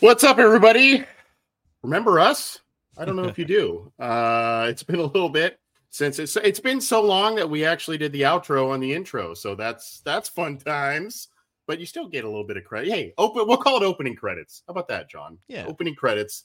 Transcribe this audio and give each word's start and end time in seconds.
What's 0.00 0.24
up, 0.24 0.36
everybody? 0.38 1.06
Remember 1.82 2.20
us? 2.20 2.60
I 2.98 3.06
don't 3.06 3.16
know 3.16 3.24
if 3.24 3.38
you 3.38 3.46
do. 3.46 3.90
Uh, 3.98 4.66
it's 4.68 4.82
been 4.82 5.00
a 5.00 5.04
little 5.04 5.30
bit 5.30 5.58
since 5.88 6.18
it's 6.18 6.36
it's 6.36 6.60
been 6.60 6.82
so 6.82 7.00
long 7.02 7.34
that 7.36 7.48
we 7.48 7.64
actually 7.64 7.96
did 7.96 8.12
the 8.12 8.22
outro 8.22 8.70
on 8.70 8.78
the 8.80 8.92
intro, 8.92 9.32
so 9.32 9.54
that's 9.54 10.02
that's 10.04 10.28
fun 10.28 10.58
times. 10.58 11.28
But 11.66 11.80
you 11.80 11.86
still 11.86 12.08
get 12.08 12.24
a 12.24 12.28
little 12.28 12.44
bit 12.44 12.58
of 12.58 12.64
credit. 12.64 12.92
Hey, 12.92 13.14
open. 13.16 13.48
We'll 13.48 13.56
call 13.56 13.82
it 13.82 13.86
opening 13.86 14.14
credits. 14.16 14.62
How 14.66 14.72
about 14.72 14.88
that, 14.88 15.08
John? 15.08 15.38
Yeah. 15.48 15.64
opening 15.66 15.94
credits. 15.94 16.44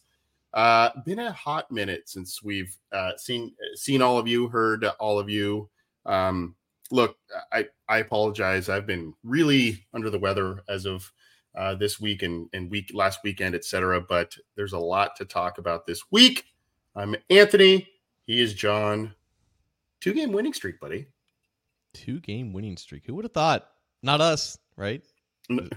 Uh, 0.53 0.91
been 1.05 1.19
a 1.19 1.33
hot 1.33 1.69
minute 1.71 2.07
since 2.07 2.41
we've 2.41 2.73
uh, 2.93 3.17
seen 3.17 3.53
seen 3.75 4.01
all 4.01 4.17
of 4.17 4.29
you, 4.29 4.47
heard 4.47 4.85
all 4.97 5.19
of 5.19 5.29
you. 5.29 5.69
Um, 6.05 6.55
look, 6.89 7.17
I 7.51 7.67
I 7.89 7.97
apologize. 7.97 8.69
I've 8.69 8.87
been 8.87 9.13
really 9.25 9.85
under 9.93 10.09
the 10.09 10.19
weather 10.19 10.63
as 10.69 10.85
of 10.85 11.11
uh, 11.55 11.75
this 11.75 11.99
week 11.99 12.23
and, 12.23 12.49
and 12.53 12.69
week 12.69 12.91
last 12.93 13.19
weekend, 13.23 13.55
etc. 13.55 14.01
But 14.01 14.35
there's 14.55 14.73
a 14.73 14.79
lot 14.79 15.15
to 15.17 15.25
talk 15.25 15.57
about 15.57 15.85
this 15.85 16.03
week. 16.11 16.45
I'm 16.95 17.15
Anthony. 17.29 17.87
He 18.25 18.41
is 18.41 18.53
John. 18.53 19.13
Two 19.99 20.13
game 20.13 20.31
winning 20.31 20.53
streak, 20.53 20.79
buddy. 20.79 21.07
Two 21.93 22.19
game 22.19 22.53
winning 22.53 22.77
streak. 22.77 23.03
Who 23.05 23.15
would 23.15 23.25
have 23.25 23.33
thought? 23.33 23.67
Not 24.01 24.21
us, 24.21 24.57
right? 24.75 25.03
Do- 25.49 25.67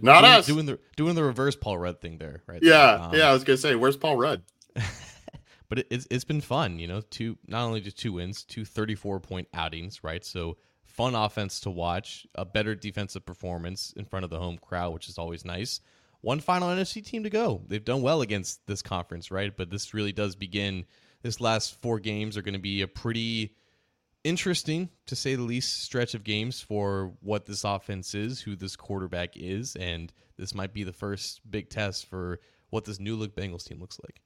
Not 0.00 0.22
doing, 0.22 0.24
us. 0.24 0.46
Doing 0.46 0.66
the 0.66 0.78
doing 0.96 1.14
the 1.14 1.24
reverse 1.24 1.56
Paul 1.56 1.78
Rudd 1.78 2.00
thing 2.00 2.18
there, 2.18 2.42
right? 2.46 2.62
yeah, 2.62 2.96
there. 2.96 3.00
Um, 3.00 3.14
yeah. 3.14 3.28
I 3.30 3.32
was 3.32 3.44
gonna 3.44 3.56
say, 3.58 3.74
where's 3.74 3.96
Paul 3.96 4.16
Rudd? 4.16 4.42
but 5.68 5.80
it, 5.80 5.86
it's 5.90 6.06
it's 6.10 6.24
been 6.24 6.40
fun, 6.40 6.78
you 6.78 6.86
know. 6.86 7.02
Two 7.10 7.36
not 7.46 7.64
only 7.64 7.80
just 7.80 7.98
two 7.98 8.14
wins, 8.14 8.44
two 8.44 8.64
34 8.64 9.20
point 9.20 9.48
outings, 9.52 10.02
right? 10.02 10.24
So 10.24 10.56
fun 10.90 11.14
offense 11.14 11.60
to 11.60 11.70
watch, 11.70 12.26
a 12.34 12.44
better 12.44 12.74
defensive 12.74 13.24
performance 13.24 13.92
in 13.96 14.04
front 14.04 14.24
of 14.24 14.30
the 14.30 14.38
home 14.38 14.58
crowd, 14.58 14.92
which 14.92 15.08
is 15.08 15.18
always 15.18 15.44
nice. 15.44 15.80
One 16.20 16.40
final 16.40 16.68
NFC 16.68 17.04
team 17.04 17.22
to 17.22 17.30
go. 17.30 17.62
They've 17.66 17.84
done 17.84 18.02
well 18.02 18.20
against 18.20 18.66
this 18.66 18.82
conference, 18.82 19.30
right? 19.30 19.56
But 19.56 19.70
this 19.70 19.94
really 19.94 20.12
does 20.12 20.36
begin. 20.36 20.84
This 21.22 21.40
last 21.40 21.80
four 21.80 21.98
games 21.98 22.36
are 22.36 22.42
going 22.42 22.54
to 22.54 22.60
be 22.60 22.82
a 22.82 22.88
pretty 22.88 23.54
interesting, 24.22 24.90
to 25.06 25.16
say 25.16 25.34
the 25.34 25.42
least, 25.42 25.82
stretch 25.82 26.14
of 26.14 26.24
games 26.24 26.60
for 26.60 27.12
what 27.20 27.46
this 27.46 27.64
offense 27.64 28.14
is, 28.14 28.40
who 28.40 28.54
this 28.54 28.76
quarterback 28.76 29.36
is, 29.36 29.76
and 29.76 30.12
this 30.36 30.54
might 30.54 30.74
be 30.74 30.84
the 30.84 30.92
first 30.92 31.40
big 31.50 31.70
test 31.70 32.06
for 32.06 32.40
what 32.68 32.84
this 32.84 33.00
new 33.00 33.16
look 33.16 33.34
Bengals 33.34 33.64
team 33.64 33.80
looks 33.80 33.98
like. 34.02 34.20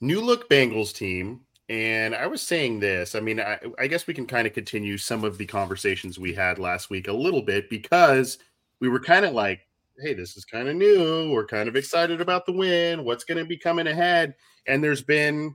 New 0.00 0.20
look 0.20 0.48
Bengals 0.48 0.94
team. 0.94 1.42
And 1.70 2.16
I 2.16 2.26
was 2.26 2.42
saying 2.42 2.80
this. 2.80 3.14
I 3.14 3.20
mean, 3.20 3.38
I, 3.38 3.60
I 3.78 3.86
guess 3.86 4.08
we 4.08 4.12
can 4.12 4.26
kind 4.26 4.44
of 4.44 4.52
continue 4.52 4.98
some 4.98 5.22
of 5.22 5.38
the 5.38 5.46
conversations 5.46 6.18
we 6.18 6.34
had 6.34 6.58
last 6.58 6.90
week 6.90 7.06
a 7.06 7.12
little 7.12 7.42
bit 7.42 7.70
because 7.70 8.38
we 8.80 8.88
were 8.88 8.98
kind 8.98 9.24
of 9.24 9.34
like, 9.34 9.68
hey, 10.02 10.12
this 10.12 10.36
is 10.36 10.44
kind 10.44 10.68
of 10.68 10.74
new. 10.74 11.30
We're 11.30 11.46
kind 11.46 11.68
of 11.68 11.76
excited 11.76 12.20
about 12.20 12.44
the 12.44 12.52
win. 12.52 13.04
What's 13.04 13.22
going 13.22 13.38
to 13.38 13.44
be 13.44 13.56
coming 13.56 13.86
ahead? 13.86 14.34
And 14.66 14.82
there's 14.82 15.02
been 15.02 15.54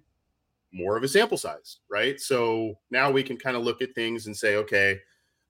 more 0.72 0.96
of 0.96 1.04
a 1.04 1.08
sample 1.10 1.38
size, 1.38 1.80
right? 1.90 2.18
So 2.18 2.80
now 2.92 3.12
we 3.12 3.22
can 3.22 3.36
kind 3.36 3.58
of 3.58 3.64
look 3.64 3.82
at 3.82 3.94
things 3.94 4.28
and 4.28 4.38
say, 4.38 4.56
okay, 4.56 5.00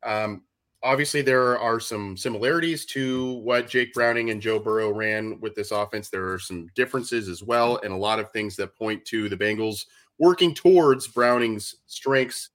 um, 0.02 0.42
obviously 0.82 1.22
there 1.22 1.60
are 1.60 1.80
some 1.80 2.18
similarities 2.18 2.88
to 2.88 3.34
what 3.42 3.70
Jake 3.70 3.94
Browning 3.94 4.32
and 4.32 4.42
Joe 4.42 4.58
Burrow 4.58 4.92
ran 4.92 5.40
with 5.42 5.54
this 5.54 5.70
offense. 5.70 6.10
There 6.10 6.32
are 6.32 6.40
some 6.40 6.70
differences 6.74 7.30
as 7.30 7.44
well, 7.44 7.80
and 7.84 7.94
a 7.94 7.98
lot 7.98 8.20
of 8.20 8.32
things 8.32 8.56
that 8.56 8.76
point 8.76 9.06
to 9.06 9.30
the 9.30 9.38
Bengals 9.38 9.86
working 10.20 10.54
towards 10.54 11.08
Browning's 11.08 11.76
strengths 11.88 12.50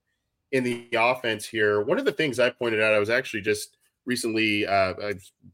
in 0.51 0.63
the 0.63 0.87
offense 0.95 1.45
here. 1.45 1.81
One 1.81 1.99
of 1.99 2.05
the 2.05 2.11
things 2.11 2.39
I 2.39 2.49
pointed 2.49 2.81
out, 2.81 2.93
I 2.93 2.99
was 2.99 3.09
actually 3.09 3.41
just 3.41 3.77
recently 4.05 4.65
uh, 4.65 4.93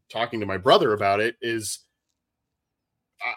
talking 0.10 0.40
to 0.40 0.46
my 0.46 0.58
brother 0.58 0.94
about 0.94 1.20
it, 1.20 1.36
is 1.42 1.80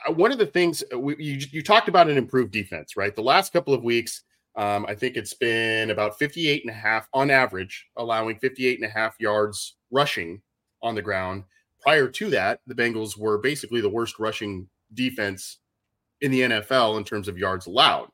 uh, 0.09 0.13
one 0.13 0.33
of 0.33 0.39
the 0.39 0.47
things 0.47 0.83
we, 0.97 1.17
you, 1.19 1.47
you 1.51 1.63
talked 1.63 1.89
about 1.89 2.09
an 2.09 2.17
improved 2.17 2.53
defense, 2.53 2.97
right? 2.97 3.15
The 3.15 3.23
last 3.23 3.53
couple 3.53 3.75
of 3.75 3.83
weeks, 3.83 4.23
um, 4.57 4.85
I 4.89 4.95
think 4.95 5.17
it's 5.17 5.35
been 5.35 5.91
about 5.91 6.19
58 6.19 6.63
and 6.65 6.71
a 6.71 6.75
half 6.75 7.09
on 7.13 7.31
average, 7.31 7.87
allowing 7.97 8.39
58 8.39 8.81
and 8.81 8.89
a 8.89 8.93
half 8.93 9.15
yards 9.21 9.77
rushing 9.91 10.41
on 10.83 10.95
the 10.95 11.03
ground. 11.03 11.45
Prior 11.81 12.09
to 12.09 12.31
that, 12.31 12.61
the 12.67 12.75
Bengals 12.75 13.17
were 13.17 13.39
basically 13.39 13.81
the 13.81 13.89
worst 13.89 14.19
rushing 14.19 14.69
defense 14.95 15.59
in 16.21 16.31
the 16.31 16.41
NFL 16.41 16.99
in 16.99 17.05
terms 17.05 17.29
of 17.29 17.39
yards 17.39 17.67
allowed. 17.67 18.09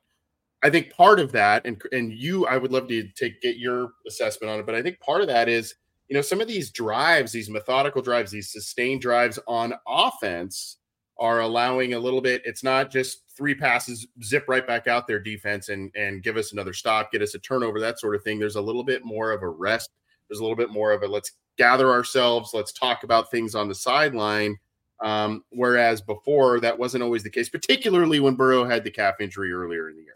I 0.63 0.69
think 0.69 0.91
part 0.91 1.19
of 1.19 1.31
that, 1.33 1.65
and 1.65 1.81
and 1.91 2.11
you, 2.11 2.47
I 2.47 2.57
would 2.57 2.71
love 2.71 2.87
to 2.87 3.07
take 3.15 3.41
get 3.41 3.57
your 3.57 3.91
assessment 4.07 4.51
on 4.51 4.59
it, 4.59 4.65
but 4.65 4.75
I 4.75 4.81
think 4.81 4.99
part 4.99 5.21
of 5.21 5.27
that 5.27 5.47
is, 5.47 5.75
you 6.07 6.15
know, 6.15 6.21
some 6.21 6.41
of 6.41 6.47
these 6.47 6.71
drives, 6.71 7.31
these 7.31 7.49
methodical 7.49 8.01
drives, 8.01 8.31
these 8.31 8.51
sustained 8.51 9.01
drives 9.01 9.37
on 9.47 9.73
offense 9.87 10.77
are 11.19 11.41
allowing 11.41 11.93
a 11.93 11.99
little 11.99 12.21
bit. 12.21 12.41
It's 12.45 12.63
not 12.63 12.91
just 12.91 13.23
three 13.35 13.55
passes, 13.55 14.07
zip 14.23 14.45
right 14.47 14.65
back 14.65 14.87
out 14.87 15.07
there, 15.07 15.19
defense, 15.19 15.69
and 15.69 15.91
and 15.95 16.23
give 16.23 16.37
us 16.37 16.53
another 16.53 16.73
stop, 16.73 17.11
get 17.11 17.21
us 17.21 17.35
a 17.35 17.39
turnover, 17.39 17.79
that 17.79 17.99
sort 17.99 18.15
of 18.15 18.23
thing. 18.23 18.39
There's 18.39 18.55
a 18.55 18.61
little 18.61 18.83
bit 18.83 19.05
more 19.05 19.31
of 19.31 19.43
a 19.43 19.49
rest. 19.49 19.91
There's 20.27 20.39
a 20.39 20.43
little 20.43 20.57
bit 20.57 20.71
more 20.71 20.91
of 20.91 21.03
a 21.03 21.07
let's 21.07 21.33
gather 21.57 21.91
ourselves, 21.91 22.51
let's 22.53 22.73
talk 22.73 23.03
about 23.03 23.31
things 23.31 23.55
on 23.55 23.67
the 23.67 23.75
sideline. 23.75 24.57
Um, 24.99 25.43
whereas 25.51 26.01
before 26.01 26.59
that 26.61 26.79
wasn't 26.79 27.03
always 27.03 27.21
the 27.21 27.29
case, 27.29 27.49
particularly 27.49 28.19
when 28.19 28.35
Burrow 28.35 28.65
had 28.65 28.83
the 28.83 28.89
calf 28.89 29.15
injury 29.19 29.51
earlier 29.51 29.89
in 29.89 29.95
the 29.95 30.01
year. 30.01 30.15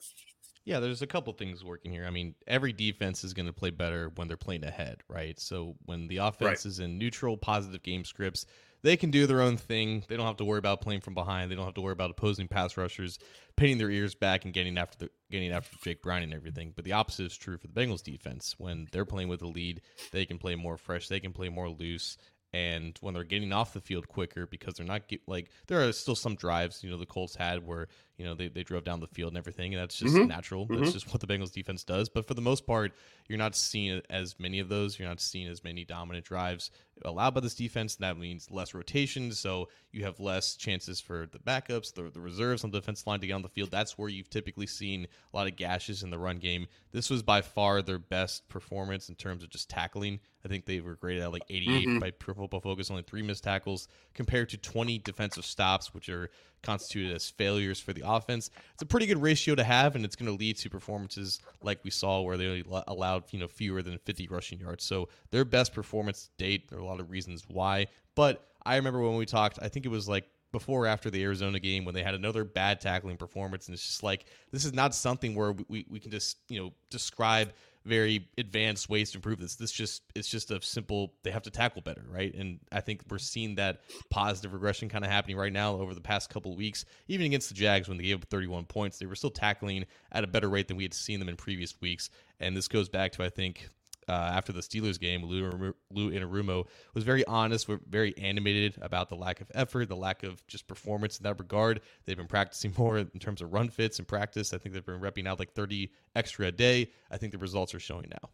Yeah, 0.63 0.80
there's 0.80 1.02
a 1.02 1.08
couple 1.08 1.34
things 1.34 1.63
working 1.63 1.92
here. 1.92 2.06
I 2.06 2.12
mean, 2.12 2.36
every 2.46 2.72
defense 2.72 3.24
is 3.24 3.34
going 3.34 3.48
to 3.48 3.54
play 3.54 3.72
better 3.72 4.12
when 4.16 4.28
they're 4.28 4.38
playing 4.38 4.63
ahead, 4.63 5.02
right? 5.08 5.40
So 5.40 5.75
when 5.86 6.08
the 6.08 6.18
offense 6.18 6.42
Right. 6.42 6.66
is 6.66 6.80
in 6.80 7.00
neutral, 7.00 7.36
positive 7.36 7.81
game 7.81 8.06
scripts, 8.06 8.46
they 8.84 8.96
can 8.96 9.10
do 9.12 9.25
their 9.25 9.42
own 9.42 9.58
thing. 9.58 10.04
They 10.08 10.18
don't 10.18 10.25
have 10.28 10.38
to 10.38 10.46
worry 10.46 10.60
about 10.60 10.81
playing 10.81 11.02
from 11.02 11.13
behind. 11.16 11.50
They 11.50 11.56
don't 11.56 11.66
have 11.66 11.74
to 11.75 11.81
worry 11.81 11.94
about 11.94 12.12
opposing 12.12 12.48
pass 12.48 12.78
rushers 12.78 13.18
pinning 13.56 13.80
their 13.80 13.90
ears 13.92 14.13
back 14.16 14.46
and 14.46 14.54
getting 14.54 14.78
after 14.78 14.98
the 14.98 15.10
getting 15.30 15.52
after 15.52 15.75
Jake 15.84 16.02
Brown 16.02 16.22
and 16.24 16.34
everything. 16.34 16.74
But 16.75 16.86
the 16.86 16.94
opposite 16.94 17.25
is 17.25 17.38
true 17.38 17.58
for 17.58 17.68
the 17.68 17.74
Bengals 17.74 18.04
defense. 18.04 18.56
When 18.58 18.88
they're 18.92 19.06
playing 19.06 19.30
with 19.30 19.42
a 19.42 19.48
lead, 19.48 19.81
they 20.12 20.25
can 20.25 20.38
play 20.38 20.56
more 20.56 20.78
fresh. 20.78 21.08
They 21.08 21.19
can 21.19 21.34
play 21.34 21.50
more 21.50 21.69
loose 21.69 22.18
and 22.54 22.98
when 23.02 23.13
they're 23.13 23.24
getting 23.24 23.54
off 23.54 23.74
the 23.74 23.80
field 23.80 24.08
quicker 24.08 24.46
because 24.46 24.74
they're 24.74 24.86
not 24.86 25.08
get, 25.08 25.22
like 25.28 25.50
there 25.68 25.88
are 25.88 25.92
still 25.94 26.16
some 26.16 26.36
drives 26.36 26.84
you 26.84 26.90
know 26.90 26.98
the 26.98 27.06
Colts 27.06 27.36
had 27.36 27.66
where 27.66 27.88
you 28.22 28.28
know 28.28 28.36
they, 28.36 28.48
they 28.48 28.62
drove 28.62 28.84
down 28.84 29.00
the 29.00 29.08
field 29.08 29.30
and 29.30 29.38
everything 29.38 29.74
and 29.74 29.82
that's 29.82 29.98
just 29.98 30.14
mm-hmm. 30.14 30.28
natural. 30.28 30.68
Mm-hmm. 30.68 30.80
that's 30.82 30.94
just 30.94 31.12
what 31.12 31.20
the 31.20 31.28
Bengals 31.28 31.52
defense 31.52 31.84
does. 31.84 32.08
But 32.08 32.28
for 32.28 32.36
the 32.36 32.42
most 32.42 32.68
part 32.68 32.94
you're 33.28 33.40
not 33.40 33.56
seeing 33.56 34.02
as 34.10 34.36
many 34.40 34.60
of 34.60 34.70
those. 34.70 35.00
You're 35.00 35.08
not 35.08 35.20
seeing 35.20 35.48
as 35.48 35.64
many 35.64 35.86
dominant 35.86 36.26
drives 36.26 36.70
allowed 37.04 37.34
by 37.34 37.40
this 37.40 37.56
defense 37.56 37.96
and 37.96 38.04
that 38.04 38.18
means 38.18 38.52
less 38.52 38.76
rotation 38.76 39.32
so 39.32 39.68
you 39.92 40.04
have 40.04 40.20
less 40.20 40.56
chances 40.56 41.02
for 41.02 41.28
the 41.32 41.40
backups 41.40 41.94
the, 41.94 42.12
the 42.14 42.20
reserves 42.20 42.64
on 42.64 42.70
the 42.70 42.80
defense 42.80 43.08
line 43.08 43.20
to 43.20 43.28
get 43.28 43.34
on 43.34 43.42
the 43.42 43.50
field. 43.50 43.72
That's 43.72 43.98
where 43.98 44.10
you've 44.10 44.30
typically 44.30 44.68
seen 44.68 45.08
a 45.34 45.36
lot 45.36 45.48
of 45.48 45.56
gashes 45.56 46.04
in 46.04 46.12
the 46.12 46.20
run 46.20 46.38
game. 46.38 46.68
This 46.92 47.10
was 47.10 47.24
by 47.24 47.42
far 47.42 47.82
their 47.82 47.98
best 47.98 48.48
performance 48.50 49.10
in 49.10 49.16
terms 49.16 49.44
of 49.44 49.50
just 49.50 49.70
tackling. 49.70 50.20
I 50.44 50.48
think 50.48 50.66
they 50.66 50.82
were 50.82 50.96
graded 50.96 51.24
at 51.24 51.32
like 51.32 51.44
88 51.50 51.88
mm-hmm. 51.88 52.00
by 52.00 52.12
Pro 52.12 52.34
Football 52.34 52.62
Focus, 52.62 52.90
only 52.90 53.04
three 53.04 53.22
missed 53.22 53.44
tackles 53.44 53.88
compared 54.14 54.50
to 54.50 54.58
20 54.58 55.00
defensive 55.00 55.46
stops, 55.46 55.94
which 55.94 56.10
are 56.10 56.30
constituted 56.63 57.16
as 57.16 57.30
failures 57.30 57.80
for 57.80 57.94
the 57.94 58.04
offense. 58.06 58.50
It's 58.74 58.81
a 58.81 58.86
pretty 58.86 59.06
good 59.06 59.22
ratio 59.22 59.56
to 59.56 59.63
have, 59.63 59.96
and 59.96 60.06
it's 60.06 60.16
going 60.16 60.31
to 60.31 60.38
lead 60.38 60.58
to 60.58 60.69
performances 60.69 61.40
like 61.62 61.80
we 61.84 61.92
saw 61.92 62.22
where 62.22 62.38
they 62.38 62.63
allowed 62.88 63.24
you 63.31 63.40
know 63.40 63.48
fewer 63.48 63.81
than 63.81 63.98
50 64.00 64.28
rushing 64.28 64.60
yards. 64.60 64.84
So 64.84 65.10
their 65.31 65.46
best 65.46 65.74
performance 65.74 66.24
to 66.24 66.44
date. 66.44 66.69
There 66.69 66.80
are 66.80 66.81
a 66.81 66.86
lot 66.86 67.00
of 67.00 67.10
reasons 67.10 67.46
why, 67.48 67.88
but 68.16 68.48
I 68.66 68.75
remember 68.75 69.02
when 69.02 69.16
we 69.16 69.25
talked. 69.25 69.60
I 69.62 69.68
think 69.68 69.86
it 69.86 69.90
was 69.90 70.08
like 70.08 70.25
before 70.52 70.84
or 70.84 70.88
after 70.88 71.10
the 71.10 71.24
Arizona 71.24 71.60
game 71.60 71.86
when 71.86 71.96
they 71.96 72.04
had 72.04 72.13
another 72.13 72.44
bad 72.44 72.81
tackling 72.81 73.18
performance, 73.18 73.68
and 73.68 73.74
it's 73.74 73.86
just 73.86 74.04
like 74.04 74.25
this 74.52 74.66
is 74.66 74.74
not 74.74 74.94
something 74.94 75.36
where 75.36 75.54
we, 75.68 75.86
we 75.90 76.00
can 76.00 76.12
just 76.12 76.38
you 76.50 76.60
know 76.60 76.74
describe 76.90 77.54
very 77.86 78.28
advanced 78.38 78.89
ways 78.89 79.12
to 79.12 79.18
improve 79.18 79.39
this. 79.39 79.56
This 79.56 79.72
just 79.72 80.04
it's 80.16 80.28
just 80.28 80.51
a 80.51 80.62
simple 80.62 81.13
they 81.24 81.31
have 81.31 81.44
to 81.44 81.51
tackle 81.51 81.81
better, 81.81 82.06
right? 82.10 82.33
And 82.33 82.60
I 82.72 82.81
think 82.81 83.01
we're 83.10 83.18
seeing 83.18 83.56
that 83.56 83.81
positive 84.10 84.54
regression 84.54 84.89
kind 84.89 85.04
of 85.04 85.12
happening 85.12 85.38
right 85.38 85.54
now 85.54 85.74
over 85.74 85.94
the 85.94 86.01
past 86.01 86.30
couple 86.30 86.51
of 86.51 86.57
weeks. 86.57 86.86
Even 87.07 87.25
against 87.25 87.50
the 87.50 87.56
Jags 87.56 87.88
when 87.88 87.98
they 87.98 88.04
gave 88.04 88.18
up 88.18 88.25
31 88.25 88.66
points, 88.66 89.00
they 89.00 89.06
were 89.06 89.16
still 89.16 89.31
tackling 89.31 89.86
at 90.12 90.24
a 90.24 90.28
better 90.28 90.50
rate 90.50 90.68
than 90.68 90.78
we 90.78 90.83
had 90.83 90.94
seen 90.94 91.19
them 91.19 91.30
in 91.30 91.36
previous 91.36 91.80
weeks. 91.81 92.10
And 92.39 92.56
this 92.56 92.68
goes 92.68 92.89
back 92.89 93.13
to 93.13 93.24
I 93.24 93.30
think 93.30 93.69
uh, 94.07 94.12
after 94.12 94.51
the 94.51 94.62
Steelers 94.62 95.00
game, 95.00 95.24
Lou, 95.24 95.74
Lou 95.89 96.12
Anarumo 96.12 96.68
was 96.94 97.03
very 97.03 97.25
honest, 97.25 97.68
very 97.89 98.18
animated 98.18 98.77
about 98.81 99.09
the 99.09 99.15
lack 99.15 99.42
of 99.42 99.51
effort, 99.53 99.89
the 99.89 99.95
lack 99.95 100.24
of 100.24 100.45
just 100.48 100.68
performance 100.68 101.19
in 101.19 101.24
that 101.24 101.39
regard. 101.39 101.81
They've 102.06 102.18
been 102.18 102.27
practicing 102.27 102.74
more 102.77 102.98
in 102.98 103.19
terms 103.19 103.42
of 103.42 103.53
run 103.53 103.69
fits 103.69 104.00
and 104.00 104.07
practice. 104.07 104.53
I 104.53 104.57
think 104.57 104.74
they've 104.74 104.86
been 104.86 105.00
repping 105.00 105.27
out 105.27 105.39
like 105.39 105.53
30 105.53 105.92
extra 106.15 106.48
a 106.48 106.51
day. 106.51 106.92
I 107.09 107.18
think 107.18 107.31
the 107.31 107.38
results 107.38 107.74
are 107.74 107.80
showing 107.80 108.07
now. 108.09 108.30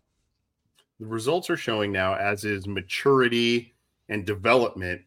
The 1.00 1.06
results 1.06 1.50
are 1.50 1.58
showing 1.58 1.92
now, 1.92 2.16
as 2.16 2.44
is 2.44 2.68
maturity 2.68 3.76
and 4.10 4.26
development 4.26 5.02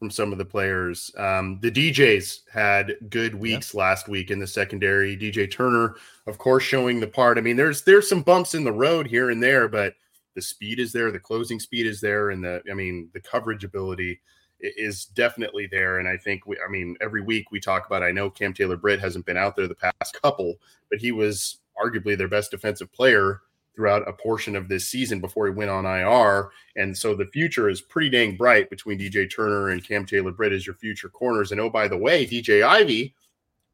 from 0.00 0.10
some 0.10 0.32
of 0.32 0.38
the 0.38 0.44
players. 0.44 1.12
Um, 1.18 1.58
the 1.60 1.70
DJs 1.70 2.40
had 2.50 2.94
good 3.10 3.34
weeks 3.34 3.74
yeah. 3.74 3.80
last 3.80 4.08
week 4.08 4.30
in 4.30 4.38
the 4.38 4.46
secondary. 4.46 5.16
DJ 5.16 5.48
Turner, 5.48 5.94
of 6.26 6.38
course, 6.38 6.64
showing 6.64 6.98
the 6.98 7.06
part. 7.06 7.36
I 7.36 7.42
mean, 7.42 7.56
there's 7.56 7.82
there's 7.82 8.08
some 8.08 8.22
bumps 8.22 8.54
in 8.54 8.64
the 8.64 8.72
road 8.72 9.06
here 9.06 9.30
and 9.30 9.42
there, 9.42 9.68
but 9.68 9.94
the 10.34 10.42
speed 10.42 10.80
is 10.80 10.90
there, 10.90 11.12
the 11.12 11.20
closing 11.20 11.60
speed 11.60 11.86
is 11.86 12.00
there, 12.00 12.30
and 12.30 12.42
the 12.42 12.62
I 12.68 12.74
mean 12.74 13.10
the 13.12 13.20
coverage 13.20 13.62
ability 13.62 14.20
is 14.58 15.04
definitely 15.04 15.68
there. 15.70 15.98
And 15.98 16.08
I 16.08 16.16
think 16.16 16.46
we, 16.46 16.56
I 16.66 16.70
mean, 16.70 16.96
every 17.02 17.22
week 17.22 17.50
we 17.50 17.60
talk 17.60 17.86
about. 17.86 18.02
I 18.02 18.10
know 18.10 18.30
Cam 18.30 18.54
Taylor 18.54 18.76
Britt 18.78 19.00
hasn't 19.00 19.26
been 19.26 19.36
out 19.36 19.54
there 19.54 19.68
the 19.68 19.74
past 19.74 20.18
couple, 20.22 20.56
but 20.90 20.98
he 20.98 21.12
was 21.12 21.58
arguably 21.78 22.16
their 22.16 22.28
best 22.28 22.50
defensive 22.50 22.90
player 22.92 23.42
throughout 23.80 24.06
a 24.06 24.12
portion 24.12 24.54
of 24.54 24.68
this 24.68 24.86
season 24.86 25.22
before 25.22 25.46
he 25.46 25.54
went 25.54 25.70
on 25.70 25.86
IR. 25.86 26.50
And 26.76 26.96
so 26.96 27.14
the 27.14 27.24
future 27.24 27.70
is 27.70 27.80
pretty 27.80 28.10
dang 28.10 28.36
bright 28.36 28.68
between 28.68 28.98
DJ 28.98 29.34
Turner 29.34 29.70
and 29.70 29.82
Cam 29.82 30.04
Taylor 30.04 30.32
Britt 30.32 30.52
as 30.52 30.66
your 30.66 30.74
future 30.74 31.08
corners. 31.08 31.50
And 31.50 31.58
oh, 31.58 31.70
by 31.70 31.88
the 31.88 31.96
way, 31.96 32.26
DJ 32.26 32.62
Ivey 32.62 33.14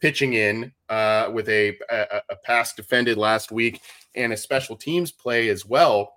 pitching 0.01 0.35
in 0.35 0.73
uh, 0.89 1.33
with 1.35 1.49
a, 1.49 1.77
a, 1.91 2.21
a 2.31 2.37
pass 2.45 2.73
defended 2.73 3.19
last 3.19 3.51
week 3.51 3.81
and 4.15 4.33
a 4.33 4.37
special 4.37 4.77
teams 4.77 5.11
play 5.11 5.49
as 5.49 5.67
well. 5.67 6.13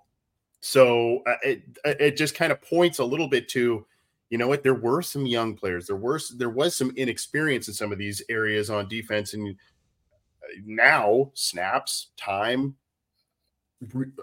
So 0.60 1.24
uh, 1.26 1.34
it 1.42 1.62
it 1.84 2.16
just 2.16 2.36
kind 2.36 2.52
of 2.52 2.62
points 2.62 3.00
a 3.00 3.04
little 3.04 3.26
bit 3.26 3.48
to, 3.48 3.84
you 4.28 4.38
know 4.38 4.46
what, 4.46 4.62
there 4.62 4.74
were 4.74 5.02
some 5.02 5.26
young 5.26 5.56
players. 5.56 5.88
There 5.88 5.96
were 5.96 6.20
there 6.36 6.50
was 6.50 6.76
some 6.76 6.92
inexperience 6.94 7.66
in 7.66 7.74
some 7.74 7.90
of 7.90 7.98
these 7.98 8.22
areas 8.28 8.70
on 8.70 8.86
defense, 8.86 9.34
and 9.34 9.48
uh, 9.50 10.60
now 10.64 11.32
snaps, 11.34 12.10
time, 12.16 12.76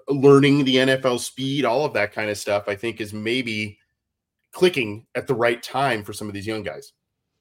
learning 0.08 0.66
the 0.66 0.76
NFL 0.76 1.20
speed, 1.20 1.66
all 1.66 1.86
of 1.86 1.94
that 1.94 2.14
kind 2.14 2.30
of 2.30 2.38
stuff. 2.38 2.66
I 2.68 2.76
think 2.76 3.02
is 3.02 3.14
maybe 3.14 3.80
clicking 4.52 5.06
at 5.16 5.28
the 5.28 5.36
right 5.36 5.62
time 5.62 6.04
for 6.04 6.14
some 6.14 6.28
of 6.28 6.34
these 6.34 6.48
young 6.48 6.64
guys. 6.64 6.94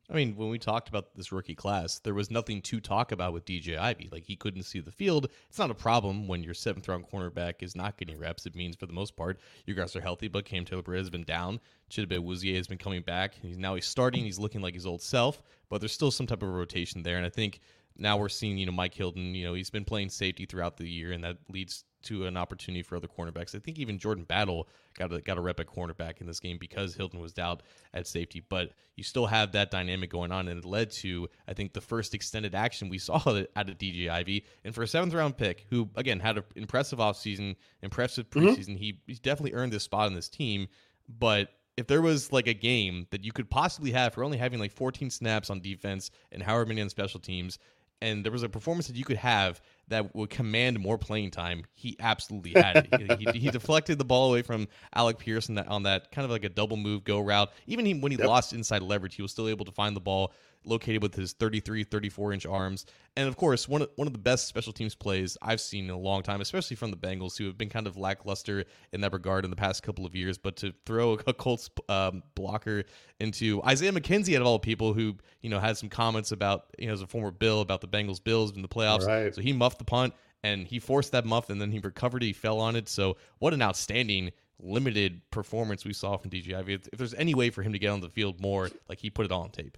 I 0.08 0.14
mean, 0.14 0.36
when 0.36 0.50
we 0.50 0.58
talked 0.58 0.88
about 0.88 1.16
this 1.16 1.32
rookie 1.32 1.56
class, 1.56 1.98
there 1.98 2.14
was 2.14 2.30
nothing 2.30 2.62
to 2.62 2.80
talk 2.80 3.10
about 3.10 3.32
with 3.32 3.44
DJ 3.44 3.76
Ivey. 3.76 4.08
Like 4.12 4.24
he 4.24 4.36
couldn't 4.36 4.62
see 4.62 4.78
the 4.78 4.92
field. 4.92 5.28
It's 5.48 5.58
not 5.58 5.70
a 5.70 5.74
problem 5.74 6.28
when 6.28 6.44
your 6.44 6.54
seventh 6.54 6.86
round 6.86 7.10
cornerback 7.10 7.54
is 7.60 7.74
not 7.74 7.96
getting 7.96 8.16
reps. 8.16 8.46
It 8.46 8.54
means 8.54 8.76
for 8.76 8.86
the 8.86 8.92
most 8.92 9.16
part 9.16 9.40
your 9.66 9.74
guys 9.74 9.96
are 9.96 10.00
healthy. 10.00 10.28
But 10.28 10.44
Cam 10.44 10.64
Taylor 10.64 10.94
has 10.94 11.10
been 11.10 11.24
down. 11.24 11.58
Chidobe 11.90 12.20
Awuzie 12.20 12.54
has 12.54 12.68
been 12.68 12.78
coming 12.78 13.02
back. 13.02 13.34
He's 13.42 13.58
now 13.58 13.74
he's 13.74 13.86
starting. 13.86 14.22
He's 14.22 14.38
looking 14.38 14.60
like 14.60 14.74
his 14.74 14.86
old 14.86 15.02
self. 15.02 15.42
But 15.68 15.80
there's 15.80 15.92
still 15.92 16.12
some 16.12 16.26
type 16.26 16.42
of 16.42 16.50
rotation 16.50 17.02
there. 17.02 17.16
And 17.16 17.26
I 17.26 17.30
think 17.30 17.60
now 17.98 18.16
we're 18.16 18.28
seeing 18.28 18.58
you 18.58 18.66
know 18.66 18.72
Mike 18.72 18.94
Hilton. 18.94 19.34
You 19.34 19.46
know 19.46 19.54
he's 19.54 19.70
been 19.70 19.84
playing 19.84 20.10
safety 20.10 20.46
throughout 20.46 20.76
the 20.76 20.88
year, 20.88 21.12
and 21.12 21.24
that 21.24 21.38
leads 21.50 21.84
to 22.06 22.26
an 22.26 22.36
opportunity 22.36 22.82
for 22.82 22.96
other 22.96 23.08
cornerbacks. 23.08 23.54
I 23.54 23.58
think 23.58 23.78
even 23.78 23.98
Jordan 23.98 24.24
Battle 24.24 24.68
got 24.98 25.12
a, 25.12 25.20
got 25.20 25.38
a 25.38 25.40
rep 25.40 25.60
at 25.60 25.66
cornerback 25.66 26.20
in 26.20 26.26
this 26.26 26.40
game 26.40 26.58
because 26.58 26.94
Hilton 26.94 27.20
was 27.20 27.38
out 27.38 27.62
at 27.94 28.06
safety. 28.06 28.42
But 28.48 28.72
you 28.96 29.04
still 29.04 29.26
have 29.26 29.52
that 29.52 29.70
dynamic 29.70 30.10
going 30.10 30.32
on, 30.32 30.48
and 30.48 30.58
it 30.58 30.64
led 30.64 30.90
to 30.92 31.28
I 31.46 31.54
think 31.54 31.72
the 31.72 31.80
first 31.80 32.14
extended 32.14 32.54
action 32.54 32.88
we 32.88 32.98
saw 33.06 33.16
out 33.16 33.68
of 33.68 33.78
DJ 33.78 34.08
Ivey, 34.08 34.44
And 34.64 34.74
for 34.74 34.82
a 34.82 34.88
seventh 34.88 35.14
round 35.14 35.36
pick, 35.36 35.66
who 35.70 35.88
again 35.96 36.20
had 36.20 36.38
an 36.38 36.44
impressive 36.54 36.98
offseason, 36.98 37.56
impressive 37.82 38.28
mm-hmm. 38.30 38.46
preseason, 38.48 38.70
mm-hmm. 38.70 38.76
he 38.76 39.00
he's 39.06 39.20
definitely 39.20 39.54
earned 39.54 39.72
this 39.72 39.84
spot 39.84 40.06
on 40.06 40.14
this 40.14 40.28
team. 40.28 40.68
But 41.08 41.50
if 41.76 41.86
there 41.86 42.02
was 42.02 42.32
like 42.32 42.46
a 42.46 42.54
game 42.54 43.06
that 43.10 43.24
you 43.24 43.32
could 43.32 43.50
possibly 43.50 43.92
have 43.92 44.14
for 44.14 44.24
only 44.24 44.38
having 44.38 44.58
like 44.58 44.72
14 44.72 45.10
snaps 45.10 45.50
on 45.50 45.60
defense 45.60 46.10
and 46.32 46.42
however 46.42 46.66
many 46.66 46.80
on 46.80 46.88
special 46.88 47.20
teams, 47.20 47.58
and 48.00 48.24
there 48.24 48.32
was 48.32 48.42
a 48.42 48.48
performance 48.48 48.86
that 48.88 48.96
you 48.96 49.04
could 49.04 49.16
have 49.16 49.60
that 49.88 50.14
would 50.14 50.31
command 50.31 50.78
more 50.81 50.99
playing 50.99 51.31
time, 51.31 51.64
he 51.75 51.97
absolutely 52.00 52.52
had 52.52 52.88
it. 52.90 53.21
he, 53.21 53.38
he, 53.38 53.50
deflected 53.50 53.99
the 53.99 54.05
ball 54.05 54.31
away 54.31 54.43
from 54.43 54.66
Alec 54.95 55.19
Pierce 55.19 55.49
on 55.49 55.55
that, 55.57 55.69
on 55.69 55.85
that 55.85 56.11
kind 56.11 56.25
of 56.25 56.31
like 56.31 56.45
a 56.45 56.49
double 56.49 56.76
move 56.76 57.05
go 57.05 57.21
route. 57.21 57.50
Even 57.66 57.87
he, 57.87 57.95
when 57.95 58.11
he 58.11 58.19
yep. 58.19 58.26
lost 58.26 58.52
inside 58.52 58.83
leverage, 58.83 59.14
he 59.14 59.23
was 59.23 59.31
still 59.31 59.49
able 59.49 59.64
to 59.64 59.73
find 59.73 59.95
the 59.95 60.00
ball 60.00 60.33
located 60.66 61.02
with 61.02 61.14
his 61.14 61.32
33, 61.32 61.85
34 61.85 62.32
inch 62.32 62.46
arms. 62.46 62.87
And 63.16 63.28
of 63.28 63.37
course, 63.37 63.68
one 63.68 63.82
of, 63.82 63.90
one 63.96 64.06
of 64.06 64.12
the 64.12 64.18
best 64.18 64.46
special 64.46 64.73
teams 64.73 64.94
plays 64.94 65.38
I've 65.40 65.61
seen 65.61 65.85
in 65.85 65.90
a 65.90 65.99
long 65.99 66.23
time, 66.23 66.40
especially 66.40 66.76
from 66.76 66.90
the 66.90 66.96
Bengals, 66.96 67.38
who 67.38 67.46
have 67.46 67.56
been 67.56 67.68
kind 67.68 67.87
of 67.87 67.96
lackluster 67.96 68.64
in 68.92 69.00
that 69.00 69.12
regard 69.12 69.44
in 69.44 69.50
the 69.50 69.56
past 69.56 69.82
couple 69.82 70.04
of 70.04 70.14
years. 70.14 70.37
But 70.38 70.56
to 70.56 70.75
throw 70.85 71.12
a 71.26 71.32
Colts 71.32 71.70
um, 71.88 72.23
blocker 72.35 72.85
into 73.20 73.62
Isaiah 73.64 73.92
McKenzie, 73.92 74.35
out 74.35 74.42
of 74.42 74.46
all 74.46 74.58
people, 74.58 74.92
who 74.92 75.16
you 75.40 75.50
know 75.50 75.61
had 75.61 75.76
some 75.76 75.88
comments 75.88 76.32
about 76.32 76.66
you 76.78 76.88
know 76.88 76.92
as 76.92 77.02
a 77.02 77.06
former 77.06 77.30
Bill 77.30 77.61
about 77.61 77.80
the 77.80 77.88
Bengals 77.88 78.23
Bills 78.23 78.54
in 78.54 78.62
the 78.62 78.68
playoffs. 78.68 79.06
Right. 79.06 79.35
So 79.35 79.40
he 79.40 79.52
muffed 79.52 79.78
the 79.78 79.85
punt 79.85 80.14
and 80.42 80.66
he 80.66 80.78
forced 80.78 81.12
that 81.12 81.25
muff, 81.25 81.50
and 81.50 81.61
then 81.61 81.70
he 81.70 81.78
recovered. 81.78 82.23
He 82.23 82.32
fell 82.32 82.61
on 82.61 82.76
it. 82.76 82.88
So 82.88 83.16
what 83.38 83.54
an 83.54 83.62
outstanding 83.62 84.32
limited 84.58 85.20
performance 85.30 85.85
we 85.85 85.92
saw 85.92 86.16
from 86.16 86.30
DJ 86.30 86.58
If, 86.68 86.88
if 86.90 86.99
there's 86.99 87.14
any 87.14 87.35
way 87.35 87.50
for 87.50 87.62
him 87.62 87.73
to 87.73 87.78
get 87.78 87.88
on 87.88 88.00
the 88.00 88.08
field 88.08 88.40
more, 88.40 88.70
like 88.88 88.99
he 88.99 89.11
put 89.11 89.26
it 89.26 89.32
all 89.32 89.42
on 89.42 89.50
tape 89.50 89.76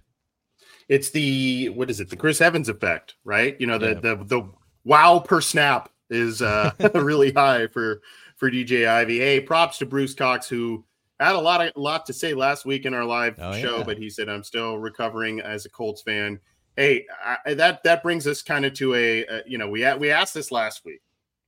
it's 0.89 1.11
the 1.11 1.69
what 1.69 1.89
is 1.89 1.99
it? 1.99 2.09
The 2.09 2.17
Chris 2.17 2.41
Evans 2.41 2.67
effect, 2.67 3.15
right? 3.23 3.55
You 3.59 3.67
know, 3.67 3.77
the 3.77 3.89
yeah. 3.89 3.99
the 4.01 4.15
the 4.25 4.49
wow 4.83 5.19
per 5.19 5.39
snap 5.39 5.89
is 6.09 6.41
uh 6.41 6.71
really 6.95 7.31
high 7.31 7.67
for 7.67 8.01
for 8.35 8.51
DJ 8.51 8.87
Ivey. 8.87 9.19
Hey, 9.19 9.39
props 9.39 9.77
to 9.77 9.85
Bruce 9.85 10.15
Cox 10.15 10.49
who 10.49 10.83
had 11.19 11.35
a 11.35 11.39
lot 11.39 11.65
of 11.65 11.71
lot 11.75 12.05
to 12.07 12.13
say 12.13 12.33
last 12.33 12.65
week 12.65 12.85
in 12.85 12.93
our 12.93 13.05
live 13.05 13.35
oh, 13.39 13.53
show, 13.53 13.77
yeah. 13.77 13.83
but 13.83 13.97
he 13.97 14.09
said 14.09 14.27
I'm 14.27 14.43
still 14.43 14.77
recovering 14.79 15.39
as 15.39 15.65
a 15.65 15.69
Colts 15.69 16.01
fan. 16.01 16.39
Hey, 16.75 17.05
I, 17.45 17.53
that 17.53 17.83
that 17.83 18.01
brings 18.01 18.25
us 18.25 18.41
kind 18.41 18.65
of 18.65 18.73
to 18.73 18.95
a, 18.95 19.25
a 19.25 19.43
you 19.45 19.57
know 19.57 19.69
we 19.69 19.85
we 19.97 20.11
asked 20.11 20.33
this 20.33 20.51
last 20.51 20.83
week, 20.85 21.01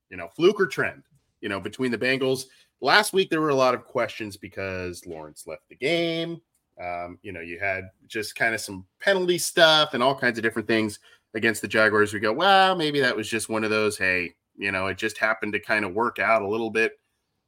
you 0.09 0.17
know, 0.17 0.27
fluke 0.35 0.61
or 0.61 0.67
trend, 0.67 1.03
you 1.41 1.49
know, 1.49 1.59
between 1.59 1.91
the 1.91 1.97
Bengals. 1.97 2.43
Last 2.79 3.13
week 3.13 3.29
there 3.29 3.41
were 3.41 3.49
a 3.49 3.55
lot 3.55 3.73
of 3.73 3.85
questions 3.85 4.37
because 4.37 5.05
Lawrence 5.05 5.45
left 5.47 5.67
the 5.69 5.75
game. 5.75 6.41
Um, 6.81 7.19
you 7.21 7.31
know, 7.31 7.41
you 7.41 7.59
had 7.59 7.89
just 8.07 8.35
kind 8.35 8.55
of 8.55 8.61
some 8.61 8.85
penalty 8.99 9.37
stuff 9.37 9.93
and 9.93 10.01
all 10.01 10.17
kinds 10.17 10.37
of 10.37 10.43
different 10.43 10.67
things 10.67 10.99
against 11.33 11.61
the 11.61 11.67
Jaguars. 11.67 12.13
We 12.13 12.19
go, 12.19 12.33
well, 12.33 12.75
maybe 12.75 12.99
that 12.99 13.15
was 13.15 13.29
just 13.29 13.49
one 13.49 13.63
of 13.63 13.69
those. 13.69 13.97
Hey, 13.97 14.33
you 14.57 14.71
know, 14.71 14.87
it 14.87 14.97
just 14.97 15.17
happened 15.17 15.53
to 15.53 15.59
kind 15.59 15.85
of 15.85 15.93
work 15.93 16.19
out 16.19 16.41
a 16.41 16.47
little 16.47 16.69
bit 16.69 16.93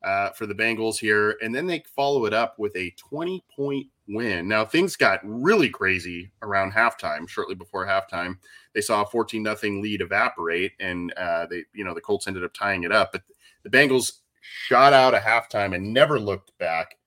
uh, 0.03 0.29
for 0.31 0.45
the 0.45 0.55
Bengals 0.55 0.97
here, 0.97 1.37
and 1.41 1.53
then 1.53 1.65
they 1.65 1.83
follow 1.95 2.25
it 2.25 2.33
up 2.33 2.59
with 2.59 2.75
a 2.75 2.93
20 2.97 3.43
point 3.55 3.87
win. 4.07 4.47
Now 4.47 4.65
things 4.65 4.95
got 4.95 5.21
really 5.23 5.69
crazy 5.69 6.31
around 6.41 6.73
halftime. 6.73 7.27
Shortly 7.27 7.55
before 7.55 7.85
halftime, 7.85 8.37
they 8.73 8.81
saw 8.81 9.03
a 9.03 9.05
14 9.05 9.41
nothing 9.41 9.81
lead 9.81 10.01
evaporate, 10.01 10.73
and 10.79 11.13
uh, 11.13 11.45
they, 11.49 11.63
you 11.73 11.85
know, 11.85 11.93
the 11.93 12.01
Colts 12.01 12.27
ended 12.27 12.43
up 12.43 12.53
tying 12.53 12.83
it 12.83 12.91
up. 12.91 13.13
But 13.13 13.23
the 13.63 13.69
Bengals 13.69 14.19
shot 14.41 14.93
out 14.93 15.13
a 15.13 15.19
halftime 15.19 15.73
and 15.73 15.93
never 15.93 16.19
looked 16.19 16.57
back. 16.57 16.97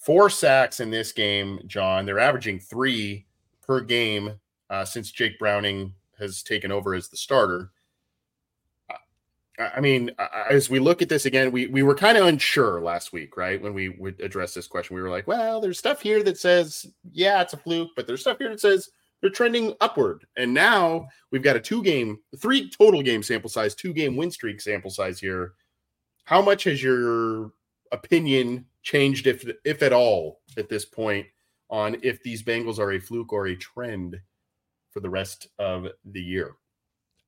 Four 0.00 0.30
sacks 0.30 0.80
in 0.80 0.90
this 0.90 1.12
game, 1.12 1.60
John. 1.66 2.06
They're 2.06 2.18
averaging 2.18 2.58
three 2.58 3.26
per 3.62 3.80
game 3.80 4.40
uh, 4.70 4.84
since 4.84 5.10
Jake 5.10 5.38
Browning 5.38 5.92
has 6.18 6.42
taken 6.42 6.72
over 6.72 6.94
as 6.94 7.08
the 7.08 7.16
starter. 7.16 7.70
I 9.58 9.80
mean, 9.80 10.10
as 10.48 10.70
we 10.70 10.78
look 10.78 11.02
at 11.02 11.10
this 11.10 11.26
again, 11.26 11.52
we 11.52 11.66
we 11.66 11.82
were 11.82 11.94
kind 11.94 12.16
of 12.16 12.26
unsure 12.26 12.80
last 12.80 13.12
week, 13.12 13.36
right? 13.36 13.60
When 13.60 13.74
we 13.74 13.90
would 13.90 14.18
address 14.20 14.54
this 14.54 14.66
question, 14.66 14.96
we 14.96 15.02
were 15.02 15.10
like, 15.10 15.26
"Well, 15.26 15.60
there's 15.60 15.78
stuff 15.78 16.00
here 16.00 16.22
that 16.22 16.38
says, 16.38 16.86
yeah, 17.12 17.42
it's 17.42 17.52
a 17.52 17.58
fluke," 17.58 17.90
but 17.94 18.06
there's 18.06 18.22
stuff 18.22 18.38
here 18.38 18.48
that 18.48 18.60
says 18.60 18.88
they're 19.20 19.28
trending 19.28 19.74
upward. 19.82 20.26
And 20.36 20.54
now 20.54 21.08
we've 21.30 21.42
got 21.42 21.56
a 21.56 21.60
two 21.60 21.82
game, 21.82 22.20
three 22.38 22.70
total 22.70 23.02
game 23.02 23.22
sample 23.22 23.50
size, 23.50 23.74
two 23.74 23.92
game 23.92 24.16
win 24.16 24.30
streak 24.30 24.62
sample 24.62 24.90
size 24.90 25.20
here. 25.20 25.52
How 26.24 26.40
much 26.40 26.64
has 26.64 26.82
your 26.82 27.52
opinion 27.92 28.66
changed, 28.82 29.26
if 29.26 29.44
if 29.64 29.82
at 29.82 29.92
all, 29.92 30.40
at 30.56 30.68
this 30.68 30.84
point, 30.84 31.26
on 31.68 31.96
if 32.02 32.22
these 32.22 32.42
Bengals 32.42 32.78
are 32.78 32.92
a 32.92 33.00
fluke 33.00 33.32
or 33.32 33.46
a 33.46 33.56
trend 33.56 34.20
for 34.90 35.00
the 35.00 35.10
rest 35.10 35.48
of 35.58 35.86
the 36.04 36.20
year? 36.20 36.56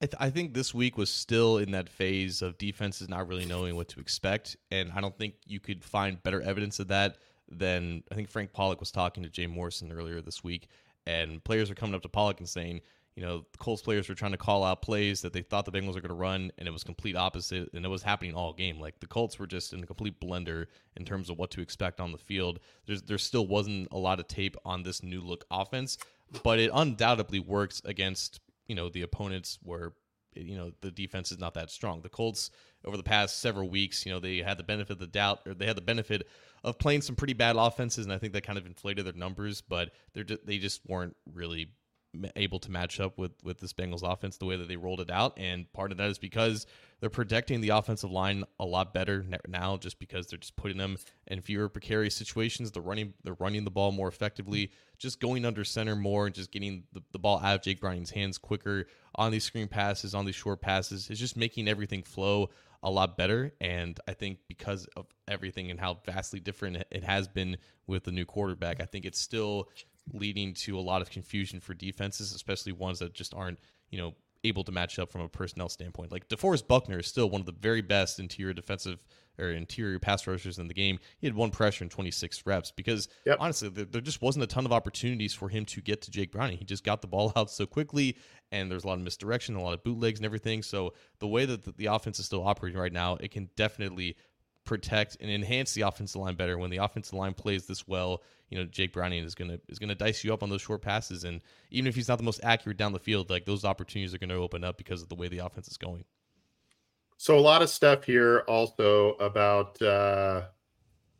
I, 0.00 0.06
th- 0.06 0.16
I, 0.18 0.30
think 0.30 0.52
this 0.52 0.74
week 0.74 0.98
was 0.98 1.10
still 1.10 1.58
in 1.58 1.70
that 1.70 1.88
phase 1.88 2.42
of 2.42 2.58
defenses 2.58 3.08
not 3.08 3.28
really 3.28 3.46
knowing 3.46 3.76
what 3.76 3.88
to 3.90 4.00
expect, 4.00 4.56
and 4.72 4.90
I 4.90 5.00
don't 5.00 5.16
think 5.16 5.34
you 5.46 5.60
could 5.60 5.84
find 5.84 6.20
better 6.24 6.42
evidence 6.42 6.80
of 6.80 6.88
that 6.88 7.18
than 7.48 8.02
I 8.10 8.16
think 8.16 8.28
Frank 8.28 8.52
Pollack 8.52 8.80
was 8.80 8.90
talking 8.90 9.22
to 9.22 9.28
Jay 9.28 9.46
Morrison 9.46 9.92
earlier 9.92 10.20
this 10.20 10.42
week, 10.42 10.66
and 11.06 11.42
players 11.44 11.70
are 11.70 11.76
coming 11.76 11.94
up 11.94 12.02
to 12.02 12.08
Pollack 12.08 12.40
and 12.40 12.48
saying, 12.48 12.80
you 13.14 13.22
know, 13.22 13.44
the 13.52 13.58
Colts 13.58 13.82
players 13.82 14.08
were 14.08 14.14
trying 14.14 14.32
to 14.32 14.38
call 14.38 14.64
out 14.64 14.80
plays 14.80 15.20
that 15.20 15.32
they 15.32 15.42
thought 15.42 15.66
the 15.66 15.72
Bengals 15.72 15.94
were 15.94 16.00
going 16.00 16.08
to 16.08 16.14
run, 16.14 16.50
and 16.56 16.66
it 16.66 16.70
was 16.70 16.82
complete 16.82 17.14
opposite, 17.14 17.68
and 17.74 17.84
it 17.84 17.88
was 17.88 18.02
happening 18.02 18.34
all 18.34 18.54
game. 18.54 18.80
Like 18.80 19.00
the 19.00 19.06
Colts 19.06 19.38
were 19.38 19.46
just 19.46 19.72
in 19.72 19.82
a 19.82 19.86
complete 19.86 20.18
blender 20.18 20.66
in 20.96 21.04
terms 21.04 21.28
of 21.28 21.38
what 21.38 21.50
to 21.52 21.60
expect 21.60 22.00
on 22.00 22.12
the 22.12 22.18
field. 22.18 22.60
There's 22.86 23.02
there 23.02 23.18
still 23.18 23.46
wasn't 23.46 23.88
a 23.92 23.98
lot 23.98 24.18
of 24.18 24.28
tape 24.28 24.56
on 24.64 24.82
this 24.82 25.02
new 25.02 25.20
look 25.20 25.44
offense, 25.50 25.98
but 26.42 26.58
it 26.58 26.70
undoubtedly 26.72 27.40
works 27.40 27.82
against 27.84 28.40
you 28.66 28.74
know 28.74 28.88
the 28.88 29.02
opponents 29.02 29.58
where 29.62 29.92
you 30.34 30.56
know 30.56 30.72
the 30.80 30.90
defense 30.90 31.30
is 31.30 31.38
not 31.38 31.52
that 31.54 31.70
strong. 31.70 32.00
The 32.00 32.08
Colts 32.08 32.50
over 32.84 32.96
the 32.96 33.02
past 33.02 33.40
several 33.40 33.68
weeks, 33.68 34.04
you 34.06 34.12
know, 34.12 34.20
they 34.20 34.38
had 34.38 34.58
the 34.58 34.64
benefit 34.64 34.94
of 34.94 34.98
the 34.98 35.06
doubt, 35.06 35.40
or 35.46 35.54
they 35.54 35.66
had 35.66 35.76
the 35.76 35.82
benefit 35.82 36.26
of 36.64 36.78
playing 36.78 37.02
some 37.02 37.16
pretty 37.16 37.34
bad 37.34 37.56
offenses, 37.56 38.06
and 38.06 38.12
I 38.12 38.18
think 38.18 38.32
that 38.32 38.42
kind 38.42 38.58
of 38.58 38.66
inflated 38.66 39.04
their 39.04 39.12
numbers. 39.12 39.60
But 39.60 39.90
they're 40.14 40.24
just, 40.24 40.46
they 40.46 40.58
just 40.58 40.80
weren't 40.86 41.16
really 41.32 41.68
able 42.36 42.58
to 42.60 42.70
match 42.70 43.00
up 43.00 43.18
with 43.18 43.32
with 43.42 43.58
this 43.58 43.72
Bengals 43.72 44.02
offense 44.02 44.36
the 44.36 44.44
way 44.44 44.56
that 44.56 44.68
they 44.68 44.76
rolled 44.76 45.00
it 45.00 45.10
out, 45.10 45.34
and 45.36 45.70
part 45.72 45.92
of 45.92 45.98
that 45.98 46.10
is 46.10 46.18
because 46.18 46.66
they're 47.00 47.10
protecting 47.10 47.60
the 47.60 47.70
offensive 47.70 48.10
line 48.10 48.44
a 48.60 48.64
lot 48.64 48.94
better 48.94 49.24
now, 49.48 49.76
just 49.76 49.98
because 49.98 50.26
they're 50.26 50.38
just 50.38 50.56
putting 50.56 50.78
them 50.78 50.96
in 51.26 51.40
fewer 51.40 51.68
precarious 51.68 52.14
situations. 52.14 52.70
They're 52.70 52.82
running 52.82 53.14
they're 53.24 53.34
running 53.34 53.64
the 53.64 53.70
ball 53.70 53.92
more 53.92 54.08
effectively, 54.08 54.70
just 54.98 55.20
going 55.20 55.44
under 55.44 55.64
center 55.64 55.96
more, 55.96 56.26
and 56.26 56.34
just 56.34 56.52
getting 56.52 56.84
the, 56.92 57.02
the 57.12 57.18
ball 57.18 57.40
out 57.42 57.56
of 57.56 57.62
Jake 57.62 57.80
Browning's 57.80 58.10
hands 58.10 58.38
quicker 58.38 58.86
on 59.14 59.32
these 59.32 59.44
screen 59.44 59.68
passes, 59.68 60.14
on 60.14 60.24
these 60.24 60.34
short 60.34 60.60
passes. 60.60 61.10
It's 61.10 61.20
just 61.20 61.36
making 61.36 61.68
everything 61.68 62.02
flow 62.02 62.50
a 62.82 62.90
lot 62.90 63.16
better. 63.16 63.52
And 63.60 63.98
I 64.08 64.12
think 64.12 64.38
because 64.48 64.86
of 64.96 65.06
everything 65.28 65.70
and 65.70 65.78
how 65.78 66.00
vastly 66.04 66.40
different 66.40 66.84
it 66.90 67.04
has 67.04 67.28
been 67.28 67.56
with 67.86 68.04
the 68.04 68.12
new 68.12 68.24
quarterback, 68.24 68.80
I 68.80 68.86
think 68.86 69.04
it's 69.04 69.20
still 69.20 69.68
leading 70.12 70.54
to 70.54 70.78
a 70.78 70.80
lot 70.80 71.02
of 71.02 71.10
confusion 71.10 71.60
for 71.60 71.74
defenses, 71.74 72.34
especially 72.34 72.72
ones 72.72 72.98
that 72.98 73.14
just 73.14 73.34
aren't, 73.34 73.58
you 73.90 73.98
know, 73.98 74.14
able 74.44 74.64
to 74.64 74.72
match 74.72 74.98
up 74.98 75.10
from 75.10 75.20
a 75.20 75.28
personnel 75.28 75.68
standpoint. 75.68 76.10
Like 76.10 76.28
DeForest 76.28 76.66
Buckner 76.66 76.98
is 76.98 77.06
still 77.06 77.30
one 77.30 77.40
of 77.40 77.46
the 77.46 77.52
very 77.52 77.80
best 77.80 78.18
interior 78.18 78.52
defensive 78.52 79.04
or 79.38 79.50
interior 79.50 79.98
pass 79.98 80.26
rushers 80.26 80.58
in 80.58 80.68
the 80.68 80.74
game. 80.74 80.98
He 81.18 81.26
had 81.26 81.34
one 81.34 81.50
pressure 81.50 81.84
in 81.84 81.90
26 81.90 82.44
reps 82.44 82.70
because 82.70 83.08
yep. 83.24 83.38
honestly, 83.40 83.68
there, 83.68 83.84
there, 83.84 84.00
just 84.00 84.20
wasn't 84.20 84.42
a 84.42 84.46
ton 84.46 84.66
of 84.66 84.72
opportunities 84.72 85.32
for 85.32 85.48
him 85.48 85.64
to 85.66 85.80
get 85.80 86.02
to 86.02 86.10
Jake 86.10 86.32
Browning. 86.32 86.58
He 86.58 86.64
just 86.64 86.84
got 86.84 87.00
the 87.00 87.06
ball 87.06 87.32
out 87.36 87.50
so 87.50 87.66
quickly, 87.66 88.16
and 88.50 88.70
there's 88.70 88.84
a 88.84 88.86
lot 88.88 88.98
of 88.98 89.04
misdirection, 89.04 89.54
a 89.54 89.62
lot 89.62 89.74
of 89.74 89.84
bootlegs, 89.84 90.18
and 90.18 90.26
everything. 90.26 90.62
So 90.62 90.92
the 91.18 91.28
way 91.28 91.44
that 91.44 91.64
the, 91.64 91.72
the 91.72 91.86
offense 91.86 92.18
is 92.18 92.26
still 92.26 92.46
operating 92.46 92.78
right 92.78 92.92
now, 92.92 93.16
it 93.20 93.30
can 93.30 93.48
definitely 93.56 94.16
protect 94.64 95.16
and 95.20 95.30
enhance 95.30 95.74
the 95.74 95.82
offensive 95.82 96.20
line 96.20 96.34
better 96.34 96.56
when 96.58 96.70
the 96.70 96.76
offensive 96.76 97.14
line 97.14 97.34
plays 97.34 97.66
this 97.66 97.86
well 97.88 98.22
you 98.52 98.58
know 98.58 98.64
Jake 98.66 98.92
Browning 98.92 99.24
is 99.24 99.34
gonna 99.34 99.58
is 99.68 99.78
gonna 99.78 99.94
dice 99.94 100.22
you 100.22 100.32
up 100.32 100.42
on 100.42 100.50
those 100.50 100.60
short 100.60 100.82
passes, 100.82 101.24
and 101.24 101.40
even 101.70 101.88
if 101.88 101.94
he's 101.94 102.06
not 102.06 102.18
the 102.18 102.24
most 102.24 102.40
accurate 102.42 102.76
down 102.76 102.92
the 102.92 102.98
field, 102.98 103.30
like 103.30 103.46
those 103.46 103.64
opportunities 103.64 104.12
are 104.12 104.18
gonna 104.18 104.34
open 104.34 104.62
up 104.62 104.76
because 104.76 105.00
of 105.00 105.08
the 105.08 105.14
way 105.14 105.26
the 105.26 105.38
offense 105.38 105.68
is 105.68 105.78
going. 105.78 106.04
So 107.16 107.38
a 107.38 107.40
lot 107.40 107.62
of 107.62 107.70
stuff 107.70 108.04
here 108.04 108.40
also 108.46 109.12
about 109.12 109.80
uh, 109.80 110.42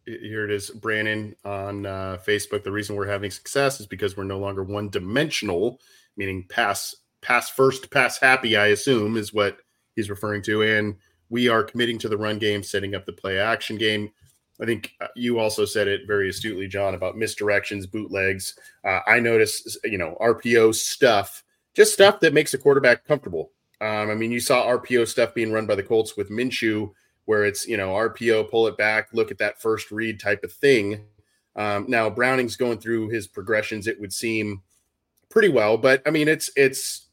here 0.04 0.44
it 0.44 0.50
is, 0.50 0.68
Brandon 0.68 1.34
on 1.42 1.86
uh, 1.86 2.18
Facebook. 2.26 2.64
The 2.64 2.72
reason 2.72 2.96
we're 2.96 3.06
having 3.06 3.30
success 3.30 3.80
is 3.80 3.86
because 3.86 4.14
we're 4.14 4.24
no 4.24 4.38
longer 4.38 4.62
one 4.62 4.90
dimensional, 4.90 5.80
meaning 6.18 6.44
pass 6.50 6.94
pass 7.22 7.48
first, 7.48 7.90
pass 7.90 8.18
happy. 8.18 8.58
I 8.58 8.66
assume 8.66 9.16
is 9.16 9.32
what 9.32 9.56
he's 9.96 10.10
referring 10.10 10.42
to, 10.42 10.60
and 10.60 10.96
we 11.32 11.48
are 11.48 11.64
committing 11.64 11.96
to 11.98 12.10
the 12.10 12.16
run 12.16 12.38
game, 12.38 12.62
setting 12.62 12.94
up 12.94 13.06
the 13.06 13.12
play 13.12 13.38
action 13.38 13.78
game. 13.78 14.12
I 14.60 14.66
think 14.66 14.92
uh, 15.00 15.06
you 15.16 15.38
also 15.38 15.64
said 15.64 15.88
it 15.88 16.02
very 16.06 16.28
astutely, 16.28 16.68
John, 16.68 16.94
about 16.94 17.16
misdirections, 17.16 17.90
bootlegs. 17.90 18.54
Uh, 18.84 19.00
I 19.06 19.18
notice, 19.18 19.78
you 19.82 19.96
know, 19.96 20.14
RPO 20.20 20.74
stuff, 20.74 21.42
just 21.74 21.94
stuff 21.94 22.20
that 22.20 22.34
makes 22.34 22.52
a 22.52 22.58
quarterback 22.58 23.06
comfortable. 23.06 23.50
Um, 23.80 24.10
I 24.10 24.14
mean, 24.14 24.30
you 24.30 24.40
saw 24.40 24.66
RPO 24.66 25.08
stuff 25.08 25.32
being 25.32 25.50
run 25.50 25.66
by 25.66 25.74
the 25.74 25.82
Colts 25.82 26.18
with 26.18 26.28
Minshew, 26.28 26.92
where 27.24 27.44
it's, 27.46 27.66
you 27.66 27.78
know, 27.78 27.88
RPO, 27.94 28.50
pull 28.50 28.66
it 28.66 28.76
back, 28.76 29.08
look 29.14 29.30
at 29.30 29.38
that 29.38 29.60
first 29.60 29.90
read 29.90 30.20
type 30.20 30.44
of 30.44 30.52
thing. 30.52 31.02
Um, 31.56 31.86
now 31.88 32.10
Browning's 32.10 32.56
going 32.56 32.78
through 32.78 33.08
his 33.08 33.26
progressions, 33.26 33.86
it 33.86 33.98
would 33.98 34.12
seem 34.12 34.60
pretty 35.30 35.48
well, 35.48 35.78
but 35.78 36.02
I 36.06 36.10
mean, 36.10 36.28
it's, 36.28 36.50
it's 36.56 37.08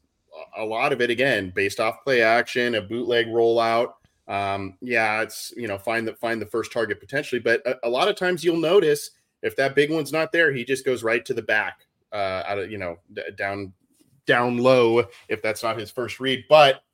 a 0.58 0.64
lot 0.64 0.92
of 0.92 1.00
it 1.00 1.08
again 1.08 1.52
based 1.54 1.80
off 1.80 2.04
play 2.04 2.20
action, 2.20 2.74
a 2.74 2.82
bootleg 2.82 3.26
rollout 3.26 3.92
um, 4.30 4.78
yeah, 4.80 5.22
it's 5.22 5.52
you 5.56 5.66
know 5.66 5.76
find 5.76 6.06
the 6.06 6.14
find 6.14 6.40
the 6.40 6.46
first 6.46 6.72
target 6.72 7.00
potentially, 7.00 7.40
but 7.40 7.66
a, 7.66 7.88
a, 7.88 7.90
lot 7.90 8.06
of 8.06 8.14
times 8.14 8.44
you'll 8.44 8.56
notice 8.60 9.10
if 9.42 9.56
that 9.56 9.74
big 9.74 9.90
one's 9.90 10.12
not 10.12 10.30
there, 10.30 10.52
he 10.52 10.64
just 10.64 10.84
goes 10.84 11.02
right 11.02 11.24
to 11.24 11.34
the 11.34 11.42
back, 11.42 11.80
uh, 12.12 12.44
out 12.46 12.58
of 12.58 12.70
you 12.70 12.78
know 12.78 12.96
d- 13.12 13.24
down 13.36 13.72
down 14.26 14.58
low 14.58 15.04
if 15.28 15.42
that's 15.42 15.64
not 15.64 15.76
his 15.76 15.90
first 15.90 16.20
read. 16.20 16.44
But 16.48 16.84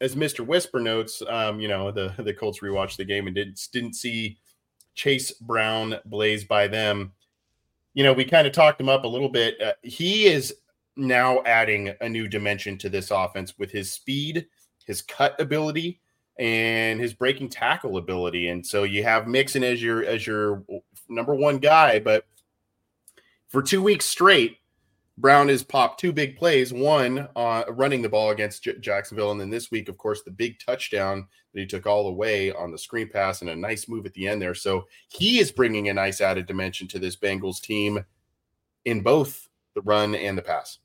as 0.00 0.14
Mister 0.14 0.44
Whisper 0.44 0.78
notes, 0.78 1.24
um, 1.28 1.58
you 1.58 1.66
know 1.66 1.90
the 1.90 2.14
the 2.18 2.32
Colts 2.32 2.60
rewatched 2.60 2.98
the 2.98 3.04
game 3.04 3.26
and 3.26 3.34
didn't 3.34 3.60
didn't 3.72 3.94
see 3.94 4.38
Chase 4.94 5.32
Brown 5.32 5.96
blaze 6.04 6.44
by 6.44 6.68
them. 6.68 7.12
You 7.94 8.04
know, 8.04 8.12
we 8.12 8.24
kind 8.24 8.46
of 8.46 8.52
talked 8.52 8.80
him 8.80 8.88
up 8.88 9.02
a 9.02 9.08
little 9.08 9.28
bit. 9.28 9.60
Uh, 9.60 9.72
he 9.82 10.26
is 10.26 10.54
now 10.96 11.42
adding 11.46 11.92
a 12.00 12.08
new 12.08 12.28
dimension 12.28 12.78
to 12.78 12.88
this 12.88 13.10
offense 13.10 13.58
with 13.58 13.72
his 13.72 13.92
speed, 13.92 14.46
his 14.84 15.02
cut 15.02 15.40
ability 15.40 16.00
and 16.38 17.00
his 17.00 17.14
breaking 17.14 17.48
tackle 17.48 17.96
ability. 17.96 18.48
And 18.48 18.64
so 18.64 18.82
you 18.82 19.02
have 19.04 19.26
Mixon 19.26 19.64
as 19.64 19.82
your 19.82 20.04
as 20.04 20.26
your 20.26 20.64
number 21.08 21.34
one 21.34 21.58
guy, 21.58 21.98
but 21.98 22.26
for 23.48 23.62
two 23.62 23.82
weeks 23.82 24.04
straight, 24.04 24.58
Brown 25.18 25.48
has 25.48 25.62
popped 25.62 25.98
two 25.98 26.12
big 26.12 26.36
plays. 26.36 26.72
One 26.72 27.28
uh, 27.36 27.64
running 27.70 28.02
the 28.02 28.08
ball 28.08 28.30
against 28.30 28.64
J- 28.64 28.78
Jacksonville, 28.78 29.30
and 29.30 29.40
then 29.40 29.50
this 29.50 29.70
week, 29.70 29.88
of 29.88 29.96
course, 29.96 30.22
the 30.22 30.30
big 30.30 30.58
touchdown 30.58 31.26
that 31.54 31.60
he 31.60 31.66
took 31.66 31.86
all 31.86 32.04
the 32.04 32.12
way 32.12 32.52
on 32.52 32.70
the 32.70 32.78
screen 32.78 33.08
pass 33.08 33.40
and 33.40 33.48
a 33.48 33.56
nice 33.56 33.88
move 33.88 34.04
at 34.04 34.12
the 34.12 34.28
end 34.28 34.42
there. 34.42 34.54
So 34.54 34.84
he 35.08 35.38
is 35.38 35.50
bringing 35.50 35.88
a 35.88 35.94
nice 35.94 36.20
added 36.20 36.46
dimension 36.46 36.86
to 36.88 36.98
this 36.98 37.16
Bengals 37.16 37.62
team 37.62 38.04
in 38.84 39.00
both 39.00 39.48
the 39.74 39.80
run 39.82 40.14
and 40.14 40.36
the 40.36 40.42
pass. 40.42 40.78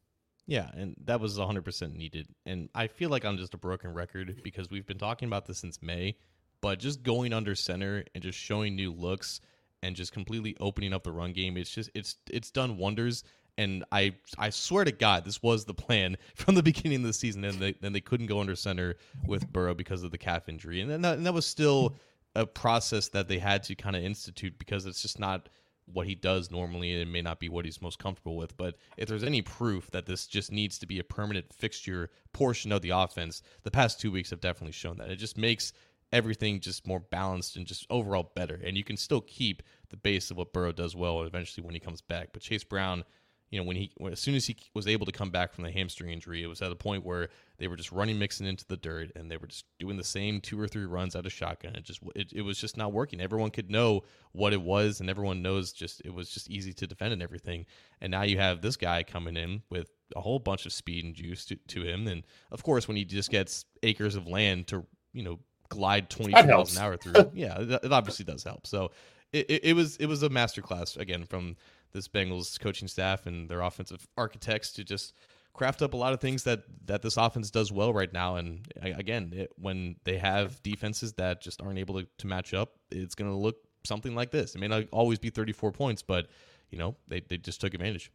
Yeah, 0.51 0.69
and 0.75 0.97
that 1.05 1.21
was 1.21 1.39
100% 1.39 1.95
needed. 1.95 2.27
And 2.45 2.67
I 2.75 2.87
feel 2.87 3.09
like 3.09 3.23
I'm 3.23 3.37
just 3.37 3.53
a 3.53 3.57
broken 3.57 3.93
record 3.93 4.41
because 4.43 4.69
we've 4.69 4.85
been 4.85 4.97
talking 4.97 5.29
about 5.29 5.45
this 5.45 5.59
since 5.59 5.81
May, 5.81 6.17
but 6.59 6.77
just 6.77 7.03
going 7.03 7.31
under 7.31 7.55
center 7.55 8.03
and 8.13 8.21
just 8.21 8.37
showing 8.37 8.75
new 8.75 8.91
looks 8.91 9.39
and 9.81 9.95
just 9.95 10.11
completely 10.11 10.57
opening 10.59 10.91
up 10.91 11.05
the 11.05 11.11
run 11.13 11.31
game, 11.31 11.55
it's 11.55 11.69
just 11.69 11.89
it's 11.95 12.17
it's 12.29 12.51
done 12.51 12.77
wonders. 12.77 13.23
And 13.57 13.85
I 13.93 14.15
I 14.37 14.49
swear 14.49 14.83
to 14.83 14.91
God, 14.91 15.23
this 15.23 15.41
was 15.41 15.63
the 15.63 15.73
plan 15.73 16.17
from 16.35 16.55
the 16.55 16.63
beginning 16.63 16.97
of 16.97 17.03
the 17.03 17.13
season, 17.13 17.45
and 17.45 17.57
they, 17.57 17.71
then 17.79 17.93
they 17.93 18.01
couldn't 18.01 18.27
go 18.27 18.41
under 18.41 18.57
center 18.57 18.97
with 19.25 19.47
Burrow 19.53 19.73
because 19.73 20.03
of 20.03 20.11
the 20.11 20.17
calf 20.17 20.49
injury, 20.49 20.81
and 20.81 21.05
that, 21.05 21.15
and 21.15 21.25
that 21.25 21.33
was 21.33 21.45
still 21.45 21.95
a 22.35 22.45
process 22.45 23.07
that 23.07 23.29
they 23.29 23.39
had 23.39 23.63
to 23.63 23.75
kind 23.75 23.95
of 23.95 24.03
institute 24.03 24.59
because 24.59 24.85
it's 24.85 25.01
just 25.01 25.17
not 25.17 25.47
what 25.85 26.07
he 26.07 26.15
does 26.15 26.51
normally 26.51 27.01
it 27.01 27.07
may 27.07 27.21
not 27.21 27.39
be 27.39 27.49
what 27.49 27.65
he's 27.65 27.81
most 27.81 27.99
comfortable 27.99 28.35
with 28.35 28.55
but 28.57 28.75
if 28.97 29.07
there's 29.07 29.23
any 29.23 29.41
proof 29.41 29.91
that 29.91 30.05
this 30.05 30.25
just 30.27 30.51
needs 30.51 30.77
to 30.77 30.85
be 30.85 30.99
a 30.99 31.03
permanent 31.03 31.51
fixture 31.53 32.09
portion 32.33 32.71
of 32.71 32.81
the 32.81 32.89
offense 32.89 33.41
the 33.63 33.71
past 33.71 33.99
two 33.99 34.11
weeks 34.11 34.29
have 34.29 34.39
definitely 34.41 34.71
shown 34.71 34.97
that 34.97 35.09
it 35.11 35.17
just 35.17 35.37
makes 35.37 35.73
everything 36.11 36.59
just 36.59 36.85
more 36.85 36.99
balanced 36.99 37.55
and 37.55 37.65
just 37.65 37.85
overall 37.89 38.31
better. 38.35 38.59
And 38.63 38.77
you 38.77 38.83
can 38.83 38.97
still 38.97 39.21
keep 39.21 39.63
the 39.89 39.97
base 39.97 40.31
of 40.31 40.37
what 40.37 40.53
Burrow 40.53 40.71
does 40.71 40.95
well 40.95 41.23
eventually 41.23 41.65
when 41.65 41.73
he 41.73 41.79
comes 41.79 42.01
back. 42.01 42.29
But 42.33 42.41
Chase 42.41 42.63
Brown, 42.63 43.03
you 43.51 43.59
know, 43.59 43.65
when 43.65 43.75
he 43.75 43.91
when, 43.97 44.13
as 44.13 44.19
soon 44.19 44.33
as 44.33 44.47
he 44.47 44.55
was 44.73 44.87
able 44.87 45.05
to 45.05 45.11
come 45.11 45.29
back 45.29 45.53
from 45.53 45.65
the 45.65 45.71
hamstring 45.71 46.09
injury, 46.09 46.41
it 46.41 46.47
was 46.47 46.61
at 46.61 46.71
a 46.71 46.75
point 46.75 47.05
where 47.05 47.27
they 47.57 47.67
were 47.67 47.75
just 47.75 47.91
running 47.91 48.17
Mixon 48.17 48.47
into 48.47 48.65
the 48.65 48.77
dirt 48.77 49.11
and 49.15 49.29
they 49.29 49.35
were 49.35 49.47
just 49.47 49.65
doing 49.77 49.97
the 49.97 50.05
same 50.05 50.39
two 50.39 50.59
or 50.59 50.69
three 50.69 50.85
runs 50.85 51.17
out 51.17 51.25
of 51.25 51.33
shotgun. 51.33 51.75
It 51.75 51.83
just 51.83 51.99
it, 52.15 52.31
it 52.33 52.41
was 52.43 52.57
just 52.57 52.77
not 52.77 52.93
working. 52.93 53.19
Everyone 53.19 53.51
could 53.51 53.69
know 53.69 54.03
what 54.31 54.53
it 54.53 54.61
was, 54.61 55.01
and 55.01 55.09
everyone 55.09 55.41
knows 55.41 55.73
just 55.73 56.01
it 56.05 56.13
was 56.13 56.29
just 56.29 56.49
easy 56.49 56.71
to 56.73 56.87
defend 56.87 57.11
and 57.11 57.21
everything. 57.21 57.65
And 57.99 58.09
now 58.09 58.21
you 58.21 58.37
have 58.37 58.61
this 58.61 58.77
guy 58.77 59.03
coming 59.03 59.35
in 59.35 59.63
with 59.69 59.91
a 60.15 60.21
whole 60.21 60.39
bunch 60.39 60.65
of 60.65 60.71
speed 60.71 61.03
and 61.03 61.13
juice 61.13 61.43
to, 61.45 61.55
to 61.55 61.83
him, 61.83 62.07
and 62.07 62.23
of 62.51 62.63
course 62.63 62.87
when 62.87 62.95
he 62.95 63.03
just 63.03 63.29
gets 63.29 63.65
acres 63.83 64.15
of 64.15 64.27
land 64.27 64.67
to 64.67 64.85
you 65.11 65.23
know 65.23 65.39
glide 65.67 66.09
20 66.09 66.31
miles 66.31 66.77
an 66.77 66.83
hour 66.83 66.95
through. 66.95 67.31
yeah, 67.33 67.57
it 67.59 67.91
obviously 67.91 68.23
does 68.23 68.45
help. 68.45 68.65
So 68.65 68.91
it, 69.33 69.49
it, 69.49 69.65
it, 69.65 69.73
was 69.73 69.97
it 69.97 70.05
was 70.05 70.23
a 70.23 70.29
masterclass 70.29 70.97
again 70.97 71.25
from 71.25 71.55
this 71.91 72.07
Bengals 72.07 72.59
coaching 72.59 72.87
staff 72.87 73.25
and 73.25 73.49
their 73.49 73.61
offensive 73.61 74.07
architects 74.17 74.71
to 74.73 74.83
just 74.83 75.13
craft 75.53 75.81
up 75.81 75.93
a 75.93 75.97
lot 75.97 76.13
of 76.13 76.21
things 76.21 76.43
that 76.43 76.63
that 76.85 77.01
this 77.01 77.17
offense 77.17 77.51
does 77.51 77.71
well 77.71 77.93
right 77.93 78.11
now. 78.11 78.35
And 78.35 78.67
again, 78.81 79.33
it, 79.35 79.51
when 79.57 79.95
they 80.03 80.17
have 80.17 80.61
defenses 80.63 81.13
that 81.13 81.41
just 81.41 81.61
aren't 81.61 81.79
able 81.79 81.99
to, 81.99 82.07
to 82.19 82.27
match 82.27 82.53
up, 82.53 82.73
it's 82.89 83.15
going 83.15 83.29
to 83.29 83.37
look 83.37 83.57
something 83.83 84.15
like 84.15 84.31
this. 84.31 84.55
It 84.55 84.59
may 84.59 84.67
not 84.67 84.85
always 84.91 85.19
be 85.19 85.29
34 85.29 85.71
points, 85.71 86.01
but 86.01 86.27
you 86.69 86.77
know 86.77 86.95
they 87.07 87.21
they 87.21 87.37
just 87.37 87.61
took 87.61 87.73
advantage. 87.73 88.11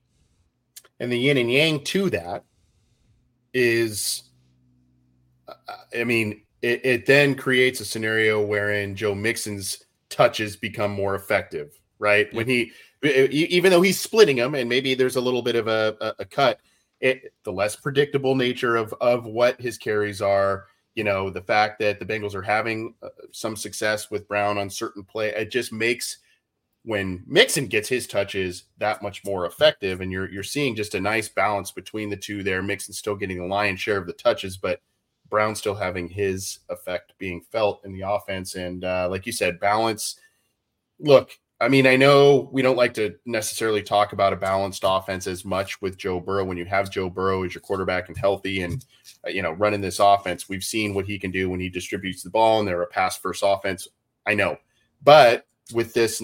And 1.00 1.12
the 1.12 1.18
yin 1.18 1.36
and 1.36 1.50
yang 1.50 1.84
to 1.84 2.10
that 2.10 2.44
is, 3.52 4.22
I 5.98 6.04
mean, 6.04 6.42
it, 6.62 6.84
it 6.84 7.06
then 7.06 7.34
creates 7.34 7.80
a 7.80 7.84
scenario 7.84 8.44
wherein 8.44 8.96
Joe 8.96 9.14
Mixon's 9.14 9.84
touches 10.08 10.56
become 10.56 10.90
more 10.90 11.14
effective, 11.14 11.78
right? 11.98 12.32
When 12.32 12.48
he, 12.48 12.72
even 13.02 13.70
though 13.70 13.82
he's 13.82 14.00
splitting 14.00 14.36
them, 14.36 14.54
and 14.54 14.68
maybe 14.68 14.94
there's 14.94 15.16
a 15.16 15.20
little 15.20 15.42
bit 15.42 15.56
of 15.56 15.68
a, 15.68 15.96
a, 16.00 16.14
a 16.20 16.24
cut, 16.24 16.60
it, 17.00 17.32
the 17.44 17.52
less 17.52 17.76
predictable 17.76 18.34
nature 18.34 18.76
of 18.76 18.94
of 19.00 19.26
what 19.26 19.60
his 19.60 19.76
carries 19.76 20.22
are, 20.22 20.64
you 20.94 21.04
know, 21.04 21.30
the 21.30 21.42
fact 21.42 21.78
that 21.80 21.98
the 21.98 22.06
Bengals 22.06 22.34
are 22.34 22.42
having 22.42 22.94
uh, 23.02 23.08
some 23.32 23.54
success 23.56 24.10
with 24.10 24.26
Brown 24.28 24.58
on 24.58 24.70
certain 24.70 25.04
play, 25.04 25.28
it 25.28 25.50
just 25.50 25.72
makes 25.72 26.18
when 26.84 27.24
Mixon 27.26 27.66
gets 27.66 27.88
his 27.88 28.06
touches 28.06 28.64
that 28.78 29.02
much 29.02 29.24
more 29.24 29.44
effective, 29.46 30.00
and 30.00 30.10
you're 30.10 30.30
you're 30.30 30.42
seeing 30.42 30.74
just 30.74 30.94
a 30.94 31.00
nice 31.00 31.28
balance 31.28 31.70
between 31.72 32.08
the 32.08 32.16
two 32.16 32.42
there. 32.42 32.62
Mixon 32.62 32.94
still 32.94 33.16
getting 33.16 33.38
the 33.38 33.44
lion's 33.44 33.80
share 33.80 33.98
of 33.98 34.06
the 34.06 34.12
touches, 34.12 34.56
but 34.56 34.80
Brown 35.28 35.54
still 35.54 35.74
having 35.74 36.08
his 36.08 36.60
effect 36.68 37.12
being 37.18 37.40
felt 37.40 37.84
in 37.84 37.92
the 37.92 38.08
offense. 38.08 38.54
And 38.54 38.84
uh, 38.84 39.08
like 39.10 39.26
you 39.26 39.32
said, 39.32 39.60
balance. 39.60 40.18
Look, 40.98 41.38
I 41.58 41.68
mean, 41.68 41.86
I 41.86 41.96
know 41.96 42.50
we 42.52 42.60
don't 42.60 42.76
like 42.76 42.92
to 42.94 43.14
necessarily 43.24 43.82
talk 43.82 44.12
about 44.12 44.34
a 44.34 44.36
balanced 44.36 44.82
offense 44.84 45.26
as 45.26 45.44
much 45.44 45.80
with 45.80 45.96
Joe 45.96 46.20
Burrow. 46.20 46.44
When 46.44 46.58
you 46.58 46.66
have 46.66 46.90
Joe 46.90 47.08
Burrow 47.08 47.44
as 47.44 47.54
your 47.54 47.62
quarterback 47.62 48.08
and 48.08 48.18
healthy 48.18 48.60
and, 48.60 48.84
uh, 49.26 49.30
you 49.30 49.40
know, 49.40 49.52
running 49.52 49.80
this 49.80 49.98
offense, 49.98 50.50
we've 50.50 50.64
seen 50.64 50.92
what 50.92 51.06
he 51.06 51.18
can 51.18 51.30
do 51.30 51.48
when 51.48 51.60
he 51.60 51.70
distributes 51.70 52.22
the 52.22 52.28
ball 52.28 52.58
and 52.58 52.68
they're 52.68 52.82
a 52.82 52.86
pass 52.86 53.16
first 53.16 53.42
offense. 53.44 53.88
I 54.26 54.34
know. 54.34 54.58
But 55.02 55.46
with 55.72 55.94
this 55.94 56.22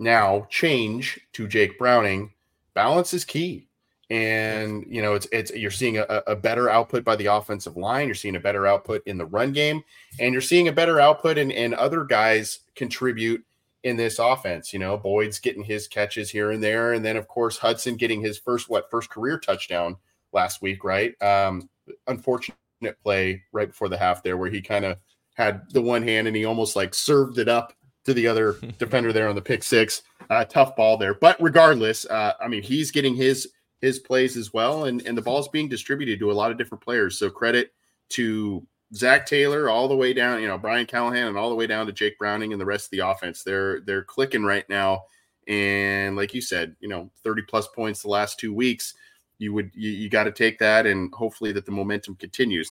now 0.00 0.48
change 0.50 1.20
to 1.34 1.46
Jake 1.46 1.78
Browning, 1.78 2.32
balance 2.74 3.14
is 3.14 3.24
key 3.24 3.68
and 4.10 4.84
you 4.88 5.00
know 5.00 5.14
it's 5.14 5.28
it's 5.30 5.52
you're 5.52 5.70
seeing 5.70 5.96
a, 5.98 6.22
a, 6.26 6.34
better 6.34 6.68
output 6.68 7.04
by 7.04 7.14
the 7.14 7.26
offensive 7.26 7.76
line 7.76 8.06
you're 8.06 8.14
seeing 8.14 8.34
a 8.34 8.40
better 8.40 8.66
output 8.66 9.02
in 9.06 9.16
the 9.16 9.24
run 9.24 9.52
game 9.52 9.82
and 10.18 10.32
you're 10.32 10.42
seeing 10.42 10.66
a 10.66 10.72
better 10.72 10.98
output 10.98 11.38
and, 11.38 11.52
and 11.52 11.74
other 11.74 12.04
guys 12.04 12.60
contribute 12.74 13.44
in 13.82 13.96
this 13.96 14.18
offense 14.18 14.72
you 14.72 14.78
know 14.78 14.96
boyd's 14.96 15.38
getting 15.38 15.64
his 15.64 15.88
catches 15.88 16.30
here 16.30 16.50
and 16.50 16.62
there 16.62 16.92
and 16.92 17.04
then 17.04 17.16
of 17.16 17.28
course 17.28 17.58
hudson 17.58 17.96
getting 17.96 18.20
his 18.20 18.38
first 18.38 18.68
what 18.68 18.90
first 18.90 19.08
career 19.10 19.38
touchdown 19.38 19.96
last 20.32 20.62
week 20.62 20.84
right 20.84 21.20
um 21.22 21.68
unfortunate 22.06 22.56
play 23.02 23.42
right 23.52 23.68
before 23.68 23.88
the 23.88 23.96
half 23.96 24.22
there 24.22 24.36
where 24.36 24.50
he 24.50 24.60
kind 24.60 24.84
of 24.84 24.96
had 25.34 25.62
the 25.70 25.82
one 25.82 26.02
hand 26.02 26.26
and 26.26 26.36
he 26.36 26.44
almost 26.44 26.76
like 26.76 26.94
served 26.94 27.38
it 27.38 27.48
up 27.48 27.72
to 28.04 28.12
the 28.12 28.26
other 28.26 28.56
defender 28.78 29.12
there 29.12 29.28
on 29.28 29.34
the 29.34 29.42
pick 29.42 29.62
six 29.62 30.02
uh, 30.28 30.44
tough 30.44 30.76
ball 30.76 30.96
there 30.96 31.14
but 31.14 31.40
regardless 31.40 32.06
uh, 32.06 32.34
i 32.40 32.48
mean 32.48 32.62
he's 32.62 32.90
getting 32.90 33.14
his 33.14 33.48
his 33.80 33.98
plays 33.98 34.36
as 34.36 34.52
well. 34.52 34.84
And, 34.84 35.06
and 35.06 35.16
the 35.16 35.22
ball's 35.22 35.48
being 35.48 35.68
distributed 35.68 36.18
to 36.20 36.30
a 36.30 36.34
lot 36.34 36.50
of 36.50 36.58
different 36.58 36.84
players. 36.84 37.18
So 37.18 37.30
credit 37.30 37.72
to 38.10 38.66
Zac 38.94 39.26
Taylor 39.26 39.68
all 39.68 39.88
the 39.88 39.96
way 39.96 40.12
down, 40.12 40.40
you 40.40 40.48
know, 40.48 40.58
Brian 40.58 40.86
Callahan 40.86 41.28
and 41.28 41.38
all 41.38 41.48
the 41.48 41.54
way 41.54 41.66
down 41.66 41.86
to 41.86 41.92
Jake 41.92 42.18
Browning 42.18 42.52
and 42.52 42.60
the 42.60 42.66
rest 42.66 42.86
of 42.86 42.90
the 42.90 43.06
offense. 43.06 43.42
They're 43.42 43.80
they're 43.80 44.04
clicking 44.04 44.44
right 44.44 44.68
now. 44.68 45.04
And 45.46 46.16
like 46.16 46.34
you 46.34 46.40
said, 46.40 46.76
you 46.80 46.88
know, 46.88 47.10
30 47.24 47.42
plus 47.42 47.68
points 47.68 48.02
the 48.02 48.08
last 48.08 48.38
two 48.38 48.52
weeks. 48.52 48.94
You 49.40 49.52
would 49.54 49.70
you, 49.74 49.90
you 49.90 50.08
got 50.08 50.24
to 50.24 50.32
take 50.32 50.58
that 50.58 50.86
and 50.86 51.12
hopefully 51.12 51.50
that 51.52 51.66
the 51.66 51.72
momentum 51.72 52.14
continues. 52.14 52.70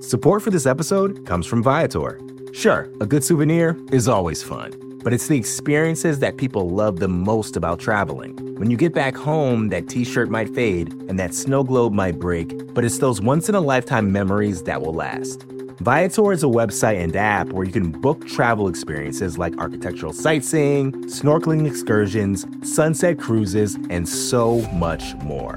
Support 0.00 0.42
for 0.42 0.50
this 0.50 0.64
episode 0.64 1.26
comes 1.26 1.46
from 1.46 1.62
Viator. 1.62 2.20
Sure, 2.54 2.88
a 3.00 3.06
good 3.06 3.22
souvenir 3.22 3.76
is 3.92 4.08
always 4.08 4.42
fun 4.42 4.88
but 5.02 5.12
it's 5.12 5.28
the 5.28 5.38
experiences 5.38 6.18
that 6.18 6.36
people 6.36 6.68
love 6.68 6.98
the 6.98 7.08
most 7.08 7.56
about 7.56 7.78
traveling. 7.78 8.36
When 8.56 8.70
you 8.70 8.76
get 8.76 8.92
back 8.92 9.16
home, 9.16 9.68
that 9.68 9.88
t 9.88 10.04
shirt 10.04 10.28
might 10.28 10.54
fade 10.54 10.92
and 11.08 11.18
that 11.18 11.34
snow 11.34 11.64
globe 11.64 11.92
might 11.92 12.18
break, 12.18 12.74
but 12.74 12.84
it's 12.84 12.98
those 12.98 13.20
once 13.20 13.48
in 13.48 13.54
a 13.54 13.60
lifetime 13.60 14.12
memories 14.12 14.64
that 14.64 14.82
will 14.82 14.94
last. 14.94 15.46
Viator 15.80 16.32
is 16.32 16.42
a 16.42 16.46
website 16.46 17.00
and 17.00 17.14
app 17.14 17.48
where 17.52 17.64
you 17.64 17.72
can 17.72 17.92
book 17.92 18.26
travel 18.26 18.68
experiences 18.68 19.38
like 19.38 19.56
architectural 19.58 20.12
sightseeing, 20.12 20.92
snorkeling 21.04 21.66
excursions, 21.66 22.44
sunset 22.62 23.18
cruises, 23.18 23.76
and 23.88 24.08
so 24.08 24.60
much 24.72 25.14
more. 25.22 25.56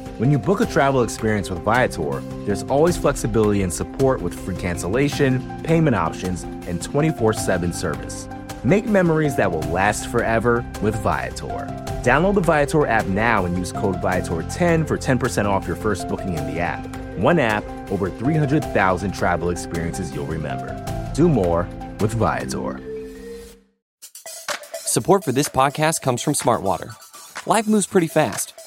When 0.21 0.29
you 0.29 0.37
book 0.37 0.61
a 0.61 0.67
travel 0.67 1.01
experience 1.01 1.49
with 1.49 1.63
Viator, 1.63 2.19
there's 2.45 2.61
always 2.65 2.95
flexibility 2.95 3.63
and 3.63 3.73
support 3.73 4.21
with 4.21 4.39
free 4.39 4.55
cancellation, 4.55 5.41
payment 5.63 5.95
options, 5.95 6.43
and 6.43 6.79
24 6.79 7.33
7 7.33 7.73
service. 7.73 8.29
Make 8.63 8.85
memories 8.85 9.35
that 9.37 9.51
will 9.51 9.63
last 9.71 10.09
forever 10.09 10.63
with 10.83 10.93
Viator. 10.97 11.65
Download 12.03 12.35
the 12.35 12.41
Viator 12.41 12.85
app 12.85 13.07
now 13.07 13.45
and 13.45 13.57
use 13.57 13.71
code 13.71 13.95
Viator10 13.95 14.87
for 14.87 14.95
10% 14.95 15.45
off 15.45 15.65
your 15.65 15.75
first 15.75 16.07
booking 16.07 16.37
in 16.37 16.45
the 16.53 16.59
app. 16.59 16.85
One 17.17 17.39
app, 17.39 17.63
over 17.89 18.07
300,000 18.07 19.15
travel 19.15 19.49
experiences 19.49 20.13
you'll 20.13 20.27
remember. 20.27 20.69
Do 21.15 21.29
more 21.29 21.67
with 21.99 22.13
Viator. 22.13 22.79
Support 24.75 25.23
for 25.23 25.31
this 25.31 25.49
podcast 25.49 26.03
comes 26.03 26.21
from 26.21 26.35
Smartwater. 26.35 26.93
Life 27.47 27.67
moves 27.67 27.87
pretty 27.87 28.05
fast 28.05 28.53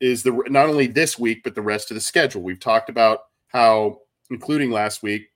is 0.00 0.22
the 0.22 0.32
not 0.48 0.68
only 0.68 0.86
this 0.86 1.18
week 1.18 1.42
but 1.42 1.54
the 1.54 1.62
rest 1.62 1.90
of 1.90 1.94
the 1.94 2.00
schedule. 2.00 2.42
We've 2.42 2.60
talked 2.60 2.88
about 2.88 3.20
how, 3.48 4.00
including 4.30 4.70
last 4.70 5.02
week, 5.02 5.28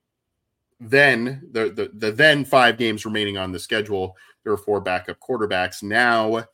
then 0.79 1.43
the 1.53 1.71
the, 1.71 1.91
the 1.95 2.13
then 2.13 2.45
five 2.45 2.79
games 2.79 3.05
remaining 3.05 3.37
on 3.37 3.53
the 3.53 3.59
schedule. 3.59 4.17
There 4.45 4.53
are 4.53 4.59
four 4.59 4.81
backup 4.81 5.19
quarterbacks 5.21 5.83
now. 5.83 6.45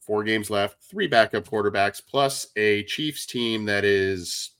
Four 0.00 0.22
games 0.22 0.50
left, 0.50 0.82
three 0.84 1.06
backup 1.06 1.48
quarterbacks, 1.48 2.02
plus 2.06 2.48
a 2.56 2.82
Chiefs 2.82 3.24
team 3.24 3.64
that 3.64 3.84
is 3.86 4.50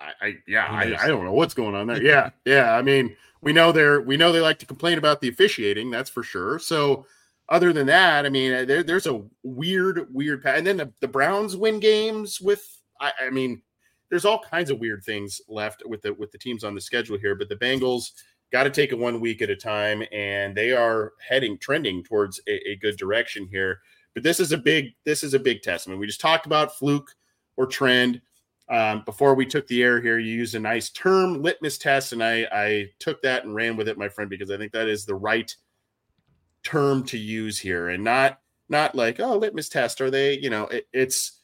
I, 0.00 0.26
I, 0.26 0.34
yeah, 0.48 0.66
I, 0.66 1.04
I, 1.04 1.06
don't 1.06 1.24
know 1.24 1.32
what's 1.32 1.54
going 1.54 1.74
on 1.74 1.86
there. 1.86 2.02
Yeah, 2.02 2.30
yeah. 2.44 2.74
I 2.74 2.82
mean, 2.82 3.14
we 3.40 3.52
know 3.52 3.72
they're 3.72 4.00
we 4.00 4.16
know 4.16 4.32
they 4.32 4.40
like 4.40 4.58
to 4.60 4.66
complain 4.66 4.98
about 4.98 5.20
the 5.20 5.28
officiating, 5.28 5.90
that's 5.90 6.10
for 6.10 6.22
sure. 6.22 6.58
So 6.58 7.06
other 7.52 7.70
than 7.74 7.86
that, 7.86 8.24
I 8.24 8.30
mean, 8.30 8.52
uh, 8.52 8.64
there, 8.64 8.82
there's 8.82 9.06
a 9.06 9.22
weird, 9.42 10.08
weird, 10.10 10.44
and 10.46 10.66
then 10.66 10.78
the, 10.78 10.90
the 11.00 11.06
Browns 11.06 11.54
win 11.54 11.80
games 11.80 12.40
with, 12.40 12.66
I, 12.98 13.12
I 13.26 13.30
mean, 13.30 13.60
there's 14.08 14.24
all 14.24 14.38
kinds 14.38 14.70
of 14.70 14.80
weird 14.80 15.04
things 15.04 15.38
left 15.48 15.82
with 15.84 16.00
the 16.00 16.14
with 16.14 16.32
the 16.32 16.38
teams 16.38 16.64
on 16.64 16.74
the 16.74 16.80
schedule 16.80 17.18
here, 17.18 17.34
but 17.34 17.50
the 17.50 17.56
Bengals 17.56 18.12
got 18.52 18.64
to 18.64 18.70
take 18.70 18.90
it 18.90 18.98
one 18.98 19.20
week 19.20 19.42
at 19.42 19.50
a 19.50 19.56
time, 19.56 20.02
and 20.12 20.56
they 20.56 20.72
are 20.72 21.12
heading 21.26 21.58
trending 21.58 22.02
towards 22.02 22.40
a, 22.48 22.70
a, 22.70 22.76
good 22.76 22.96
direction 22.96 23.46
here. 23.50 23.80
But 24.14 24.22
this 24.22 24.40
is 24.40 24.52
a 24.52 24.58
big 24.58 24.94
this 25.04 25.22
is 25.22 25.34
a 25.34 25.38
big 25.38 25.60
test. 25.60 25.86
I 25.86 25.90
mean, 25.90 26.00
we 26.00 26.06
just 26.06 26.20
talked 26.20 26.46
about 26.46 26.76
fluke 26.76 27.10
or 27.56 27.66
trend. 27.66 28.20
Um, 28.70 29.02
before 29.04 29.34
we 29.34 29.44
took 29.44 29.66
the 29.66 29.82
air 29.82 30.00
here, 30.00 30.18
you 30.18 30.32
used 30.32 30.54
a 30.54 30.60
nice 30.60 30.88
term 30.88 31.42
litmus 31.42 31.76
test, 31.76 32.12
and 32.12 32.24
I, 32.24 32.46
I 32.50 32.86
took 32.98 33.20
that 33.22 33.44
and 33.44 33.54
ran 33.54 33.76
with 33.76 33.88
it, 33.88 33.98
my 33.98 34.08
friend, 34.08 34.30
because 34.30 34.50
I 34.50 34.56
think 34.56 34.72
that 34.72 34.88
is 34.88 35.04
the 35.04 35.14
right 35.14 35.54
term 36.64 37.04
to 37.04 37.18
use 37.18 37.58
here, 37.58 37.88
and 37.88 38.02
not 38.04 38.40
not 38.68 38.94
like 38.94 39.20
oh 39.20 39.36
litmus 39.36 39.68
test. 39.68 40.00
Are 40.00 40.10
they 40.10 40.38
you 40.38 40.50
know 40.50 40.64
it, 40.64 40.86
it's 40.92 41.42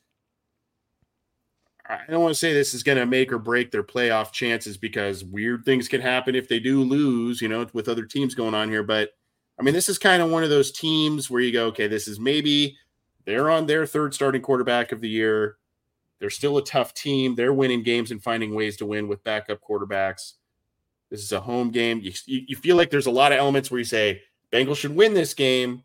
I 1.88 2.00
don't 2.11 2.22
want 2.22 2.35
to 2.35 2.38
say 2.38 2.52
this 2.52 2.74
is 2.74 2.83
going 2.83 2.98
to 2.98 3.07
make 3.07 3.33
or 3.33 3.38
break 3.38 3.70
their 3.70 3.83
playoff 3.83 4.31
chances 4.31 4.76
because 4.76 5.24
weird 5.24 5.64
things 5.64 5.88
can 5.88 6.02
happen 6.02 6.35
if 6.35 6.46
they 6.46 6.61
do 6.61 6.83
lose, 6.83 7.40
you 7.40 7.48
know, 7.48 7.66
with 7.72 7.88
other 7.88 8.04
teams 8.04 8.35
going 8.35 8.54
on 8.54 8.68
here. 8.68 8.83
But 8.83 9.11
I 9.59 9.62
mean, 9.62 9.72
this 9.72 9.88
is 9.88 9.98
kind 9.98 10.22
of 10.22 10.31
one 10.31 10.44
of 10.44 10.50
those 10.50 10.70
teams 10.70 11.31
where 11.31 11.40
you 11.40 11.50
go, 11.50 11.66
okay, 11.66 11.87
this 11.87 12.07
is 12.07 12.20
maybe 12.20 12.76
they're 13.24 13.50
on 13.50 13.66
their 13.66 13.87
third 13.87 14.12
starting 14.12 14.42
quarterback 14.42 14.92
of 14.92 15.00
the 15.00 15.09
year. 15.09 15.57
They're 16.18 16.31
still 16.31 16.59
a 16.59 16.64
tough 16.64 16.92
team. 16.92 17.35
They're 17.35 17.54
winning 17.54 17.83
games 17.83 18.11
and 18.11 18.22
finding 18.22 18.54
ways 18.54 18.76
to 18.78 18.87
win 18.87 19.09
with 19.09 19.24
backup 19.24 19.61
quarterbacks. 19.62 20.35
This 21.11 21.22
is 21.22 21.33
a 21.33 21.40
home 21.40 21.70
game. 21.70 22.00
You, 22.00 22.12
you 22.26 22.57
feel 22.57 22.76
like 22.76 22.90
there's 22.90 23.07
a 23.07 23.11
lot 23.11 23.33
of 23.33 23.38
elements 23.38 23.70
where 23.70 23.78
you 23.78 23.85
say 23.85 24.20
Bengals 24.52 24.76
should 24.76 24.94
win 24.94 25.14
this 25.14 25.34
game, 25.34 25.84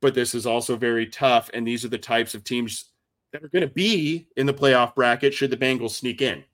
but 0.00 0.14
this 0.14 0.34
is 0.34 0.46
also 0.46 0.76
very 0.76 1.06
tough. 1.06 1.50
And 1.54 1.66
these 1.66 1.84
are 1.84 1.88
the 1.88 1.98
types 1.98 2.34
of 2.34 2.44
teams 2.44 2.86
that 3.32 3.42
are 3.42 3.48
going 3.48 3.66
to 3.66 3.72
be 3.72 4.28
in 4.36 4.46
the 4.46 4.54
playoff 4.54 4.94
bracket 4.94 5.34
should 5.34 5.50
the 5.50 5.56
Bengals 5.56 5.90
sneak 5.90 6.22
in. 6.22 6.44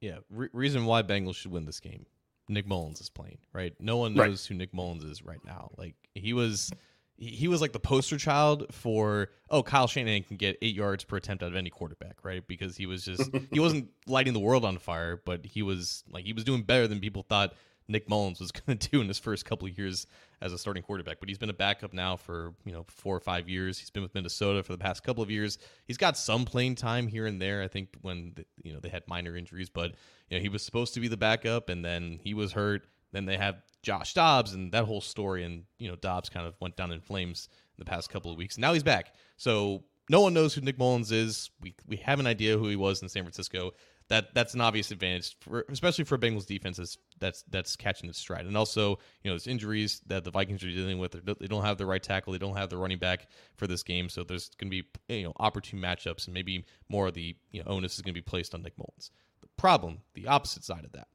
Yeah, 0.00 0.18
re- 0.30 0.48
reason 0.52 0.84
why 0.84 1.02
Bengals 1.02 1.36
should 1.36 1.52
win 1.52 1.64
this 1.64 1.80
game. 1.80 2.06
Nick 2.48 2.66
Mullens 2.66 3.00
is 3.00 3.10
playing, 3.10 3.38
right? 3.52 3.74
No 3.80 3.96
one 3.96 4.14
knows 4.14 4.28
right. 4.28 4.40
who 4.48 4.54
Nick 4.54 4.72
Mullens 4.72 5.04
is 5.04 5.24
right 5.24 5.44
now. 5.44 5.70
Like 5.76 5.94
he 6.14 6.32
was 6.32 6.70
he 7.18 7.48
was 7.48 7.60
like 7.60 7.72
the 7.72 7.80
poster 7.80 8.18
child 8.18 8.66
for 8.70 9.30
oh 9.50 9.62
Kyle 9.62 9.86
Shanahan 9.86 10.22
can 10.22 10.36
get 10.36 10.58
8 10.60 10.74
yards 10.74 11.04
per 11.04 11.16
attempt 11.16 11.42
out 11.42 11.50
of 11.50 11.56
any 11.56 11.70
quarterback, 11.70 12.18
right? 12.22 12.46
Because 12.46 12.76
he 12.76 12.86
was 12.86 13.04
just 13.04 13.30
he 13.50 13.58
wasn't 13.58 13.88
lighting 14.06 14.32
the 14.32 14.40
world 14.40 14.64
on 14.64 14.78
fire, 14.78 15.20
but 15.24 15.44
he 15.44 15.62
was 15.62 16.04
like 16.10 16.24
he 16.24 16.32
was 16.32 16.44
doing 16.44 16.62
better 16.62 16.86
than 16.86 17.00
people 17.00 17.22
thought 17.22 17.54
Nick 17.88 18.08
Mullins 18.08 18.40
was 18.40 18.52
going 18.66 18.78
to 18.78 18.90
do 18.90 19.00
in 19.00 19.08
his 19.08 19.18
first 19.18 19.44
couple 19.44 19.66
of 19.66 19.76
years 19.76 20.06
as 20.40 20.52
a 20.52 20.58
starting 20.58 20.82
quarterback. 20.82 21.20
But 21.20 21.28
he's 21.28 21.38
been 21.38 21.50
a 21.50 21.54
backup 21.54 21.92
now 21.92 22.16
for 22.16 22.54
you 22.64 22.72
know 22.72 22.84
four 22.88 23.16
or 23.16 23.20
five 23.20 23.48
years. 23.48 23.78
He's 23.78 23.90
been 23.90 24.02
with 24.02 24.14
Minnesota 24.14 24.62
for 24.62 24.72
the 24.72 24.78
past 24.78 25.02
couple 25.02 25.22
of 25.22 25.30
years. 25.30 25.58
He's 25.86 25.96
got 25.96 26.16
some 26.16 26.44
playing 26.44 26.76
time 26.76 27.08
here 27.08 27.26
and 27.26 27.40
there. 27.40 27.62
I 27.62 27.68
think 27.68 27.96
when 28.02 28.32
the, 28.36 28.44
you 28.62 28.72
know 28.72 28.80
they 28.80 28.88
had 28.88 29.02
minor 29.06 29.36
injuries, 29.36 29.70
but 29.70 29.92
you 30.28 30.36
know 30.36 30.42
he 30.42 30.48
was 30.48 30.62
supposed 30.62 30.94
to 30.94 31.00
be 31.00 31.08
the 31.08 31.16
backup, 31.16 31.68
and 31.68 31.84
then 31.84 32.20
he 32.22 32.34
was 32.34 32.52
hurt. 32.52 32.86
Then 33.12 33.24
they 33.24 33.36
have 33.36 33.62
Josh 33.82 34.14
Dobbs 34.14 34.52
and 34.52 34.72
that 34.72 34.84
whole 34.84 35.00
story, 35.00 35.44
and 35.44 35.64
you 35.78 35.88
know 35.88 35.96
Dobbs 35.96 36.28
kind 36.28 36.46
of 36.46 36.54
went 36.60 36.76
down 36.76 36.92
in 36.92 37.00
flames 37.00 37.48
in 37.76 37.84
the 37.84 37.90
past 37.90 38.10
couple 38.10 38.30
of 38.30 38.36
weeks. 38.36 38.58
Now 38.58 38.72
he's 38.72 38.82
back, 38.82 39.14
so 39.36 39.84
no 40.08 40.20
one 40.20 40.34
knows 40.34 40.54
who 40.54 40.60
Nick 40.60 40.78
Mullens 40.78 41.12
is. 41.12 41.50
We 41.60 41.74
we 41.86 41.96
have 41.98 42.20
an 42.20 42.26
idea 42.26 42.58
who 42.58 42.68
he 42.68 42.76
was 42.76 43.02
in 43.02 43.08
San 43.08 43.22
Francisco 43.22 43.72
that 44.08 44.34
that's 44.34 44.54
an 44.54 44.60
obvious 44.60 44.90
advantage, 44.90 45.36
for, 45.40 45.64
especially 45.68 46.04
for 46.04 46.16
Bengals 46.16 46.46
defenses 46.46 46.98
that's, 47.18 47.42
that's 47.50 47.74
catching 47.74 48.08
its 48.08 48.18
stride. 48.18 48.46
And 48.46 48.56
also, 48.56 48.90
you 49.22 49.30
know, 49.30 49.32
there's 49.32 49.46
injuries 49.46 50.00
that 50.06 50.24
the 50.24 50.30
Vikings 50.30 50.62
are 50.62 50.70
dealing 50.70 50.98
with. 50.98 51.12
They 51.12 51.46
don't 51.46 51.64
have 51.64 51.78
the 51.78 51.86
right 51.86 52.02
tackle. 52.02 52.32
They 52.32 52.38
don't 52.38 52.56
have 52.56 52.70
the 52.70 52.76
running 52.76 52.98
back 52.98 53.28
for 53.56 53.66
this 53.66 53.82
game. 53.82 54.08
So 54.08 54.22
there's 54.22 54.50
going 54.50 54.70
to 54.70 54.82
be 54.82 54.88
you 55.08 55.24
know 55.24 55.32
opportune 55.38 55.80
matchups, 55.80 56.26
and 56.26 56.34
maybe 56.34 56.64
more 56.88 57.08
of 57.08 57.14
the 57.14 57.36
you 57.50 57.62
know 57.62 57.70
onus 57.70 57.94
is 57.94 58.02
going 58.02 58.14
to 58.14 58.20
be 58.20 58.22
placed 58.22 58.54
on 58.54 58.62
Nick 58.62 58.76
Mullens. 58.78 59.10
The 59.40 59.48
problem, 59.56 59.98
the 60.14 60.28
opposite 60.28 60.64
side 60.64 60.84
of 60.84 60.92
that, 60.92 61.08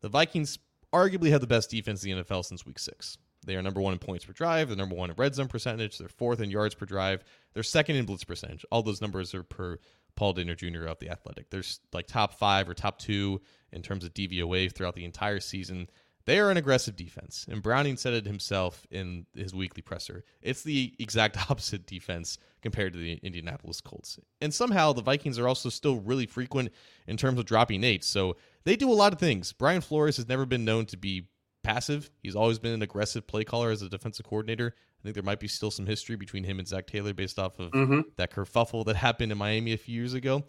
the 0.00 0.08
Vikings 0.08 0.58
arguably 0.92 1.30
have 1.30 1.40
the 1.40 1.46
best 1.46 1.70
defense 1.70 2.04
in 2.04 2.16
the 2.16 2.24
NFL 2.24 2.44
since 2.44 2.66
Week 2.66 2.78
Six. 2.78 3.18
They 3.46 3.56
are 3.56 3.62
number 3.62 3.80
one 3.80 3.92
in 3.92 3.98
points 3.98 4.24
per 4.24 4.32
drive. 4.32 4.68
They're 4.68 4.76
number 4.76 4.94
one 4.94 5.10
in 5.10 5.16
red 5.16 5.34
zone 5.34 5.48
percentage. 5.48 5.98
They're 5.98 6.08
fourth 6.08 6.40
in 6.40 6.50
yards 6.50 6.74
per 6.74 6.86
drive. 6.86 7.24
They're 7.52 7.62
second 7.62 7.96
in 7.96 8.06
blitz 8.06 8.24
percentage. 8.24 8.64
All 8.70 8.82
those 8.82 9.00
numbers 9.00 9.34
are 9.34 9.42
per 9.42 9.78
Paul 10.16 10.34
Dehner 10.34 10.56
Jr. 10.56 10.86
of 10.86 10.98
the 10.98 11.10
Athletic. 11.10 11.50
There's 11.50 11.80
like 11.92 12.06
top 12.06 12.34
five 12.38 12.68
or 12.68 12.74
top 12.74 12.98
two 12.98 13.40
in 13.72 13.82
terms 13.82 14.04
of 14.04 14.14
DVOA 14.14 14.72
throughout 14.72 14.94
the 14.94 15.04
entire 15.04 15.40
season. 15.40 15.88
They 16.26 16.38
are 16.38 16.50
an 16.50 16.56
aggressive 16.56 16.96
defense, 16.96 17.44
and 17.50 17.62
Browning 17.62 17.98
said 17.98 18.14
it 18.14 18.24
himself 18.24 18.86
in 18.90 19.26
his 19.34 19.54
weekly 19.54 19.82
presser. 19.82 20.24
It's 20.40 20.62
the 20.62 20.94
exact 20.98 21.36
opposite 21.50 21.86
defense 21.86 22.38
compared 22.62 22.94
to 22.94 22.98
the 22.98 23.20
Indianapolis 23.22 23.82
Colts. 23.82 24.18
And 24.40 24.52
somehow 24.52 24.94
the 24.94 25.02
Vikings 25.02 25.38
are 25.38 25.46
also 25.46 25.68
still 25.68 25.96
really 25.96 26.24
frequent 26.24 26.70
in 27.06 27.18
terms 27.18 27.38
of 27.38 27.44
dropping 27.44 27.84
eight. 27.84 28.04
So 28.04 28.36
they 28.64 28.74
do 28.74 28.90
a 28.90 28.94
lot 28.94 29.12
of 29.12 29.18
things. 29.18 29.52
Brian 29.52 29.82
Flores 29.82 30.16
has 30.16 30.26
never 30.26 30.46
been 30.46 30.64
known 30.64 30.86
to 30.86 30.96
be 30.96 31.28
passive. 31.64 32.10
He's 32.22 32.36
always 32.36 32.58
been 32.58 32.72
an 32.72 32.82
aggressive 32.82 33.26
play 33.26 33.42
caller 33.42 33.70
as 33.70 33.82
a 33.82 33.88
defensive 33.88 34.26
coordinator. 34.26 34.74
I 34.76 35.02
think 35.02 35.14
there 35.14 35.24
might 35.24 35.40
be 35.40 35.48
still 35.48 35.70
some 35.70 35.86
history 35.86 36.16
between 36.16 36.44
him 36.44 36.58
and 36.58 36.68
Zac 36.68 36.86
Taylor 36.86 37.12
based 37.12 37.38
off 37.38 37.58
of 37.58 37.72
mm-hmm. 37.72 38.00
that 38.16 38.32
kerfuffle 38.32 38.84
that 38.86 38.96
happened 38.96 39.32
in 39.32 39.38
Miami 39.38 39.72
a 39.72 39.76
few 39.76 39.94
years 39.94 40.14
ago. 40.14 40.44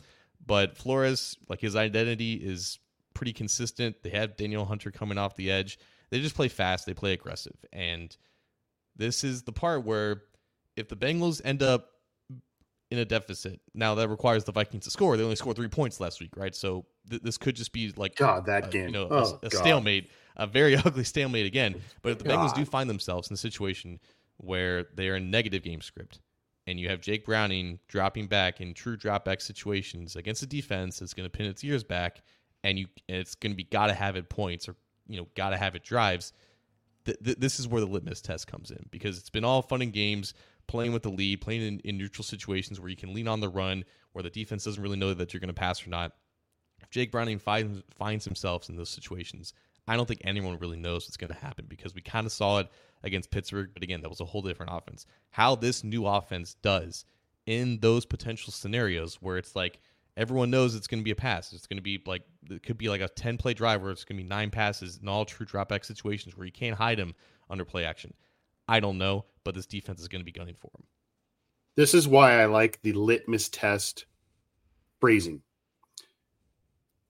But 0.45 0.77
Flores, 0.77 1.37
like 1.49 1.61
his 1.61 1.75
identity 1.75 2.35
is 2.35 2.79
pretty 3.13 3.33
consistent. 3.33 4.03
They 4.03 4.11
have 4.11 4.37
Danielle 4.37 4.65
Hunter 4.65 4.91
coming 4.91 5.17
off 5.17 5.35
the 5.35 5.49
edge. 5.49 5.79
They 6.11 6.19
just 6.19 6.35
play 6.35 6.47
fast, 6.47 6.85
they 6.85 6.93
play 6.93 7.13
aggressive. 7.13 7.55
And 7.73 8.15
this 8.95 9.23
is 9.23 9.43
the 9.43 9.51
part 9.51 9.83
where 9.83 10.21
if 10.77 10.87
the 10.87 10.95
Bengals 10.95 11.41
end 11.43 11.63
up 11.63 11.89
in 12.91 12.99
a 12.99 13.05
deficit, 13.05 13.59
now 13.73 13.95
that 13.95 14.09
requires 14.09 14.43
the 14.43 14.51
Vikings 14.51 14.85
to 14.85 14.91
score. 14.91 15.17
They 15.17 15.23
only 15.23 15.35
scored 15.35 15.55
three 15.55 15.67
points 15.67 15.99
last 15.99 16.21
week, 16.21 16.37
right? 16.37 16.53
So 16.55 16.85
th- 17.09 17.21
this 17.23 17.37
could 17.37 17.55
just 17.55 17.73
be 17.73 17.91
like 17.95 18.15
God 18.15 18.45
that 18.45 18.71
game, 18.71 18.87
you 18.87 18.91
know, 18.91 19.07
oh, 19.09 19.39
a, 19.41 19.47
a 19.47 19.49
stalemate 19.49 20.11
a 20.35 20.47
very 20.47 20.75
ugly 20.85 21.03
stalemate 21.03 21.45
again. 21.45 21.75
But 22.01 22.13
if 22.13 22.17
the 22.19 22.25
God. 22.25 22.39
Bengals 22.39 22.55
do 22.55 22.65
find 22.65 22.89
themselves 22.89 23.29
in 23.29 23.33
a 23.33 23.37
situation 23.37 23.99
where 24.37 24.85
they 24.95 25.09
are 25.09 25.15
in 25.15 25.31
negative 25.31 25.63
game 25.63 25.81
script, 25.81 26.19
and 26.67 26.79
you 26.79 26.89
have 26.89 27.01
Jake 27.01 27.25
Browning 27.25 27.79
dropping 27.87 28.27
back 28.27 28.61
in 28.61 28.73
true 28.73 28.97
drop 28.97 29.25
back 29.25 29.41
situations 29.41 30.15
against 30.15 30.43
a 30.43 30.47
defense 30.47 30.99
that's 30.99 31.13
going 31.13 31.25
to 31.25 31.29
pin 31.29 31.45
its 31.45 31.63
ears 31.63 31.83
back, 31.83 32.21
and 32.63 32.77
you 32.79 32.87
and 33.07 33.17
it's 33.17 33.35
going 33.35 33.51
to 33.51 33.57
be 33.57 33.63
got 33.63 33.87
to 33.87 33.93
have 33.93 34.15
it 34.15 34.29
points 34.29 34.67
or 34.67 34.75
you 35.07 35.17
know 35.17 35.27
got 35.35 35.51
to 35.51 35.57
have 35.57 35.75
it 35.75 35.83
drives. 35.83 36.33
Th- 37.05 37.17
th- 37.23 37.37
this 37.37 37.59
is 37.59 37.67
where 37.67 37.81
the 37.81 37.87
litmus 37.87 38.21
test 38.21 38.47
comes 38.47 38.71
in 38.71 38.83
because 38.89 39.19
it's 39.19 39.29
been 39.29 39.45
all 39.45 39.61
fun 39.61 39.83
and 39.83 39.93
games 39.93 40.33
playing 40.67 40.91
with 40.91 41.03
the 41.03 41.09
lead, 41.09 41.41
playing 41.41 41.61
in, 41.61 41.79
in 41.81 41.97
neutral 41.97 42.23
situations 42.23 42.79
where 42.79 42.89
you 42.89 42.95
can 42.95 43.13
lean 43.13 43.27
on 43.27 43.39
the 43.39 43.49
run, 43.49 43.83
where 44.13 44.23
the 44.23 44.29
defense 44.29 44.63
doesn't 44.63 44.81
really 44.81 44.97
know 44.97 45.13
that 45.13 45.33
you're 45.33 45.39
going 45.39 45.47
to 45.47 45.53
pass 45.53 45.85
or 45.85 45.91
not. 45.91 46.13
If 46.81 46.89
Jake 46.89 47.11
Browning 47.11 47.39
finds 47.39 47.83
finds 47.91 48.25
himself 48.25 48.69
in 48.69 48.75
those 48.75 48.89
situations, 48.89 49.53
I 49.87 49.95
don't 49.95 50.07
think 50.07 50.21
anyone 50.23 50.57
really 50.57 50.77
knows 50.77 51.05
what's 51.05 51.17
going 51.17 51.31
to 51.31 51.39
happen 51.39 51.65
because 51.67 51.93
we 51.93 52.01
kind 52.01 52.25
of 52.25 52.31
saw 52.31 52.59
it 52.59 52.69
against 53.03 53.31
Pittsburgh, 53.31 53.69
but 53.73 53.83
again, 53.83 54.01
that 54.01 54.09
was 54.09 54.19
a 54.19 54.25
whole 54.25 54.41
different 54.41 54.71
offense. 54.73 55.05
How 55.29 55.55
this 55.55 55.83
new 55.83 56.05
offense 56.07 56.55
does 56.61 57.05
in 57.45 57.79
those 57.79 58.05
potential 58.05 58.51
scenarios 58.51 59.15
where 59.21 59.37
it's 59.37 59.55
like 59.55 59.79
everyone 60.17 60.49
knows 60.49 60.75
it's 60.75 60.87
going 60.87 61.01
to 61.01 61.05
be 61.05 61.11
a 61.11 61.15
pass. 61.15 61.53
It's 61.53 61.67
going 61.67 61.77
to 61.77 61.83
be 61.83 62.01
like 62.05 62.23
it 62.49 62.63
could 62.63 62.77
be 62.77 62.89
like 62.89 63.01
a 63.01 63.07
10 63.09 63.37
play 63.37 63.53
drive 63.53 63.81
where 63.81 63.91
it's 63.91 64.03
going 64.03 64.17
to 64.17 64.23
be 64.23 64.27
nine 64.29 64.49
passes 64.49 64.99
in 65.01 65.07
all 65.07 65.25
true 65.25 65.45
drop 65.45 65.69
back 65.69 65.83
situations 65.83 66.35
where 66.35 66.45
you 66.45 66.51
can't 66.51 66.77
hide 66.77 66.97
them 66.97 67.13
under 67.49 67.65
play 67.65 67.85
action. 67.85 68.13
I 68.67 68.79
don't 68.79 68.97
know, 68.97 69.25
but 69.43 69.53
this 69.53 69.67
defense 69.67 70.01
is 70.01 70.07
going 70.07 70.21
to 70.21 70.25
be 70.25 70.31
gunning 70.31 70.55
for 70.59 70.71
him. 70.75 70.85
This 71.75 71.93
is 71.93 72.07
why 72.07 72.41
I 72.41 72.45
like 72.45 72.81
the 72.81 72.93
litmus 72.93 73.49
test 73.49 74.05
phrasing. 74.99 75.41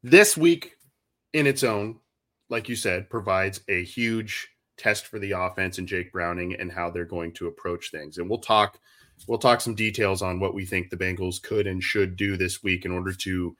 This 0.03 0.35
week 0.35 0.73
in 1.33 1.47
its 1.47 1.63
own, 1.63 1.99
like 2.49 2.69
you 2.69 2.75
said, 2.75 3.09
provides 3.09 3.61
a 3.67 3.83
huge 3.83 4.47
test 4.77 5.07
for 5.07 5.19
the 5.19 5.31
offense 5.31 5.77
and 5.77 5.87
Jake 5.87 6.11
Browning 6.11 6.55
and 6.55 6.71
how 6.71 6.89
they're 6.89 7.05
going 7.05 7.31
to 7.33 7.47
approach 7.47 7.91
things. 7.91 8.17
And 8.17 8.29
we'll 8.29 8.39
talk 8.39 8.79
we'll 9.27 9.39
talk 9.39 9.61
some 9.61 9.75
details 9.75 10.21
on 10.21 10.39
what 10.39 10.53
we 10.53 10.65
think 10.65 10.89
the 10.89 10.97
Bengals 10.97 11.41
could 11.41 11.67
and 11.67 11.81
should 11.81 12.15
do 12.15 12.35
this 12.35 12.61
week 12.61 12.85
in 12.85 12.91
order 12.91 13.13
to 13.13 13.55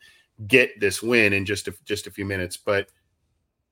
get 0.48 0.80
this 0.80 1.02
win 1.02 1.34
in 1.34 1.46
just 1.46 1.68
a, 1.68 1.74
just 1.86 2.08
a 2.08 2.12
few 2.12 2.26
minutes. 2.26 2.58
But 2.58 2.90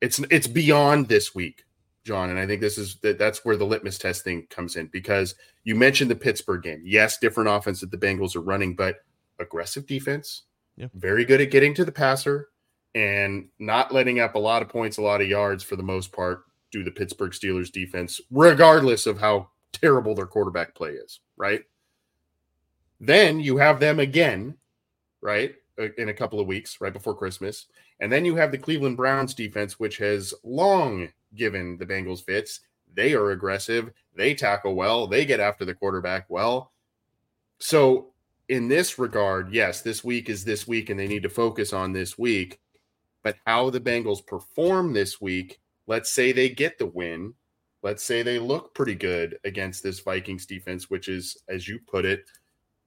it's 0.02 0.20
it's 0.32 0.48
beyond 0.48 1.08
this 1.08 1.36
week, 1.36 1.66
John, 2.06 2.30
and 2.30 2.40
I 2.40 2.48
think 2.48 2.62
this 2.62 2.78
is 2.78 2.96
that 3.02 3.20
that's 3.20 3.44
where 3.46 3.58
the 3.58 3.66
litmus 3.66 3.98
test 3.98 4.24
thing 4.24 4.48
comes 4.50 4.76
in 4.76 4.88
because 4.88 5.36
you 5.64 5.76
mentioned 5.76 6.12
the 6.12 6.16
Pittsburgh 6.16 6.64
game. 6.64 6.82
Yes, 6.86 7.18
different 7.18 7.50
offense 7.50 7.82
that 7.82 7.92
the 7.92 7.98
Bengals 7.98 8.36
are 8.36 8.42
running, 8.42 8.76
but 8.76 8.98
aggressive 9.40 9.86
defense, 9.86 10.44
yeah. 10.78 10.88
very 10.94 11.26
good 11.26 11.42
at 11.42 11.52
getting 11.52 11.74
to 11.76 11.86
the 11.86 11.92
passer, 11.92 12.50
and 12.96 13.48
not 13.60 13.94
letting 13.94 14.20
up 14.20 14.36
a 14.36 14.40
lot 14.40 14.62
of 14.62 14.70
points, 14.70 14.98
a 14.98 15.02
lot 15.02 15.22
of 15.22 15.28
yards 15.28 15.64
for 15.64 15.76
the 15.76 15.84
most 15.84 16.12
part, 16.12 16.44
do 16.72 16.84
the 16.84 16.92
Pittsburgh 16.92 17.32
Steelers 17.32 17.72
defense, 17.72 18.20
regardless 18.32 19.06
of 19.06 19.20
how 19.20 19.50
terrible 19.72 20.16
their 20.16 20.26
quarterback 20.26 20.76
play 20.76 20.92
is, 20.92 21.20
right? 21.38 21.64
Then 23.00 23.40
you 23.40 23.58
have 23.58 23.80
them 23.80 24.00
again, 24.00 24.56
right? 25.22 25.56
Uh, 25.80 25.88
in 25.98 26.10
a 26.10 26.14
couple 26.14 26.40
of 26.40 26.48
weeks, 26.48 26.80
right 26.82 26.94
before 26.94 27.16
Christmas. 27.16 27.66
And 28.00 28.12
then 28.12 28.26
you 28.26 28.36
have 28.36 28.52
the 28.52 28.58
Cleveland 28.58 28.98
Browns 28.98 29.34
defense, 29.34 29.80
which 29.80 29.98
has 29.98 30.34
long 30.44 31.10
given 31.36 31.78
the 31.78 31.86
Bengals 31.86 32.24
fits. 32.24 32.60
They 32.94 33.14
are 33.14 33.32
aggressive. 33.32 33.92
They 34.16 34.36
tackle 34.36 34.76
well. 34.76 35.08
They 35.08 35.26
get 35.26 35.40
after 35.40 35.66
the 35.66 35.74
quarterback 35.74 36.26
well. 36.30 36.72
So, 37.60 38.10
in 38.50 38.68
this 38.68 39.00
regard, 39.00 39.52
yes, 39.52 39.82
this 39.82 40.04
week 40.04 40.30
is 40.30 40.46
this 40.46 40.68
week, 40.68 40.90
and 40.90 41.00
they 41.00 41.08
need 41.08 41.24
to 41.24 41.30
focus 41.30 41.74
on 41.74 41.92
this 41.92 42.18
week. 42.18 42.60
But 43.24 43.38
how 43.46 43.70
the 43.70 43.80
Bengals 43.80 44.26
perform 44.26 44.94
this 44.94 45.22
week, 45.22 45.60
let's 45.88 46.14
say 46.14 46.32
they 46.32 46.50
get 46.50 46.78
the 46.78 46.86
win. 46.86 47.34
Let's 47.82 48.04
say 48.04 48.22
they 48.22 48.40
look 48.40 48.74
pretty 48.76 48.96
good 48.96 49.38
against 49.44 49.84
this 49.84 50.00
Vikings 50.00 50.46
defense, 50.46 50.90
which 50.90 51.08
is, 51.08 51.38
as 51.50 51.68
you 51.68 51.80
put 51.88 52.06
it, 52.06 52.26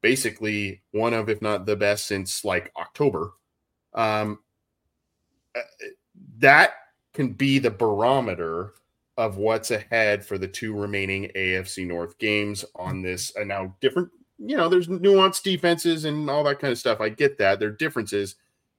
basically 0.02 0.82
one 0.92 1.14
of, 1.14 1.28
if 1.28 1.42
not 1.42 1.66
the 1.66 1.76
best 1.76 2.06
since 2.06 2.44
like 2.44 2.72
October. 2.78 3.32
Um, 3.94 4.38
uh, 5.54 5.60
that 6.38 6.74
can 7.12 7.32
be 7.32 7.58
the 7.58 7.70
barometer 7.70 8.74
of 9.16 9.38
what's 9.38 9.70
ahead 9.70 10.24
for 10.24 10.36
the 10.38 10.46
two 10.46 10.74
remaining 10.74 11.30
AFC 11.34 11.86
North 11.86 12.18
games 12.18 12.64
on 12.74 13.02
this. 13.02 13.34
And 13.36 13.48
now, 13.48 13.74
different, 13.80 14.10
you 14.38 14.56
know, 14.56 14.68
there's 14.68 14.88
nuanced 14.88 15.42
defenses 15.42 16.04
and 16.04 16.28
all 16.28 16.44
that 16.44 16.58
kind 16.58 16.72
of 16.72 16.78
stuff. 16.78 17.00
I 17.00 17.08
get 17.08 17.38
that. 17.38 17.58
There 17.58 17.70
are 17.70 17.72
differences, 17.72 18.36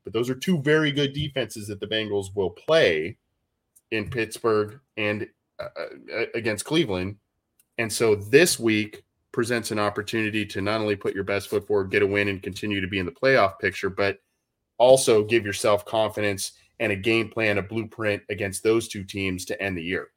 but 0.08 0.13
those 0.13 0.30
are 0.30 0.36
two 0.36 0.62
very 0.62 0.89
good 0.89 1.12
defenses 1.12 1.67
that 1.67 1.82
the 1.82 1.86
Bengals 1.86 2.34
will 2.34 2.50
play 2.50 3.17
in 3.91 4.10
Pittsburgh 4.10 4.80
and 4.96 5.28
uh, 5.60 5.67
uh 5.78 6.26
against 6.34 6.63
Cleveland. 6.63 7.17
And 7.78 7.91
so 7.91 8.15
this 8.15 8.58
week 8.58 9.04
presents 9.34 9.72
an 9.72 9.80
opportunity 9.80 10.46
to 10.46 10.62
not 10.62 10.80
only 10.80 10.96
put 10.96 11.13
your 11.13 11.26
best 11.26 11.50
foot 11.50 11.67
forward, 11.67 11.91
get 11.91 12.04
a 12.04 12.08
win, 12.08 12.30
and 12.30 12.41
continue 12.41 12.80
to 12.80 12.88
be 12.88 13.00
in 13.00 13.06
the 13.06 13.12
playoff 13.12 13.60
picture, 13.60 13.89
but 13.89 14.20
also 14.78 15.26
give 15.26 15.46
yourself 15.46 15.84
confidence 15.84 16.54
and 16.80 16.93
a 16.93 16.96
game 16.96 17.28
plan, 17.28 17.58
a 17.58 17.62
blueprint 17.62 18.24
against 18.30 18.63
those 18.63 18.88
two 18.88 19.04
teams 19.04 19.43
to 19.43 19.62
end 19.62 19.78
the 19.78 19.84
year. 19.84 20.08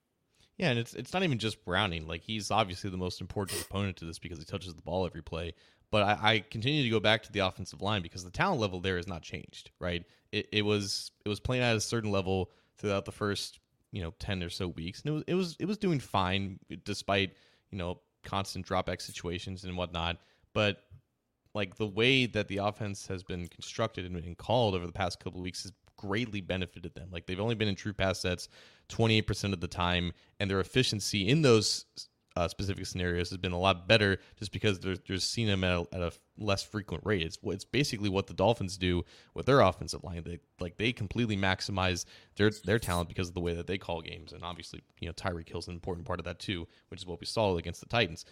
Yeah, 0.57 0.71
and 0.71 0.79
it's 0.79 0.95
it's 0.95 1.13
not 1.13 1.25
even 1.25 1.41
just 1.41 1.65
Browning. 1.65 2.07
Like 2.07 2.23
he's 2.23 2.53
obviously 2.53 2.91
the 2.91 2.97
most 2.97 3.21
important 3.21 3.61
opponent 3.61 3.97
to 3.97 4.05
this 4.05 4.21
because 4.21 4.39
he 4.39 4.45
touches 4.45 4.73
the 4.73 4.83
ball 4.83 5.05
every 5.05 5.23
play. 5.23 5.53
But 5.91 6.03
I, 6.03 6.33
I 6.33 6.39
continue 6.51 6.83
to 6.85 6.89
go 6.89 7.01
back 7.01 7.23
to 7.25 7.33
the 7.33 7.41
offensive 7.41 7.83
line 7.83 8.03
because 8.03 8.25
the 8.25 8.31
talent 8.31 8.61
level 8.61 8.81
there 8.81 8.97
has 8.97 9.09
not 9.09 9.23
changed. 9.23 9.71
Right? 9.79 10.05
It, 10.33 10.49
it 10.53 10.63
was 10.63 11.11
it 11.25 11.29
was 11.29 11.41
playing 11.41 11.63
at 11.63 11.77
a 11.77 11.81
certain 11.81 12.11
level 12.11 12.51
throughout 12.79 13.05
the 13.05 13.13
first 13.13 13.59
you 13.93 14.03
know 14.03 14.13
ten 14.19 14.43
or 14.43 14.51
so 14.51 14.69
weeks, 14.69 15.03
and 15.03 15.11
it 15.11 15.13
was 15.13 15.25
it 15.27 15.35
was 15.35 15.57
it 15.61 15.67
was 15.67 15.79
doing 15.79 16.01
fine 16.01 16.59
despite 16.85 17.33
you 17.71 17.79
know 17.79 18.01
constant 18.23 18.67
dropback 18.67 19.01
situations 19.01 19.65
and 19.65 19.77
whatnot. 19.77 20.19
But 20.53 20.83
like 21.55 21.77
the 21.77 21.87
way 21.87 22.27
that 22.27 22.49
the 22.49 22.59
offense 22.59 23.07
has 23.09 23.23
been 23.23 23.49
constructed 23.49 24.05
and, 24.05 24.17
and 24.17 24.39
called 24.39 24.75
over 24.75 24.87
the 24.87 24.93
past 24.93 25.19
couple 25.19 25.41
of 25.41 25.45
weeks 25.45 25.65
has 25.65 25.73
greatly 25.97 26.41
benefited 26.41 26.95
them. 26.95 27.09
Like 27.11 27.27
they've 27.27 27.41
only 27.41 27.55
been 27.55 27.69
in 27.69 27.75
true 27.75 27.93
pass 27.93 28.21
sets 28.21 28.49
28% 28.89 29.53
of 29.53 29.61
the 29.61 29.69
time, 29.69 30.13
and 30.39 30.51
their 30.51 30.61
efficiency 30.61 31.29
in 31.29 31.43
those 31.43 31.85
uh, 32.41 32.49
specific 32.49 32.87
scenarios 32.87 33.29
has 33.29 33.37
been 33.37 33.53
a 33.53 33.59
lot 33.59 33.87
better 33.87 34.19
just 34.39 34.51
because 34.51 34.81
they're, 34.81 34.97
they're 35.07 35.19
seeing 35.19 35.47
them 35.47 35.63
at 35.63 35.73
a, 35.73 35.87
at 35.93 36.01
a 36.01 36.13
less 36.39 36.63
frequent 36.63 37.05
rate. 37.05 37.23
It's, 37.23 37.39
it's 37.45 37.67
basically 37.67 38.09
what 38.09 38.27
the 38.27 38.33
Dolphins 38.33 38.79
do 38.79 39.05
with 39.35 39.45
their 39.45 39.61
offensive 39.61 40.03
line. 40.03 40.23
They 40.25 40.39
like 40.59 40.79
they 40.79 40.93
completely 40.93 41.37
maximize 41.37 42.07
their 42.37 42.51
their 42.65 42.79
talent 42.79 43.09
because 43.09 43.29
of 43.29 43.35
the 43.35 43.41
way 43.41 43.53
that 43.55 43.67
they 43.67 43.77
call 43.77 44.01
games, 44.01 44.33
and 44.33 44.43
obviously 44.43 44.81
you 45.01 45.09
know 45.09 45.13
Tyreek 45.13 45.51
Hill's 45.51 45.69
an 45.69 45.75
important 45.75 46.07
part 46.07 46.19
of 46.19 46.25
that 46.25 46.39
too, 46.39 46.67
which 46.89 47.01
is 47.01 47.07
what 47.07 47.21
we 47.21 47.27
saw 47.27 47.57
against 47.59 47.81
the 47.81 47.87
Titans. 47.87 48.25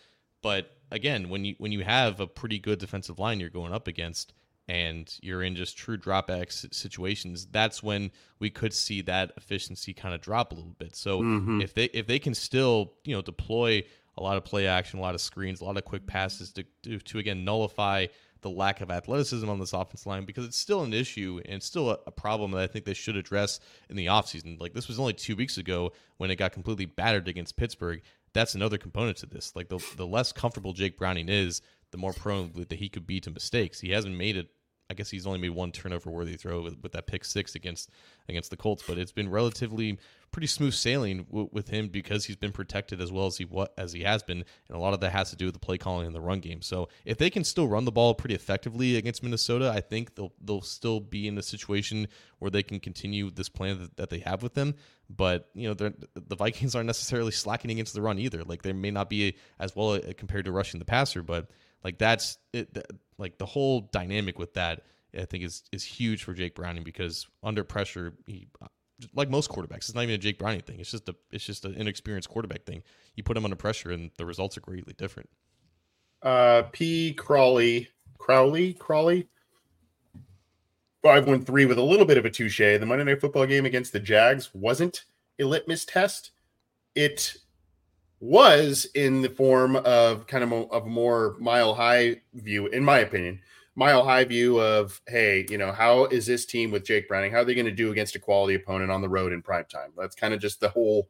But 0.42 0.78
again, 0.90 1.28
when 1.28 1.44
you 1.44 1.54
when 1.58 1.72
you 1.72 1.84
have 1.84 2.18
a 2.18 2.26
pretty 2.26 2.58
good 2.58 2.78
defensive 2.78 3.18
line 3.18 3.40
you're 3.40 3.50
going 3.50 3.74
up 3.74 3.88
against, 3.88 4.32
and 4.68 5.18
you're 5.22 5.42
in 5.42 5.56
just 5.56 5.76
true 5.76 5.96
dropback 5.96 6.52
situations, 6.74 7.46
that's 7.50 7.82
when 7.82 8.10
we 8.38 8.50
could 8.50 8.74
see 8.74 9.00
that 9.02 9.32
efficiency 9.36 9.94
kind 9.94 10.14
of 10.14 10.20
drop 10.20 10.52
a 10.52 10.54
little 10.54 10.76
bit. 10.78 10.94
So 10.94 11.22
mm-hmm. 11.22 11.60
if 11.60 11.74
they 11.74 11.84
if 11.86 12.06
they 12.06 12.18
can 12.18 12.34
still 12.34 12.92
you 13.04 13.14
know 13.14 13.22
deploy 13.22 13.82
a 14.16 14.22
lot 14.22 14.36
of 14.36 14.44
play 14.44 14.66
action, 14.66 14.98
a 14.98 15.02
lot 15.02 15.14
of 15.14 15.20
screens, 15.20 15.60
a 15.60 15.64
lot 15.64 15.76
of 15.76 15.84
quick 15.84 16.06
passes 16.06 16.52
to 16.52 16.64
to, 16.82 16.98
to 16.98 17.18
again 17.18 17.44
nullify 17.44 18.06
the 18.40 18.50
lack 18.50 18.80
of 18.80 18.90
athleticism 18.90 19.48
on 19.48 19.58
this 19.58 19.72
offense 19.72 20.06
line 20.06 20.24
because 20.24 20.44
it's 20.44 20.56
still 20.56 20.82
an 20.82 20.92
issue 20.92 21.40
and 21.46 21.60
still 21.60 21.90
a, 21.90 21.98
a, 22.06 22.12
problem 22.12 22.52
that 22.52 22.60
I 22.60 22.68
think 22.68 22.84
they 22.84 22.94
should 22.94 23.16
address 23.16 23.58
in 23.90 23.96
the 23.96 24.06
offseason. 24.06 24.60
Like 24.60 24.74
this 24.74 24.86
was 24.86 25.00
only 25.00 25.12
two 25.12 25.34
weeks 25.34 25.58
ago 25.58 25.90
when 26.18 26.30
it 26.30 26.36
got 26.36 26.52
completely 26.52 26.86
battered 26.86 27.26
against 27.26 27.56
Pittsburgh. 27.56 28.00
That's 28.34 28.54
another 28.54 28.78
component 28.78 29.16
to 29.18 29.26
this. 29.26 29.56
Like 29.56 29.68
the 29.68 29.84
the 29.96 30.06
less 30.06 30.30
comfortable 30.30 30.72
Jake 30.72 30.98
Browning 30.98 31.28
is, 31.28 31.62
the 31.90 31.98
more 31.98 32.12
prone 32.12 32.52
that 32.54 32.72
he 32.72 32.88
could 32.88 33.06
be 33.06 33.20
to 33.20 33.30
mistakes. 33.30 33.80
He 33.80 33.90
hasn't 33.90 34.14
made 34.14 34.36
it 34.36 34.50
I 34.90 34.94
guess 34.94 35.10
he's 35.10 35.26
only 35.26 35.38
made 35.38 35.50
one 35.50 35.70
turnover 35.70 36.10
worthy 36.10 36.36
throw 36.36 36.62
with, 36.62 36.78
with 36.82 36.92
that 36.92 37.06
pick 37.06 37.24
six 37.24 37.54
against 37.54 37.90
against 38.28 38.50
the 38.50 38.56
Colts, 38.56 38.82
but 38.86 38.98
it's 38.98 39.12
been 39.12 39.28
relatively 39.28 39.98
pretty 40.30 40.46
smooth 40.46 40.74
sailing 40.74 41.24
w- 41.24 41.48
with 41.52 41.68
him 41.68 41.88
because 41.88 42.24
he's 42.24 42.36
been 42.36 42.52
protected 42.52 43.00
as 43.00 43.12
well 43.12 43.26
as 43.26 43.36
he 43.36 43.44
what 43.44 43.74
as 43.76 43.92
he 43.92 44.02
has 44.02 44.22
been, 44.22 44.38
and 44.38 44.76
a 44.76 44.78
lot 44.78 44.94
of 44.94 45.00
that 45.00 45.12
has 45.12 45.30
to 45.30 45.36
do 45.36 45.46
with 45.46 45.54
the 45.54 45.60
play 45.60 45.76
calling 45.76 46.06
in 46.06 46.12
the 46.14 46.20
run 46.20 46.40
game. 46.40 46.62
So 46.62 46.88
if 47.04 47.18
they 47.18 47.28
can 47.28 47.44
still 47.44 47.68
run 47.68 47.84
the 47.84 47.92
ball 47.92 48.14
pretty 48.14 48.34
effectively 48.34 48.96
against 48.96 49.22
Minnesota, 49.22 49.70
I 49.74 49.80
think 49.80 50.14
they'll 50.14 50.32
they'll 50.42 50.62
still 50.62 51.00
be 51.00 51.28
in 51.28 51.36
a 51.36 51.42
situation 51.42 52.08
where 52.38 52.50
they 52.50 52.62
can 52.62 52.80
continue 52.80 53.30
this 53.30 53.48
plan 53.50 53.78
that, 53.80 53.96
that 53.98 54.10
they 54.10 54.20
have 54.20 54.42
with 54.42 54.54
them. 54.54 54.74
But 55.10 55.50
you 55.54 55.68
know 55.68 55.74
the 55.74 56.36
Vikings 56.36 56.74
aren't 56.74 56.86
necessarily 56.86 57.32
slacking 57.32 57.70
against 57.70 57.92
the 57.92 58.02
run 58.02 58.18
either. 58.18 58.42
Like 58.42 58.62
they 58.62 58.72
may 58.72 58.90
not 58.90 59.10
be 59.10 59.36
as 59.58 59.76
well 59.76 59.92
uh, 59.92 60.00
compared 60.16 60.46
to 60.46 60.52
rushing 60.52 60.78
the 60.78 60.86
passer, 60.86 61.22
but 61.22 61.50
like 61.84 61.98
that's 61.98 62.38
it 62.52 62.86
like 63.18 63.38
the 63.38 63.46
whole 63.46 63.82
dynamic 63.92 64.38
with 64.38 64.54
that, 64.54 64.82
I 65.16 65.24
think 65.24 65.44
is 65.44 65.64
is 65.72 65.84
huge 65.84 66.24
for 66.24 66.32
Jake 66.34 66.54
Browning 66.54 66.84
because 66.84 67.26
under 67.42 67.64
pressure, 67.64 68.14
he 68.26 68.48
like 69.14 69.30
most 69.30 69.50
quarterbacks, 69.50 69.88
it's 69.88 69.94
not 69.94 70.02
even 70.02 70.14
a 70.14 70.18
Jake 70.18 70.38
Browning 70.38 70.60
thing. 70.60 70.80
It's 70.80 70.90
just 70.90 71.08
a 71.08 71.14
it's 71.30 71.44
just 71.44 71.64
an 71.64 71.74
inexperienced 71.74 72.28
quarterback 72.28 72.64
thing. 72.64 72.82
You 73.14 73.22
put 73.22 73.36
him 73.36 73.44
under 73.44 73.56
pressure, 73.56 73.90
and 73.90 74.10
the 74.16 74.26
results 74.26 74.56
are 74.56 74.60
greatly 74.60 74.94
different. 74.94 75.28
Uh, 76.22 76.62
P. 76.72 77.14
Crawley, 77.14 77.88
Crowley, 78.18 78.74
Crawley, 78.74 79.28
five 81.02 81.26
one 81.26 81.44
three 81.44 81.64
with 81.64 81.78
a 81.78 81.82
little 81.82 82.06
bit 82.06 82.18
of 82.18 82.24
a 82.24 82.30
touche. 82.30 82.58
The 82.58 82.84
Monday 82.84 83.04
Night 83.04 83.20
Football 83.20 83.46
game 83.46 83.66
against 83.66 83.92
the 83.92 84.00
Jags 84.00 84.50
wasn't 84.52 85.04
a 85.38 85.44
litmus 85.44 85.84
test. 85.84 86.32
It 86.94 87.36
was 88.20 88.86
in 88.94 89.22
the 89.22 89.28
form 89.28 89.76
of 89.76 90.26
kind 90.26 90.44
of 90.44 90.52
a, 90.52 90.62
of 90.68 90.86
a 90.86 90.88
more 90.88 91.36
mile 91.38 91.74
high 91.74 92.20
view, 92.34 92.66
in 92.66 92.84
my 92.84 92.98
opinion, 92.98 93.40
mile 93.74 94.04
high 94.04 94.24
view 94.24 94.60
of, 94.60 95.00
hey, 95.06 95.46
you 95.48 95.56
know, 95.56 95.70
how 95.70 96.06
is 96.06 96.26
this 96.26 96.44
team 96.44 96.70
with 96.70 96.84
Jake 96.84 97.06
Browning? 97.06 97.30
How 97.30 97.38
are 97.38 97.44
they 97.44 97.54
going 97.54 97.66
to 97.66 97.72
do 97.72 97.92
against 97.92 98.16
a 98.16 98.18
quality 98.18 98.54
opponent 98.54 98.90
on 98.90 99.02
the 99.02 99.08
road 99.08 99.32
in 99.32 99.40
prime 99.40 99.66
time? 99.66 99.92
That's 99.96 100.16
kind 100.16 100.34
of 100.34 100.40
just 100.40 100.58
the 100.58 100.68
whole, 100.68 101.08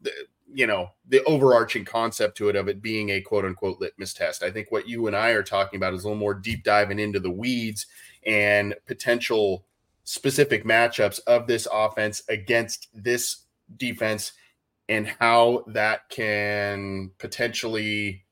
the, 0.00 0.10
you 0.52 0.66
know, 0.66 0.90
the 1.08 1.22
overarching 1.24 1.84
concept 1.84 2.36
to 2.38 2.48
it 2.48 2.56
of 2.56 2.68
it 2.68 2.82
being 2.82 3.10
a 3.10 3.20
quote 3.20 3.44
unquote 3.44 3.80
litmus 3.80 4.12
test. 4.12 4.42
I 4.42 4.50
think 4.50 4.72
what 4.72 4.88
you 4.88 5.06
and 5.06 5.14
I 5.14 5.30
are 5.30 5.44
talking 5.44 5.76
about 5.76 5.94
is 5.94 6.02
a 6.02 6.08
little 6.08 6.18
more 6.18 6.34
deep 6.34 6.64
diving 6.64 6.98
into 6.98 7.20
the 7.20 7.30
weeds 7.30 7.86
and 8.26 8.74
potential 8.86 9.64
specific 10.02 10.64
matchups 10.64 11.20
of 11.28 11.46
this 11.46 11.68
offense 11.72 12.22
against 12.28 12.88
this 12.92 13.44
defense 13.76 14.32
and 14.90 15.06
how 15.06 15.62
that 15.68 16.08
can 16.10 17.12
potentially 17.18 18.24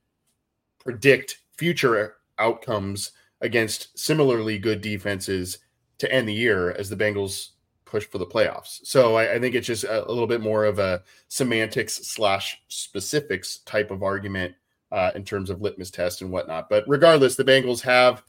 predict 0.80 1.38
future 1.56 2.16
outcomes 2.38 3.12
against 3.40 3.96
similarly 3.96 4.58
good 4.58 4.80
defenses 4.80 5.58
to 5.98 6.12
end 6.12 6.28
the 6.28 6.34
year 6.34 6.72
as 6.72 6.90
the 6.90 6.96
Bengals 6.96 7.50
push 7.84 8.04
for 8.04 8.18
the 8.18 8.26
playoffs. 8.26 8.80
So 8.82 9.14
I, 9.14 9.34
I 9.34 9.38
think 9.38 9.54
it's 9.54 9.68
just 9.68 9.84
a, 9.84 10.04
a, 10.04 10.10
little 10.10 10.26
bit 10.26 10.40
more 10.40 10.64
of 10.64 10.80
a 10.80 11.02
semantics 11.28 11.94
slash 12.08 12.60
specifics 12.66 13.58
type 13.58 13.92
of 13.92 14.02
argument 14.02 14.54
uh, 14.90 15.12
in 15.14 15.24
terms 15.24 15.50
of 15.50 15.62
litmus 15.62 15.92
test 15.92 16.22
and 16.22 16.30
whatnot. 16.30 16.68
But 16.68 16.84
regardless, 16.88 17.36
the 17.36 17.44
Bengals 17.44 17.82
have 17.82 18.24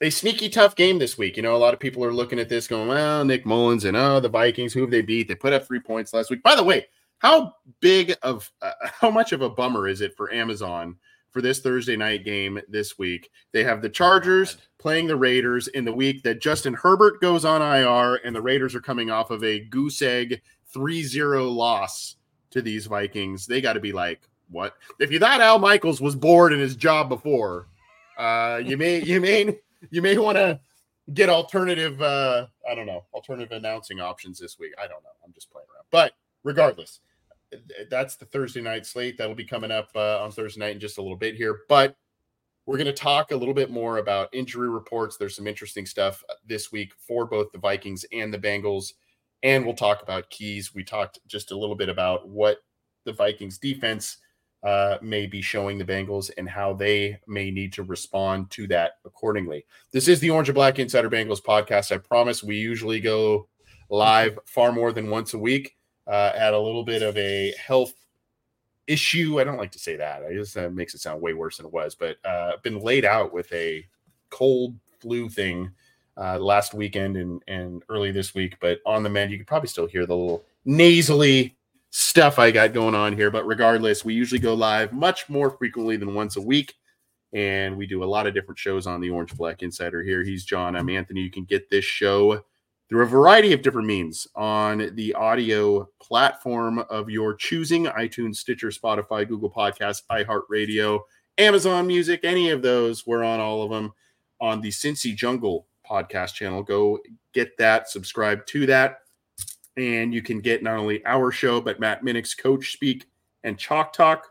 a 0.00 0.08
sneaky 0.08 0.48
tough 0.48 0.76
game 0.76 0.98
this 0.98 1.18
week. 1.18 1.36
You 1.36 1.42
know, 1.42 1.54
a 1.54 1.58
lot 1.58 1.74
of 1.74 1.80
people 1.80 2.02
are 2.04 2.12
looking 2.12 2.38
at 2.38 2.48
this 2.48 2.66
going, 2.66 2.88
well, 2.88 3.24
Nick 3.24 3.44
Mullens 3.44 3.84
and 3.84 3.96
oh, 3.96 4.18
the 4.18 4.30
Vikings, 4.30 4.72
who 4.72 4.80
have 4.80 4.90
they 4.90 5.02
beat? 5.02 5.28
They 5.28 5.34
put 5.34 5.52
up 5.52 5.66
three 5.66 5.80
points 5.80 6.14
last 6.14 6.30
week. 6.30 6.42
By 6.42 6.56
the 6.56 6.64
way, 6.64 6.86
how 7.18 7.54
big 7.80 8.14
of 8.22 8.50
uh, 8.62 8.72
how 9.00 9.10
much 9.10 9.32
of 9.32 9.42
a 9.42 9.50
bummer 9.50 9.88
is 9.88 10.00
it 10.00 10.16
for 10.16 10.32
Amazon 10.32 10.96
for 11.30 11.42
this 11.42 11.60
Thursday 11.60 11.96
night 11.96 12.24
game 12.24 12.60
this 12.68 12.98
week? 12.98 13.30
They 13.52 13.64
have 13.64 13.82
the 13.82 13.90
Chargers 13.90 14.58
playing 14.78 15.06
the 15.06 15.16
Raiders 15.16 15.68
in 15.68 15.84
the 15.84 15.92
week 15.92 16.22
that 16.22 16.40
Justin 16.40 16.74
Herbert 16.74 17.20
goes 17.20 17.44
on 17.44 17.62
IR 17.62 18.20
and 18.24 18.34
the 18.34 18.42
Raiders 18.42 18.74
are 18.74 18.80
coming 18.80 19.10
off 19.10 19.30
of 19.30 19.42
a 19.42 19.60
goose 19.60 20.02
egg 20.02 20.42
3-0 20.74 21.54
loss 21.54 22.16
to 22.50 22.62
these 22.62 22.86
Vikings. 22.86 23.46
They 23.46 23.60
got 23.60 23.74
to 23.74 23.80
be 23.80 23.92
like, 23.92 24.28
what? 24.50 24.74
If 25.00 25.10
you 25.10 25.18
thought 25.18 25.40
Al 25.40 25.58
Michaels 25.58 26.00
was 26.00 26.14
bored 26.14 26.52
in 26.52 26.60
his 26.60 26.76
job 26.76 27.08
before, 27.08 27.66
uh, 28.16 28.62
you 28.64 28.76
may 28.76 29.02
you 29.02 29.20
may 29.20 29.58
you 29.90 30.00
may 30.00 30.16
want 30.16 30.36
to 30.36 30.60
get 31.12 31.28
alternative 31.28 32.00
uh 32.00 32.46
I 32.68 32.74
don't 32.74 32.86
know, 32.86 33.04
alternative 33.12 33.52
announcing 33.52 34.00
options 34.00 34.38
this 34.38 34.58
week. 34.58 34.72
I 34.78 34.82
don't 34.82 35.02
know. 35.02 35.10
I'm 35.24 35.32
just 35.32 35.50
playing 35.50 35.66
around. 35.74 35.84
But 35.90 36.12
regardless, 36.46 37.00
that's 37.90 38.16
the 38.16 38.24
Thursday 38.24 38.60
night 38.60 38.86
slate 38.86 39.18
that'll 39.18 39.34
be 39.34 39.44
coming 39.44 39.72
up 39.72 39.90
uh, 39.96 40.22
on 40.22 40.30
Thursday 40.30 40.60
night 40.60 40.74
in 40.74 40.80
just 40.80 40.98
a 40.98 41.02
little 41.02 41.16
bit 41.16 41.34
here. 41.34 41.60
But 41.68 41.96
we're 42.64 42.78
going 42.78 42.86
to 42.86 42.92
talk 42.92 43.32
a 43.32 43.36
little 43.36 43.54
bit 43.54 43.70
more 43.70 43.98
about 43.98 44.28
injury 44.32 44.68
reports. 44.68 45.16
There's 45.16 45.36
some 45.36 45.46
interesting 45.46 45.86
stuff 45.86 46.22
uh, 46.30 46.34
this 46.46 46.70
week 46.70 46.92
for 46.98 47.26
both 47.26 47.50
the 47.52 47.58
Vikings 47.58 48.04
and 48.12 48.32
the 48.32 48.38
Bengals. 48.38 48.92
And 49.42 49.64
we'll 49.64 49.74
talk 49.74 50.02
about 50.02 50.30
keys. 50.30 50.74
We 50.74 50.84
talked 50.84 51.18
just 51.26 51.50
a 51.50 51.58
little 51.58 51.76
bit 51.76 51.88
about 51.88 52.28
what 52.28 52.58
the 53.04 53.12
Vikings 53.12 53.58
defense 53.58 54.18
uh, 54.64 54.98
may 55.02 55.26
be 55.26 55.42
showing 55.42 55.78
the 55.78 55.84
Bengals 55.84 56.30
and 56.38 56.48
how 56.48 56.74
they 56.74 57.20
may 57.28 57.50
need 57.50 57.72
to 57.74 57.82
respond 57.82 58.50
to 58.52 58.66
that 58.68 58.92
accordingly. 59.04 59.64
This 59.92 60.08
is 60.08 60.18
the 60.20 60.30
Orange 60.30 60.48
and 60.48 60.54
Black 60.54 60.78
Insider 60.78 61.10
Bengals 61.10 61.42
podcast. 61.42 61.92
I 61.92 61.98
promise 61.98 62.42
we 62.42 62.56
usually 62.56 63.00
go 63.00 63.48
live 63.90 64.38
far 64.46 64.72
more 64.72 64.92
than 64.92 65.10
once 65.10 65.34
a 65.34 65.38
week. 65.38 65.76
Uh, 66.06 66.32
at 66.36 66.54
a 66.54 66.58
little 66.58 66.84
bit 66.84 67.02
of 67.02 67.16
a 67.16 67.52
health 67.58 67.92
issue. 68.86 69.40
I 69.40 69.44
don't 69.44 69.58
like 69.58 69.72
to 69.72 69.78
say 69.78 69.96
that. 69.96 70.22
I 70.24 70.32
just 70.32 70.56
uh, 70.56 70.70
makes 70.70 70.94
it 70.94 71.00
sound 71.00 71.20
way 71.20 71.34
worse 71.34 71.56
than 71.56 71.66
it 71.66 71.72
was. 71.72 71.94
But 71.94 72.18
uh, 72.24 72.52
been 72.62 72.80
laid 72.80 73.04
out 73.04 73.32
with 73.32 73.52
a 73.52 73.86
cold 74.30 74.76
flu 75.00 75.28
thing 75.28 75.70
uh, 76.16 76.38
last 76.38 76.74
weekend 76.74 77.16
and 77.16 77.42
and 77.48 77.82
early 77.88 78.12
this 78.12 78.34
week. 78.34 78.56
But 78.60 78.78
on 78.86 79.02
the 79.02 79.10
mend, 79.10 79.30
you 79.32 79.38
could 79.38 79.46
probably 79.46 79.68
still 79.68 79.86
hear 79.86 80.06
the 80.06 80.16
little 80.16 80.44
nasally 80.64 81.56
stuff 81.90 82.38
I 82.38 82.50
got 82.50 82.72
going 82.72 82.94
on 82.94 83.16
here. 83.16 83.30
But 83.30 83.46
regardless, 83.46 84.04
we 84.04 84.14
usually 84.14 84.40
go 84.40 84.54
live 84.54 84.92
much 84.92 85.28
more 85.28 85.50
frequently 85.50 85.96
than 85.96 86.14
once 86.14 86.36
a 86.36 86.42
week. 86.42 86.74
And 87.32 87.76
we 87.76 87.86
do 87.86 88.04
a 88.04 88.06
lot 88.06 88.26
of 88.26 88.34
different 88.34 88.58
shows 88.58 88.86
on 88.86 89.00
the 89.00 89.10
Orange 89.10 89.36
Black 89.36 89.62
Insider 89.62 90.02
here. 90.02 90.22
He's 90.22 90.44
John. 90.44 90.76
I'm 90.76 90.88
Anthony. 90.88 91.20
You 91.20 91.30
can 91.30 91.44
get 91.44 91.68
this 91.68 91.84
show 91.84 92.44
through 92.88 93.02
a 93.02 93.06
variety 93.06 93.52
of 93.52 93.62
different 93.62 93.86
means 93.86 94.28
on 94.36 94.94
the 94.94 95.12
audio 95.14 95.88
platform 96.00 96.78
of 96.90 97.10
your 97.10 97.34
choosing 97.34 97.86
iTunes, 97.86 98.36
Stitcher, 98.36 98.68
Spotify, 98.68 99.26
Google 99.26 99.50
Podcasts, 99.50 100.02
iHeartRadio, 100.10 101.00
Amazon 101.38 101.86
Music, 101.86 102.20
any 102.22 102.50
of 102.50 102.62
those. 102.62 103.06
We're 103.06 103.24
on 103.24 103.40
all 103.40 103.62
of 103.62 103.70
them 103.70 103.92
on 104.40 104.60
the 104.60 104.68
Cincy 104.68 105.14
Jungle 105.14 105.66
podcast 105.88 106.34
channel. 106.34 106.62
Go 106.62 106.98
get 107.32 107.56
that, 107.58 107.88
subscribe 107.88 108.46
to 108.46 108.66
that. 108.66 109.00
And 109.76 110.14
you 110.14 110.22
can 110.22 110.40
get 110.40 110.62
not 110.62 110.78
only 110.78 111.04
our 111.04 111.30
show, 111.30 111.60
but 111.60 111.80
Matt 111.80 112.02
Minich's 112.02 112.34
Coach 112.34 112.72
Speak 112.72 113.06
and 113.44 113.58
Chalk 113.58 113.92
Talk, 113.92 114.26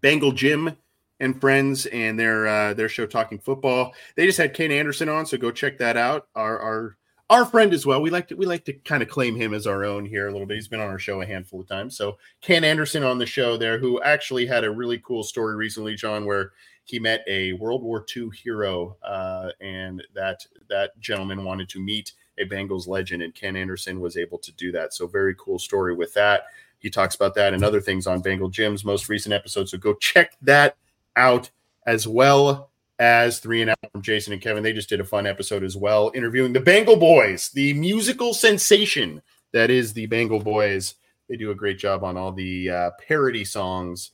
Bengal 0.00 0.32
Jim 0.32 0.76
and 1.20 1.38
friends 1.40 1.86
and 1.86 2.18
their 2.18 2.46
uh, 2.46 2.74
their 2.74 2.88
show 2.88 3.06
talking 3.06 3.38
football. 3.38 3.92
They 4.16 4.26
just 4.26 4.38
had 4.38 4.54
Ken 4.54 4.72
Anderson 4.72 5.08
on, 5.08 5.26
so 5.26 5.36
go 5.36 5.50
check 5.50 5.78
that 5.78 5.96
out. 5.96 6.28
Our 6.34 6.58
our 6.58 6.96
our 7.28 7.44
friend 7.44 7.72
as 7.72 7.84
well. 7.84 8.00
We 8.00 8.10
like 8.10 8.28
to 8.28 8.36
we 8.36 8.46
like 8.46 8.64
to 8.66 8.72
kind 8.72 9.02
of 9.02 9.08
claim 9.08 9.34
him 9.34 9.52
as 9.52 9.66
our 9.66 9.84
own 9.84 10.04
here 10.04 10.28
a 10.28 10.32
little 10.32 10.46
bit. 10.46 10.54
He's 10.54 10.68
been 10.68 10.80
on 10.80 10.88
our 10.88 10.98
show 10.98 11.22
a 11.22 11.26
handful 11.26 11.60
of 11.60 11.68
times. 11.68 11.96
So 11.96 12.18
Ken 12.40 12.64
Anderson 12.64 13.02
on 13.02 13.18
the 13.18 13.26
show 13.26 13.56
there, 13.56 13.78
who 13.78 14.00
actually 14.02 14.46
had 14.46 14.64
a 14.64 14.70
really 14.70 14.98
cool 14.98 15.22
story 15.22 15.56
recently, 15.56 15.96
John, 15.96 16.24
where 16.24 16.52
he 16.84 17.00
met 17.00 17.24
a 17.26 17.52
World 17.54 17.82
War 17.82 18.04
II 18.16 18.30
hero, 18.30 18.96
uh, 19.02 19.50
and 19.60 20.02
that 20.14 20.46
that 20.68 20.98
gentleman 21.00 21.44
wanted 21.44 21.68
to 21.70 21.80
meet 21.80 22.12
a 22.38 22.44
Bengals 22.44 22.86
legend, 22.86 23.22
and 23.22 23.34
Ken 23.34 23.56
Anderson 23.56 24.00
was 24.00 24.16
able 24.16 24.38
to 24.38 24.52
do 24.52 24.70
that. 24.72 24.94
So 24.94 25.06
very 25.06 25.34
cool 25.36 25.58
story 25.58 25.94
with 25.94 26.14
that. 26.14 26.44
He 26.78 26.90
talks 26.90 27.16
about 27.16 27.34
that 27.34 27.54
and 27.54 27.64
other 27.64 27.80
things 27.80 28.06
on 28.06 28.20
Bengal 28.20 28.50
Jim's 28.50 28.84
most 28.84 29.08
recent 29.08 29.32
episode. 29.32 29.68
So 29.68 29.78
go 29.78 29.94
check 29.94 30.36
that 30.42 30.76
out 31.16 31.50
as 31.86 32.06
well 32.06 32.70
as 32.98 33.38
three 33.38 33.60
and 33.60 33.70
out 33.70 33.78
from 33.92 34.02
Jason 34.02 34.32
and 34.32 34.42
Kevin. 34.42 34.62
They 34.62 34.72
just 34.72 34.88
did 34.88 35.00
a 35.00 35.04
fun 35.04 35.26
episode 35.26 35.64
as 35.64 35.76
well, 35.76 36.10
interviewing 36.14 36.52
the 36.52 36.60
Bengal 36.60 36.96
Boys, 36.96 37.50
the 37.50 37.74
musical 37.74 38.34
sensation 38.34 39.22
that 39.52 39.70
is 39.70 39.92
the 39.92 40.06
Bengal 40.06 40.40
Boys. 40.40 40.94
They 41.28 41.36
do 41.36 41.50
a 41.50 41.54
great 41.54 41.78
job 41.78 42.04
on 42.04 42.16
all 42.16 42.32
the 42.32 42.70
uh, 42.70 42.90
parody 43.06 43.44
songs 43.44 44.12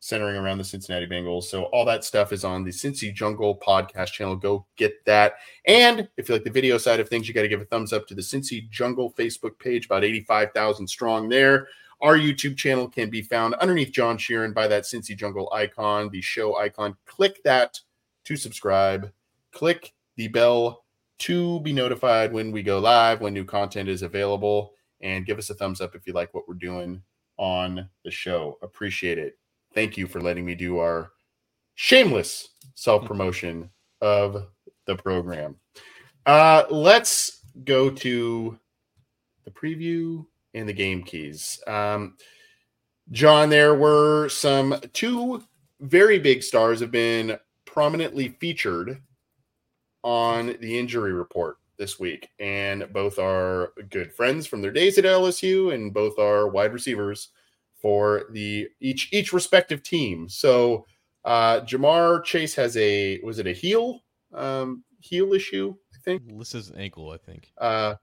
centering 0.00 0.36
around 0.36 0.58
the 0.58 0.64
Cincinnati 0.64 1.06
Bengals. 1.06 1.44
So 1.44 1.64
all 1.64 1.86
that 1.86 2.04
stuff 2.04 2.30
is 2.30 2.44
on 2.44 2.62
the 2.62 2.70
Cincy 2.70 3.12
Jungle 3.12 3.58
podcast 3.58 4.12
channel. 4.12 4.36
Go 4.36 4.66
get 4.76 5.02
that. 5.06 5.36
And 5.64 6.06
if 6.18 6.28
you 6.28 6.34
like 6.34 6.44
the 6.44 6.50
video 6.50 6.76
side 6.76 7.00
of 7.00 7.08
things, 7.08 7.26
you 7.26 7.32
got 7.32 7.40
to 7.40 7.48
give 7.48 7.62
a 7.62 7.64
thumbs 7.64 7.94
up 7.94 8.06
to 8.08 8.14
the 8.14 8.20
Cincy 8.20 8.68
Jungle 8.68 9.14
Facebook 9.14 9.58
page, 9.58 9.86
about 9.86 10.04
85,000 10.04 10.86
strong 10.86 11.30
there. 11.30 11.68
Our 12.02 12.18
YouTube 12.18 12.58
channel 12.58 12.86
can 12.86 13.08
be 13.08 13.22
found 13.22 13.54
underneath 13.54 13.92
John 13.92 14.18
Sheeran 14.18 14.52
by 14.52 14.68
that 14.68 14.82
Cincy 14.82 15.16
Jungle 15.16 15.50
icon, 15.54 16.10
the 16.10 16.20
show 16.20 16.58
icon. 16.58 16.96
Click 17.06 17.42
that 17.44 17.80
to 18.24 18.36
subscribe. 18.36 19.12
Click 19.52 19.92
the 20.16 20.28
bell 20.28 20.84
to 21.18 21.60
be 21.60 21.72
notified 21.72 22.32
when 22.32 22.50
we 22.50 22.62
go 22.62 22.78
live, 22.78 23.20
when 23.20 23.34
new 23.34 23.44
content 23.44 23.88
is 23.88 24.02
available, 24.02 24.72
and 25.00 25.26
give 25.26 25.38
us 25.38 25.50
a 25.50 25.54
thumbs 25.54 25.80
up 25.80 25.94
if 25.94 26.06
you 26.06 26.12
like 26.12 26.32
what 26.34 26.48
we're 26.48 26.54
doing 26.54 27.02
on 27.36 27.88
the 28.04 28.10
show. 28.10 28.58
Appreciate 28.62 29.18
it. 29.18 29.38
Thank 29.74 29.96
you 29.96 30.06
for 30.06 30.20
letting 30.20 30.44
me 30.44 30.54
do 30.54 30.78
our 30.78 31.10
shameless 31.74 32.48
self 32.74 33.04
promotion 33.04 33.70
of 34.00 34.46
the 34.86 34.96
program. 34.96 35.56
Uh, 36.26 36.64
let's 36.70 37.40
go 37.64 37.90
to 37.90 38.58
the 39.44 39.50
preview 39.50 40.24
and 40.54 40.68
the 40.68 40.72
game 40.72 41.02
keys. 41.02 41.60
Um, 41.66 42.16
John, 43.10 43.50
there 43.50 43.74
were 43.74 44.28
some 44.28 44.80
two 44.92 45.42
very 45.80 46.18
big 46.18 46.42
stars 46.42 46.80
have 46.80 46.90
been 46.90 47.38
prominently 47.74 48.28
featured 48.28 49.02
on 50.04 50.56
the 50.60 50.78
injury 50.78 51.12
report 51.12 51.56
this 51.76 51.98
week, 51.98 52.30
and 52.38 52.86
both 52.92 53.18
are 53.18 53.72
good 53.90 54.12
friends 54.12 54.46
from 54.46 54.62
their 54.62 54.70
days 54.70 54.96
at 54.96 55.04
LSU, 55.04 55.74
and 55.74 55.92
both 55.92 56.16
are 56.20 56.48
wide 56.48 56.72
receivers 56.72 57.30
for 57.82 58.26
the 58.30 58.68
each 58.80 59.12
each 59.12 59.32
respective 59.32 59.82
team. 59.82 60.28
So 60.28 60.86
uh 61.24 61.62
Ja'Marr 61.62 62.22
Chase 62.22 62.54
has 62.54 62.76
a 62.76 63.20
was 63.24 63.40
it 63.40 63.48
a 63.48 63.52
heel 63.52 64.04
um 64.32 64.84
heel 65.00 65.32
issue, 65.32 65.74
I 65.92 65.98
think. 66.04 66.22
This 66.38 66.54
is 66.54 66.70
ankle, 66.76 67.10
I 67.10 67.16
think. 67.16 67.50
Uh 67.58 67.96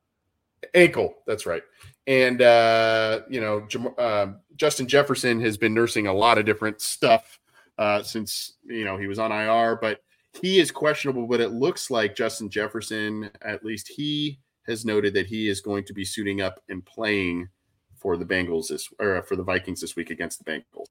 ankle, 0.76 1.16
that's 1.26 1.46
right. 1.46 1.64
And 2.08 2.42
uh 2.42 3.22
you 3.30 3.40
know, 3.40 3.62
Jam- 3.70 3.96
uh, 3.98 4.28
Justin 4.58 4.88
Jefferson 4.88 5.40
has 5.40 5.58
been 5.58 5.74
nursing 5.74 6.08
a 6.08 6.14
lot 6.14 6.38
of 6.38 6.46
different 6.46 6.82
stuff 6.82 7.40
uh, 7.78 8.04
since 8.04 8.54
you 8.64 8.86
know 8.86 8.98
he 8.98 9.08
was 9.08 9.20
on 9.20 9.32
IR, 9.32 9.78
but 9.82 10.00
he 10.42 10.60
is 10.60 10.72
questionable. 10.72 11.28
But 11.28 11.42
it 11.42 11.50
looks 11.50 11.90
like 11.92 12.16
Justin 12.16 12.50
Jefferson, 12.50 13.30
at 13.42 13.66
least 13.66 13.90
he 13.90 14.40
has 14.68 14.86
noted 14.86 15.14
that 15.16 15.28
he 15.28 15.50
is 15.50 15.62
going 15.62 15.84
to 15.86 15.94
be 15.94 16.06
suiting 16.06 16.42
up 16.42 16.60
and 16.70 16.86
playing 16.86 17.50
for 17.96 18.18
the 18.18 18.26
Bengals 18.26 18.68
this 18.70 18.90
or 19.00 19.22
for 19.24 19.36
the 19.36 19.44
Vikings 19.44 19.82
this 19.82 19.96
week 19.96 20.10
against 20.10 20.44
the 20.44 20.52
Bengals. 20.52 20.88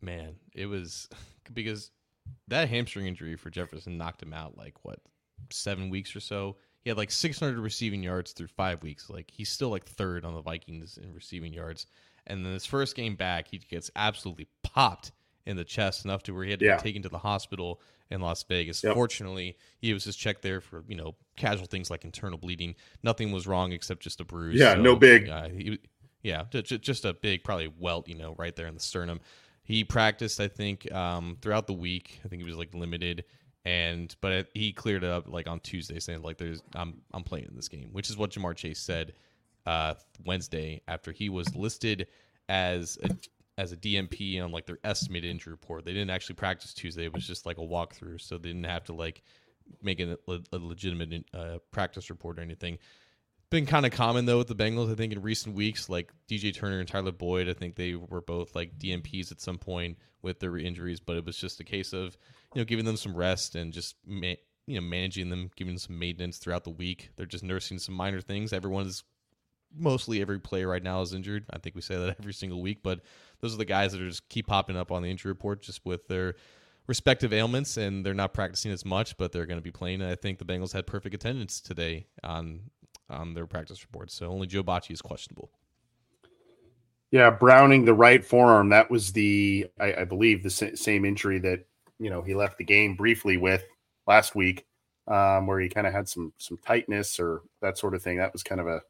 Man, 0.00 0.36
it 0.54 0.66
was 0.66 1.08
because 1.52 1.90
that 2.48 2.68
hamstring 2.68 3.06
injury 3.06 3.36
for 3.36 3.50
Jefferson 3.50 3.98
knocked 3.98 4.22
him 4.22 4.32
out 4.32 4.56
like 4.56 4.74
what 4.82 5.00
seven 5.50 5.90
weeks 5.90 6.14
or 6.14 6.20
so. 6.20 6.56
He 6.82 6.90
had 6.90 6.96
like 6.96 7.10
600 7.10 7.58
receiving 7.58 8.02
yards 8.02 8.32
through 8.32 8.48
five 8.48 8.82
weeks. 8.82 9.10
Like 9.10 9.30
he's 9.30 9.50
still 9.50 9.70
like 9.70 9.84
third 9.84 10.24
on 10.24 10.34
the 10.34 10.40
Vikings 10.40 10.98
in 10.98 11.12
receiving 11.12 11.52
yards. 11.52 11.86
And 12.26 12.44
then 12.44 12.52
his 12.52 12.66
first 12.66 12.94
game 12.94 13.16
back, 13.16 13.48
he 13.48 13.58
gets 13.58 13.90
absolutely 13.96 14.48
popped 14.62 15.12
in 15.48 15.56
the 15.56 15.64
chest 15.64 16.04
enough 16.04 16.22
to 16.22 16.32
where 16.32 16.44
he 16.44 16.50
had 16.50 16.60
to 16.60 16.66
yeah. 16.66 16.76
be 16.76 16.82
taken 16.82 17.02
to 17.02 17.08
the 17.08 17.18
hospital 17.18 17.80
in 18.10 18.20
Las 18.20 18.42
Vegas. 18.44 18.84
Yep. 18.84 18.94
Fortunately, 18.94 19.56
he 19.80 19.92
was 19.92 20.04
just 20.04 20.18
checked 20.18 20.42
there 20.42 20.60
for 20.60 20.84
you 20.86 20.94
know 20.94 21.16
casual 21.36 21.66
things 21.66 21.90
like 21.90 22.04
internal 22.04 22.38
bleeding. 22.38 22.74
Nothing 23.02 23.32
was 23.32 23.46
wrong 23.46 23.72
except 23.72 24.02
just 24.02 24.20
a 24.20 24.24
bruise. 24.24 24.60
Yeah, 24.60 24.74
so, 24.74 24.82
no 24.82 24.94
big. 24.94 25.28
Uh, 25.28 25.48
he, 25.48 25.78
yeah, 26.22 26.44
just 26.62 27.04
a 27.04 27.14
big 27.14 27.42
probably 27.42 27.72
welt, 27.78 28.08
you 28.08 28.14
know, 28.14 28.34
right 28.38 28.54
there 28.54 28.66
in 28.66 28.74
the 28.74 28.80
sternum. 28.80 29.20
He 29.62 29.84
practiced, 29.84 30.40
I 30.40 30.48
think, 30.48 30.90
um, 30.92 31.38
throughout 31.40 31.66
the 31.66 31.74
week. 31.74 32.20
I 32.24 32.28
think 32.28 32.42
he 32.42 32.48
was 32.48 32.56
like 32.56 32.74
limited, 32.74 33.24
and 33.64 34.14
but 34.20 34.32
it, 34.32 34.50
he 34.52 34.72
cleared 34.72 35.04
it 35.04 35.10
up 35.10 35.28
like 35.28 35.48
on 35.48 35.60
Tuesday, 35.60 35.98
saying 35.98 36.22
like, 36.22 36.38
"There's 36.38 36.62
I'm 36.74 37.00
I'm 37.14 37.22
playing 37.22 37.46
in 37.48 37.56
this 37.56 37.68
game," 37.68 37.88
which 37.92 38.10
is 38.10 38.16
what 38.16 38.30
Ja'Marr 38.30 38.56
Chase 38.56 38.80
said 38.80 39.14
uh, 39.66 39.94
Wednesday 40.24 40.82
after 40.88 41.12
he 41.12 41.28
was 41.28 41.54
listed 41.54 42.08
as 42.48 42.98
a 43.02 43.08
as 43.58 43.72
a 43.72 43.76
DNP 43.76 44.42
on 44.42 44.52
like 44.52 44.64
their 44.64 44.78
estimated 44.84 45.30
injury 45.30 45.50
report. 45.50 45.84
They 45.84 45.92
didn't 45.92 46.10
actually 46.10 46.36
practice 46.36 46.72
Tuesday; 46.72 47.04
it 47.04 47.12
was 47.12 47.26
just 47.26 47.44
like 47.44 47.58
a 47.58 47.62
walkthrough, 47.62 48.22
so 48.22 48.38
they 48.38 48.48
didn't 48.48 48.64
have 48.64 48.84
to 48.84 48.94
like 48.94 49.22
make 49.82 50.00
a, 50.00 50.16
a 50.28 50.56
legitimate 50.56 51.26
uh, 51.34 51.58
practice 51.72 52.08
report 52.08 52.38
or 52.38 52.42
anything. 52.42 52.78
Been 53.50 53.66
kind 53.66 53.84
of 53.84 53.92
common 53.92 54.26
though 54.26 54.38
with 54.38 54.48
the 54.48 54.54
Bengals. 54.54 54.92
I 54.92 54.94
think 54.94 55.12
in 55.12 55.20
recent 55.20 55.56
weeks, 55.56 55.88
like 55.88 56.12
DJ 56.28 56.54
Turner 56.54 56.78
and 56.78 56.88
Tyler 56.88 57.12
Boyd, 57.12 57.48
I 57.48 57.54
think 57.54 57.74
they 57.74 57.94
were 57.94 58.20
both 58.20 58.54
like 58.54 58.78
DNPs 58.78 59.32
at 59.32 59.40
some 59.40 59.58
point 59.58 59.98
with 60.22 60.38
their 60.38 60.56
injuries, 60.56 61.00
but 61.00 61.16
it 61.16 61.26
was 61.26 61.36
just 61.36 61.58
a 61.60 61.64
case 61.64 61.92
of 61.92 62.16
you 62.54 62.60
know 62.60 62.64
giving 62.64 62.84
them 62.84 62.96
some 62.96 63.16
rest 63.16 63.56
and 63.56 63.72
just 63.72 63.96
ma- 64.06 64.34
you 64.66 64.74
know 64.74 64.82
managing 64.82 65.30
them, 65.30 65.50
giving 65.56 65.74
them 65.74 65.78
some 65.78 65.98
maintenance 65.98 66.38
throughout 66.38 66.64
the 66.64 66.70
week. 66.70 67.10
They're 67.16 67.26
just 67.26 67.42
nursing 67.42 67.78
some 67.78 67.94
minor 67.94 68.20
things. 68.20 68.52
Everyone's 68.52 69.02
mostly 69.76 70.20
every 70.20 70.40
player 70.40 70.68
right 70.68 70.82
now 70.82 71.00
is 71.00 71.12
injured. 71.12 71.44
I 71.50 71.58
think 71.58 71.74
we 71.74 71.82
say 71.82 71.96
that 71.96 72.16
every 72.20 72.32
single 72.32 72.60
week, 72.60 72.78
but 72.82 73.00
those 73.40 73.54
are 73.54 73.58
the 73.58 73.64
guys 73.64 73.92
that 73.92 74.00
are 74.00 74.08
just 74.08 74.28
keep 74.28 74.46
popping 74.46 74.76
up 74.76 74.90
on 74.92 75.02
the 75.02 75.10
injury 75.10 75.30
report 75.30 75.62
just 75.62 75.84
with 75.84 76.08
their 76.08 76.34
respective 76.86 77.32
ailments 77.32 77.76
and 77.76 78.04
they're 78.04 78.14
not 78.14 78.32
practicing 78.32 78.72
as 78.72 78.84
much, 78.84 79.16
but 79.16 79.30
they're 79.30 79.46
going 79.46 79.58
to 79.58 79.62
be 79.62 79.70
playing. 79.70 80.02
I 80.02 80.14
think 80.14 80.38
the 80.38 80.44
Bengals 80.44 80.72
had 80.72 80.86
perfect 80.86 81.14
attendance 81.14 81.60
today 81.60 82.06
on 82.24 82.60
on 83.10 83.32
their 83.32 83.46
practice 83.46 83.82
report. 83.82 84.10
So 84.10 84.26
only 84.26 84.46
Joe 84.46 84.62
Bachie 84.62 84.90
is 84.90 85.00
questionable. 85.00 85.50
Yeah, 87.10 87.30
Browning 87.30 87.86
the 87.86 87.94
right 87.94 88.22
forearm. 88.22 88.68
That 88.68 88.90
was 88.90 89.12
the 89.12 89.66
I, 89.80 90.00
I 90.00 90.04
believe 90.04 90.42
the 90.42 90.50
same 90.50 91.04
injury 91.04 91.38
that 91.40 91.66
you 91.98 92.10
know 92.10 92.22
he 92.22 92.34
left 92.34 92.58
the 92.58 92.64
game 92.64 92.96
briefly 92.96 93.36
with 93.36 93.64
last 94.06 94.34
week, 94.34 94.66
um, 95.06 95.46
where 95.46 95.60
he 95.60 95.68
kind 95.68 95.86
of 95.86 95.92
had 95.92 96.08
some 96.08 96.32
some 96.38 96.58
tightness 96.58 97.18
or 97.18 97.42
that 97.62 97.78
sort 97.78 97.94
of 97.94 98.02
thing. 98.02 98.18
That 98.18 98.32
was 98.32 98.42
kind 98.42 98.60
of 98.60 98.66
a 98.66 98.82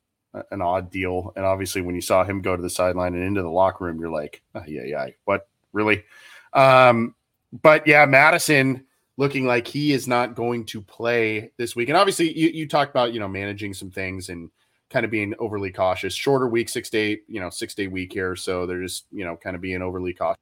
an 0.50 0.62
odd 0.62 0.90
deal. 0.90 1.32
And 1.36 1.44
obviously, 1.44 1.82
when 1.82 1.94
you 1.94 2.00
saw 2.00 2.24
him 2.24 2.42
go 2.42 2.56
to 2.56 2.62
the 2.62 2.70
sideline 2.70 3.14
and 3.14 3.24
into 3.24 3.42
the 3.42 3.50
locker 3.50 3.84
room, 3.84 4.00
you're 4.00 4.10
like, 4.10 4.42
oh, 4.54 4.64
yeah, 4.66 4.84
yeah, 4.84 5.06
what 5.24 5.48
really? 5.72 6.04
Um, 6.52 7.14
but 7.62 7.86
yeah, 7.86 8.04
Mattison 8.06 8.84
looking 9.16 9.46
like 9.46 9.66
he 9.66 9.92
is 9.92 10.06
not 10.06 10.34
going 10.34 10.64
to 10.66 10.80
play 10.80 11.50
this 11.56 11.74
week. 11.74 11.88
And 11.88 11.98
obviously, 11.98 12.36
you, 12.38 12.48
you 12.48 12.68
talked 12.68 12.90
about 12.90 13.12
you 13.12 13.20
know 13.20 13.28
managing 13.28 13.74
some 13.74 13.90
things 13.90 14.28
and 14.28 14.50
kind 14.90 15.04
of 15.04 15.10
being 15.10 15.34
overly 15.38 15.72
cautious. 15.72 16.14
Shorter 16.14 16.48
week, 16.48 16.68
six 16.68 16.90
day, 16.90 17.20
you 17.28 17.40
know, 17.40 17.50
six 17.50 17.74
day 17.74 17.88
week 17.88 18.12
here, 18.12 18.36
so 18.36 18.66
they're 18.66 18.82
just 18.82 19.06
you 19.10 19.24
know 19.24 19.36
kind 19.36 19.56
of 19.56 19.62
being 19.62 19.82
overly 19.82 20.14
cautious 20.14 20.38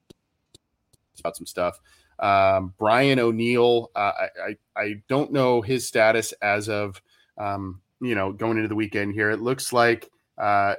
about 1.19 1.35
some 1.35 1.45
stuff. 1.45 1.79
Um, 2.19 2.73
Brian 2.79 3.19
O'Neill, 3.19 3.91
uh, 3.95 3.99
I, 3.99 4.29
I, 4.47 4.81
I 4.81 4.93
don't 5.07 5.31
know 5.31 5.61
his 5.61 5.87
status 5.87 6.31
as 6.41 6.67
of 6.67 7.01
um, 7.37 7.81
you 8.01 8.15
know 8.15 8.31
going 8.31 8.57
into 8.57 8.69
the 8.69 8.75
weekend 8.75 9.13
here. 9.13 9.29
It 9.31 9.41
looks 9.41 9.73
like 9.73 10.09
uh, 10.37 10.75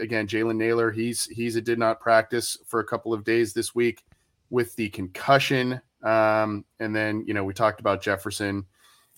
again 0.00 0.26
Jalen 0.26 0.56
Nailor 0.56 0.90
he's 0.90 1.24
he's 1.24 1.56
a 1.56 1.60
did 1.60 1.78
not 1.78 2.00
practice 2.00 2.56
for 2.66 2.80
a 2.80 2.84
couple 2.84 3.12
of 3.12 3.24
days 3.24 3.52
this 3.52 3.74
week 3.74 4.04
with 4.50 4.74
the 4.76 4.88
concussion. 4.90 5.80
Um, 6.02 6.64
and 6.78 6.94
then 6.94 7.24
you 7.26 7.34
know 7.34 7.44
we 7.44 7.54
talked 7.54 7.80
about 7.80 8.02
Jefferson. 8.02 8.64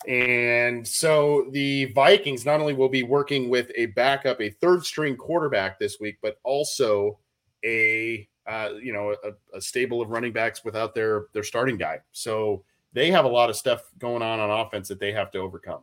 And 0.09 0.87
so 0.87 1.47
the 1.53 1.87
Vikings 1.87 2.45
not 2.45 2.61
only 2.61 2.75
will 2.75 2.89
be 2.89 3.05
working 3.05 3.49
with 3.49 3.71
a 3.77 3.87
backup, 3.87 4.41
a 4.41 4.51
third 4.51 4.85
string 4.85 5.17
quarterback 5.17 5.79
this 5.79 6.01
week, 6.01 6.19
but 6.21 6.39
also 6.43 7.19
a 7.65 8.29
uh, 8.47 8.71
you 8.83 8.93
know 8.93 9.15
a, 9.25 9.57
a, 9.57 9.61
stable 9.61 10.03
of 10.03 10.11
running 10.11 10.33
backs 10.33 10.65
without 10.65 10.95
their 10.95 11.27
their 11.33 11.45
starting 11.45 11.77
guy. 11.77 12.01
So 12.11 12.65
they 12.93 13.11
have 13.11 13.25
a 13.25 13.29
lot 13.29 13.51
of 13.51 13.57
stuff 13.57 13.85
going 13.99 14.23
on 14.23 14.41
on 14.41 14.51
offense 14.51 14.89
that 14.89 14.99
they 14.99 15.13
have 15.13 15.31
to 15.33 15.39
overcome. 15.39 15.83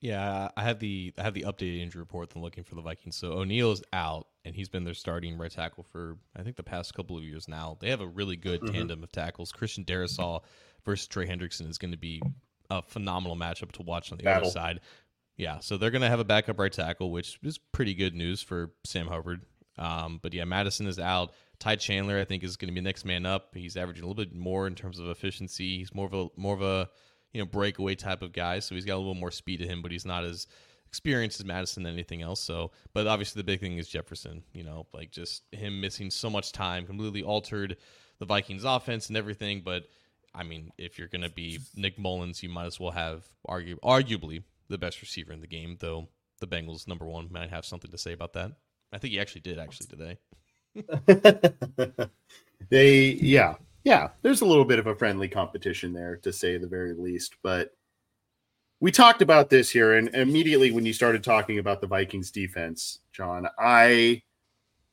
Yeah, 0.00 0.48
I 0.56 0.62
have 0.62 0.78
the 0.78 1.12
I 1.18 1.22
have 1.22 1.34
the 1.34 1.42
updated 1.42 1.82
injury 1.82 2.00
report. 2.00 2.32
I'm 2.34 2.42
looking 2.42 2.64
for 2.64 2.76
the 2.76 2.82
Vikings. 2.82 3.16
So 3.16 3.32
O'Neill 3.32 3.72
is 3.72 3.82
out, 3.92 4.28
and 4.44 4.54
he's 4.54 4.68
been 4.68 4.84
their 4.84 4.94
starting 4.94 5.36
right 5.36 5.50
tackle 5.50 5.82
for 5.82 6.18
I 6.36 6.42
think 6.42 6.56
the 6.56 6.62
past 6.62 6.94
couple 6.94 7.16
of 7.16 7.24
years 7.24 7.48
now. 7.48 7.76
They 7.80 7.90
have 7.90 8.00
a 8.00 8.06
really 8.06 8.36
good 8.36 8.60
mm-hmm. 8.60 8.74
tandem 8.74 9.02
of 9.02 9.10
tackles. 9.10 9.50
Christian 9.50 9.84
Darrisaw 9.84 10.42
versus 10.84 11.08
Trey 11.08 11.26
Hendrickson 11.26 11.68
is 11.68 11.78
going 11.78 11.90
to 11.90 11.98
be 11.98 12.22
a 12.70 12.82
phenomenal 12.82 13.36
matchup 13.36 13.72
to 13.72 13.82
watch 13.82 14.12
on 14.12 14.18
the 14.18 14.24
Battle. 14.24 14.44
other 14.44 14.52
side. 14.52 14.80
Yeah, 15.36 15.60
so 15.60 15.76
they're 15.76 15.90
going 15.90 16.02
to 16.02 16.08
have 16.08 16.20
a 16.20 16.24
backup 16.24 16.58
right 16.58 16.72
tackle, 16.72 17.10
which 17.10 17.38
is 17.42 17.58
pretty 17.58 17.94
good 17.94 18.14
news 18.14 18.42
for 18.42 18.72
Sam 18.84 19.06
Hubbard. 19.06 19.42
Um, 19.78 20.18
but 20.22 20.34
yeah, 20.34 20.44
Mattison 20.44 20.86
is 20.86 20.98
out. 20.98 21.32
Ty 21.60 21.76
Chandler, 21.76 22.18
I 22.18 22.24
think, 22.24 22.42
is 22.42 22.56
going 22.56 22.68
to 22.68 22.74
be 22.74 22.80
next 22.80 23.04
man 23.04 23.26
up. 23.26 23.54
He's 23.54 23.76
averaging 23.76 24.04
a 24.04 24.06
little 24.06 24.22
bit 24.22 24.34
more 24.34 24.66
in 24.66 24.74
terms 24.74 24.98
of 24.98 25.08
efficiency. 25.08 25.78
He's 25.78 25.94
more 25.94 26.06
of 26.06 26.14
a 26.14 26.28
more 26.36 26.54
of 26.54 26.62
a 26.62 26.88
you 27.32 27.40
know 27.40 27.46
breakaway 27.46 27.94
type 27.94 28.22
of 28.22 28.32
guy, 28.32 28.58
so 28.58 28.74
he's 28.74 28.84
got 28.84 28.96
a 28.96 28.98
little 28.98 29.14
more 29.14 29.30
speed 29.30 29.60
to 29.60 29.66
him, 29.66 29.82
but 29.82 29.90
he's 29.90 30.06
not 30.06 30.24
as 30.24 30.46
experienced 30.86 31.38
as 31.38 31.46
Mattison 31.46 31.82
than 31.82 31.92
anything 31.92 32.22
else. 32.22 32.40
So, 32.40 32.72
but 32.94 33.06
obviously 33.06 33.40
the 33.40 33.46
big 33.46 33.60
thing 33.60 33.78
is 33.78 33.88
Jefferson. 33.88 34.42
You 34.52 34.64
know, 34.64 34.86
like 34.92 35.10
just 35.10 35.42
him 35.52 35.80
missing 35.80 36.10
so 36.10 36.30
much 36.30 36.52
time 36.52 36.86
completely 36.86 37.22
altered 37.22 37.76
the 38.18 38.26
Vikings' 38.26 38.64
offense 38.64 39.08
and 39.08 39.16
everything. 39.16 39.62
But 39.64 39.84
I 40.34 40.42
mean, 40.42 40.72
if 40.78 40.98
you're 40.98 41.08
going 41.08 41.22
to 41.22 41.30
be 41.30 41.58
Nick 41.76 41.98
Mullens, 41.98 42.42
you 42.42 42.48
might 42.48 42.66
as 42.66 42.80
well 42.80 42.92
have 42.92 43.24
arguably 43.48 44.42
the 44.68 44.78
best 44.78 45.00
receiver 45.00 45.32
in 45.32 45.40
the 45.40 45.46
game, 45.46 45.76
though 45.80 46.08
the 46.40 46.46
Bengals 46.46 46.86
number 46.86 47.06
one 47.06 47.28
might 47.30 47.50
have 47.50 47.64
something 47.64 47.90
to 47.90 47.98
say 47.98 48.12
about 48.12 48.32
that. 48.34 48.52
I 48.92 48.98
think 48.98 49.12
he 49.12 49.20
actually 49.20 49.42
did 49.42 49.58
actually 49.58 49.86
today. 49.86 50.18
they, 52.70 53.00
yeah, 53.20 53.56
yeah. 53.84 54.08
There's 54.22 54.40
a 54.40 54.46
little 54.46 54.64
bit 54.64 54.78
of 54.78 54.86
a 54.86 54.94
friendly 54.94 55.28
competition 55.28 55.92
there, 55.92 56.16
to 56.18 56.32
say 56.32 56.58
the 56.58 56.66
very 56.66 56.94
least. 56.94 57.36
But 57.42 57.70
we 58.80 58.92
talked 58.92 59.22
about 59.22 59.50
this 59.50 59.70
here, 59.70 59.94
and 59.94 60.08
immediately 60.14 60.70
when 60.70 60.86
you 60.86 60.92
started 60.92 61.24
talking 61.24 61.58
about 61.58 61.80
the 61.80 61.86
Vikings 61.86 62.30
defense, 62.30 63.00
John, 63.12 63.48
I 63.58 64.22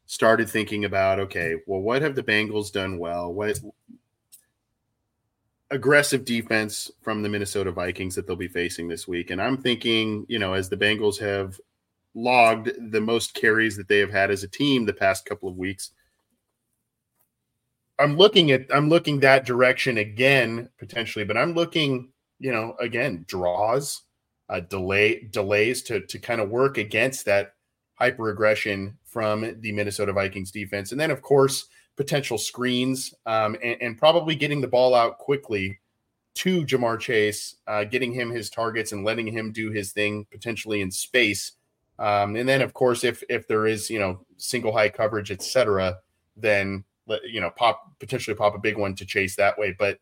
started 0.08 0.50
thinking 0.50 0.86
about 0.86 1.20
okay, 1.20 1.56
well, 1.68 1.82
what 1.82 2.02
have 2.02 2.16
the 2.16 2.24
Bengals 2.24 2.72
done 2.72 2.98
well? 2.98 3.34
What 3.34 3.60
aggressive 5.72 6.26
defense 6.26 6.92
from 7.02 7.24
the 7.24 7.30
Minnesota 7.30 7.72
Vikings 7.72 8.16
that 8.16 8.28
they'll 8.28 8.36
be 8.36 8.48
facing 8.48 8.88
this 8.88 9.08
week? 9.08 9.30
And 9.30 9.42
I'm 9.42 9.58
thinking, 9.58 10.26
you 10.28 10.40
know, 10.40 10.54
as 10.54 10.70
the 10.70 10.78
Bengals 10.78 11.20
have 11.20 11.60
logged 12.16 12.72
the 12.92 13.02
most 13.02 13.34
carries 13.34 13.76
that 13.76 13.88
they 13.88 14.00
have 14.00 14.12
had 14.12 14.32
as 14.32 14.44
a 14.44 14.48
team 14.48 14.86
the 14.86 14.94
past 14.94 15.26
couple 15.26 15.50
of 15.50 15.58
weeks. 15.58 15.92
I'm 18.00 18.18
looking 18.18 18.52
at 18.52 18.66
I'm 18.74 18.89
looking 18.89 19.20
that 19.22 19.46
direction 19.46 19.98
again 19.98 20.70
potentially, 20.78 21.26
but 21.26 21.38
I'm 21.38 21.54
looking, 21.54 22.12
you 22.39 22.52
know, 22.52 22.76
again 22.80 23.26
draws, 23.28 24.02
uh, 24.50 24.62
delay 24.62 25.28
delays 25.32 25.82
to 25.84 26.02
to 26.02 26.20
kind 26.20 26.41
of 26.41 26.50
work 26.50 26.78
against 26.78 27.26
that 27.26 27.54
hyper 27.96 28.30
aggression 28.30 28.98
from 29.06 29.60
the 29.62 29.72
Minnesota 29.72 30.14
Vikings 30.14 30.52
defense, 30.52 30.91
and 30.91 31.00
then 31.00 31.12
of 31.12 31.22
course 31.22 31.68
potential 31.96 32.38
screens 32.38 33.14
um, 33.26 33.56
and, 33.64 33.82
and, 33.82 33.98
probably 33.98 34.36
getting 34.36 34.60
the 34.60 34.68
ball 34.68 34.93
out 34.93 35.18
quickly 35.18 35.80
to 36.34 36.66
Ja'Marr 36.66 37.00
Chase, 37.00 37.56
uh, 37.68 37.86
getting 37.86 38.12
him 38.12 38.30
his 38.30 38.50
targets 38.50 38.91
and 38.91 39.06
letting 39.06 39.28
him 39.28 39.54
do 39.54 39.72
his 39.72 39.93
thing 39.93 40.26
potentially 40.30 40.82
in 40.82 40.91
space 40.91 41.54
um, 41.98 42.36
and 42.36 42.48
then, 42.48 42.62
of 42.62 42.74
course, 42.74 43.04
if 43.04 43.24
if 43.30 43.48
there 43.48 43.66
is 43.66 43.89
you 43.89 44.00
know 44.00 44.26
single 44.38 44.74
high 44.74 44.89
coverage, 44.89 45.32
etc., 45.32 45.98
then 46.36 46.84
you 47.26 47.41
know 47.41 47.49
pop 47.49 47.82
potentially 47.99 48.36
pop 48.36 48.56
a 48.56 48.60
big 48.60 48.78
one 48.78 48.95
to 48.95 49.06
chase 49.06 49.36
that 49.36 49.58
way. 49.58 49.76
But 49.78 49.99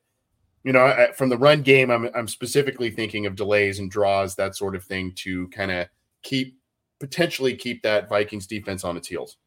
you 0.64 0.72
know, 0.72 1.08
from 1.16 1.30
the 1.30 1.38
run 1.38 1.62
game, 1.62 1.91
I'm 1.91 2.10
I'm 2.16 2.28
specifically 2.28 2.89
thinking 2.89 3.26
of 3.26 3.36
delays 3.36 3.80
and 3.80 3.91
draws, 3.91 4.36
that 4.36 4.56
sort 4.56 4.76
of 4.76 4.84
thing, 4.84 5.14
to 5.18 5.47
kind 5.49 5.72
of 5.72 5.88
keep 6.22 6.58
potentially 6.99 7.56
keep 7.56 7.84
that 7.84 8.08
Vikings 8.08 8.47
defense 8.47 8.84
on 8.84 8.95
its 8.97 9.08
heels. 9.08 9.38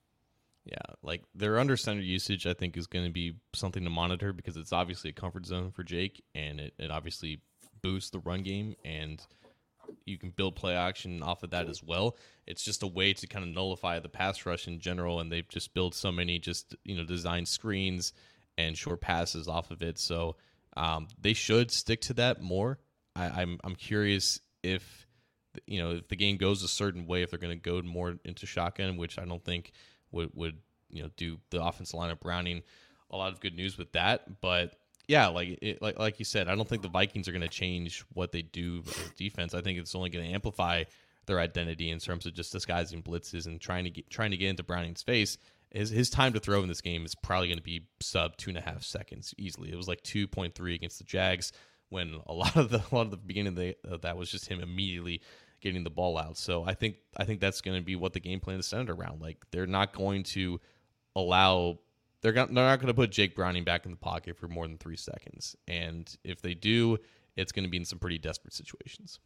Yeah, 0.67 0.95
like 1.03 1.23
their 1.35 1.59
under 1.59 1.77
center 1.77 2.01
usage, 2.01 2.47
I 2.47 2.53
think, 2.53 2.77
is 2.77 2.87
going 2.89 3.05
to 3.05 3.13
be 3.13 3.37
something 3.55 3.85
to 3.85 3.91
monitor 3.91 4.33
because 4.33 4.57
it's 4.57 4.73
obviously 4.73 5.11
a 5.11 5.15
comfort 5.15 5.47
zone 5.47 5.71
for 5.71 5.85
Jake, 5.85 6.23
and 6.35 6.61
it, 6.61 6.75
it 6.79 6.91
obviously 6.91 7.41
boosts 7.83 8.11
the 8.11 8.19
run 8.19 8.43
game 8.43 8.75
and 8.85 9.25
you 10.05 10.19
can 10.19 10.31
build 10.31 10.57
play 10.57 10.75
action 10.75 11.23
off 11.23 11.43
of 11.43 11.51
that 11.51 11.69
as 11.69 11.83
well. 11.83 12.17
It's 12.47 12.65
just 12.65 12.83
a 12.83 12.87
way 12.87 13.13
to 13.13 13.27
kind 13.27 13.45
of 13.45 13.55
nullify 13.55 13.99
the 13.99 14.09
pass 14.09 14.47
rush 14.47 14.69
in 14.69 14.81
general, 14.81 15.21
and 15.21 15.31
they've 15.31 15.49
just 15.49 15.75
built 15.75 15.95
so 15.95 16.13
many 16.13 16.39
just 16.39 16.75
you 16.85 16.97
know 16.97 17.05
design 17.05 17.47
screens 17.47 18.13
and 18.59 18.77
short 18.77 19.01
passes 19.01 19.49
off 19.49 19.71
of 19.71 19.83
it. 19.83 19.99
So 19.99 20.37
um, 20.77 21.09
they 21.21 21.33
should 21.33 21.71
stick 21.71 22.01
to 22.03 22.15
that 22.15 22.41
more. 22.41 22.79
I, 23.15 23.43
I'm 23.43 23.59
I'm 23.65 23.75
curious 23.75 24.41
if 24.63 25.07
you 25.67 25.83
know 25.83 25.93
if 25.93 26.09
the 26.09 26.17
game 26.17 26.37
goes 26.37 26.63
a 26.63 26.69
certain 26.69 27.07
way, 27.07 27.23
if 27.23 27.31
they're 27.31 27.39
going 27.39 27.59
to 27.59 27.71
go 27.71 27.81
more 27.83 28.17
into 28.25 28.47
shotgun, 28.47 28.97
which 28.97 29.19
I 29.19 29.25
don't 29.25 29.45
think 29.45 29.73
would 30.13 30.31
would 30.35 30.59
you 30.91 31.03
know 31.03 31.11
do 31.17 31.39
the 31.51 31.63
offensive 31.63 31.95
line 31.95 32.11
of 32.11 32.21
Browning 32.21 32.63
a 33.11 33.17
lot 33.17 33.33
of 33.33 33.41
good 33.41 33.55
news 33.55 33.79
with 33.79 33.93
that, 33.93 34.41
but 34.41 34.75
yeah, 35.09 35.29
like 35.29 35.59
it, 35.63 35.81
like 35.81 35.99
like 35.99 36.19
you 36.19 36.25
said, 36.25 36.49
I 36.49 36.55
don't 36.55 36.69
think 36.69 36.83
the 36.83 36.89
Vikings 36.89 37.29
are 37.29 37.33
going 37.33 37.43
to 37.43 37.49
change 37.49 38.05
what 38.13 38.33
they 38.33 38.43
do 38.43 38.83
defense. 39.17 39.55
I 39.55 39.61
think 39.61 39.79
it's 39.79 39.95
only 39.95 40.11
going 40.11 40.27
to 40.27 40.33
amplify 40.33 40.85
their 41.27 41.41
identity 41.41 41.91
in 41.91 41.99
terms 41.99 42.27
of 42.27 42.35
just 42.35 42.53
disguising 42.53 43.03
blitzes 43.03 43.47
and 43.47 43.61
trying 43.61 43.85
to 43.85 43.91
get 43.91 44.11
trying 44.11 44.31
to 44.33 44.37
get 44.37 44.51
into 44.51 44.63
Browning's 44.63 45.03
face. 45.03 45.39
His 45.71 45.91
his 45.91 46.11
time 46.11 46.33
to 46.33 46.41
throw 46.41 46.63
in 46.63 46.69
this 46.69 46.81
game 46.81 47.05
is 47.05 47.15
probably 47.15 47.49
going 47.49 47.59
to 47.59 47.65
be 47.65 47.87
sub 48.01 48.37
two 48.37 48.51
and 48.51 48.59
a 48.59 48.63
half 48.63 48.83
seconds 48.83 49.35
easily. 49.39 49.71
It 49.71 49.77
was 49.77 49.89
like 49.89 50.03
two 50.03 50.27
point 50.27 50.55
three 50.55 50.75
against 50.75 50.99
the 50.99 51.05
Jags 51.05 51.53
when 51.89 52.21
a 52.27 52.33
lot 52.33 52.57
of 52.57 52.71
the 52.71 52.79
a 52.79 52.95
lot 52.95 53.03
of 53.03 53.11
the 53.11 53.17
beginning 53.17 53.53
of 53.53 53.57
the, 53.57 53.99
that 54.03 54.17
was 54.17 54.31
just 54.31 54.49
him 54.49 54.61
immediately 54.61 55.21
getting 55.61 55.85
the 55.85 55.91
ball 55.91 56.19
out. 56.19 56.37
So 56.37 56.65
I 56.65 56.75
think 56.75 56.97
I 57.17 57.25
think 57.25 57.41
that's 57.41 57.61
going 57.61 57.79
to 57.79 57.85
be 57.85 57.97
what 57.97 58.13
the 58.13 58.21
game 58.21 58.41
plan 58.41 58.59
is 58.59 58.67
centered 58.67 58.99
around. 58.99 59.21
Like 59.21 59.39
they're 59.51 59.67
not 59.67 59.93
going 59.93 60.25
to 60.25 60.61
allow 61.15 61.79
they're, 62.23 62.33
they're 62.33 62.47
not 62.47 62.77
going 62.77 62.89
to 62.89 62.95
put 62.95 63.11
Jake 63.11 63.35
Browning 63.35 63.65
back 63.65 63.85
in 63.85 63.91
the 63.91 63.97
pocket 63.97 64.37
for 64.37 64.49
more 64.49 64.67
than 64.67 64.79
three 64.79 64.97
seconds. 64.97 65.57
And 65.69 66.15
if 66.25 66.41
they 66.41 66.55
do, 66.55 66.99
it's 67.37 67.53
going 67.53 67.65
to 67.65 67.71
be 67.71 67.77
in 67.77 67.85
some 67.85 67.99
pretty 67.99 68.19
desperate 68.19 68.55
situations. 68.55 69.21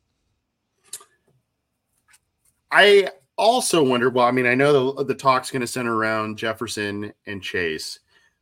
I 2.70 3.08
also 3.36 3.82
wonder. 3.82 4.10
Well, 4.10 4.26
I 4.26 4.30
mean, 4.30 4.46
I 4.46 4.54
know 4.54 4.92
the, 4.92 5.04
the 5.04 5.14
talk's 5.14 5.50
going 5.50 5.60
to 5.60 5.66
center 5.66 5.94
around 5.94 6.38
Jefferson 6.38 7.12
and 7.26 7.42
Chase. 7.42 8.00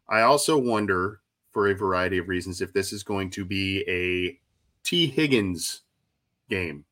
I 0.08 0.22
also 0.22 0.58
wonder, 0.58 1.20
for 1.50 1.68
a 1.68 1.74
variety 1.74 2.18
of 2.18 2.28
reasons, 2.28 2.60
if 2.60 2.72
this 2.72 2.92
is 2.92 3.02
going 3.02 3.30
to 3.30 3.44
be 3.44 3.84
a 3.88 4.38
Tee 4.82 5.06
Higgins 5.06 5.82
game, 6.48 6.84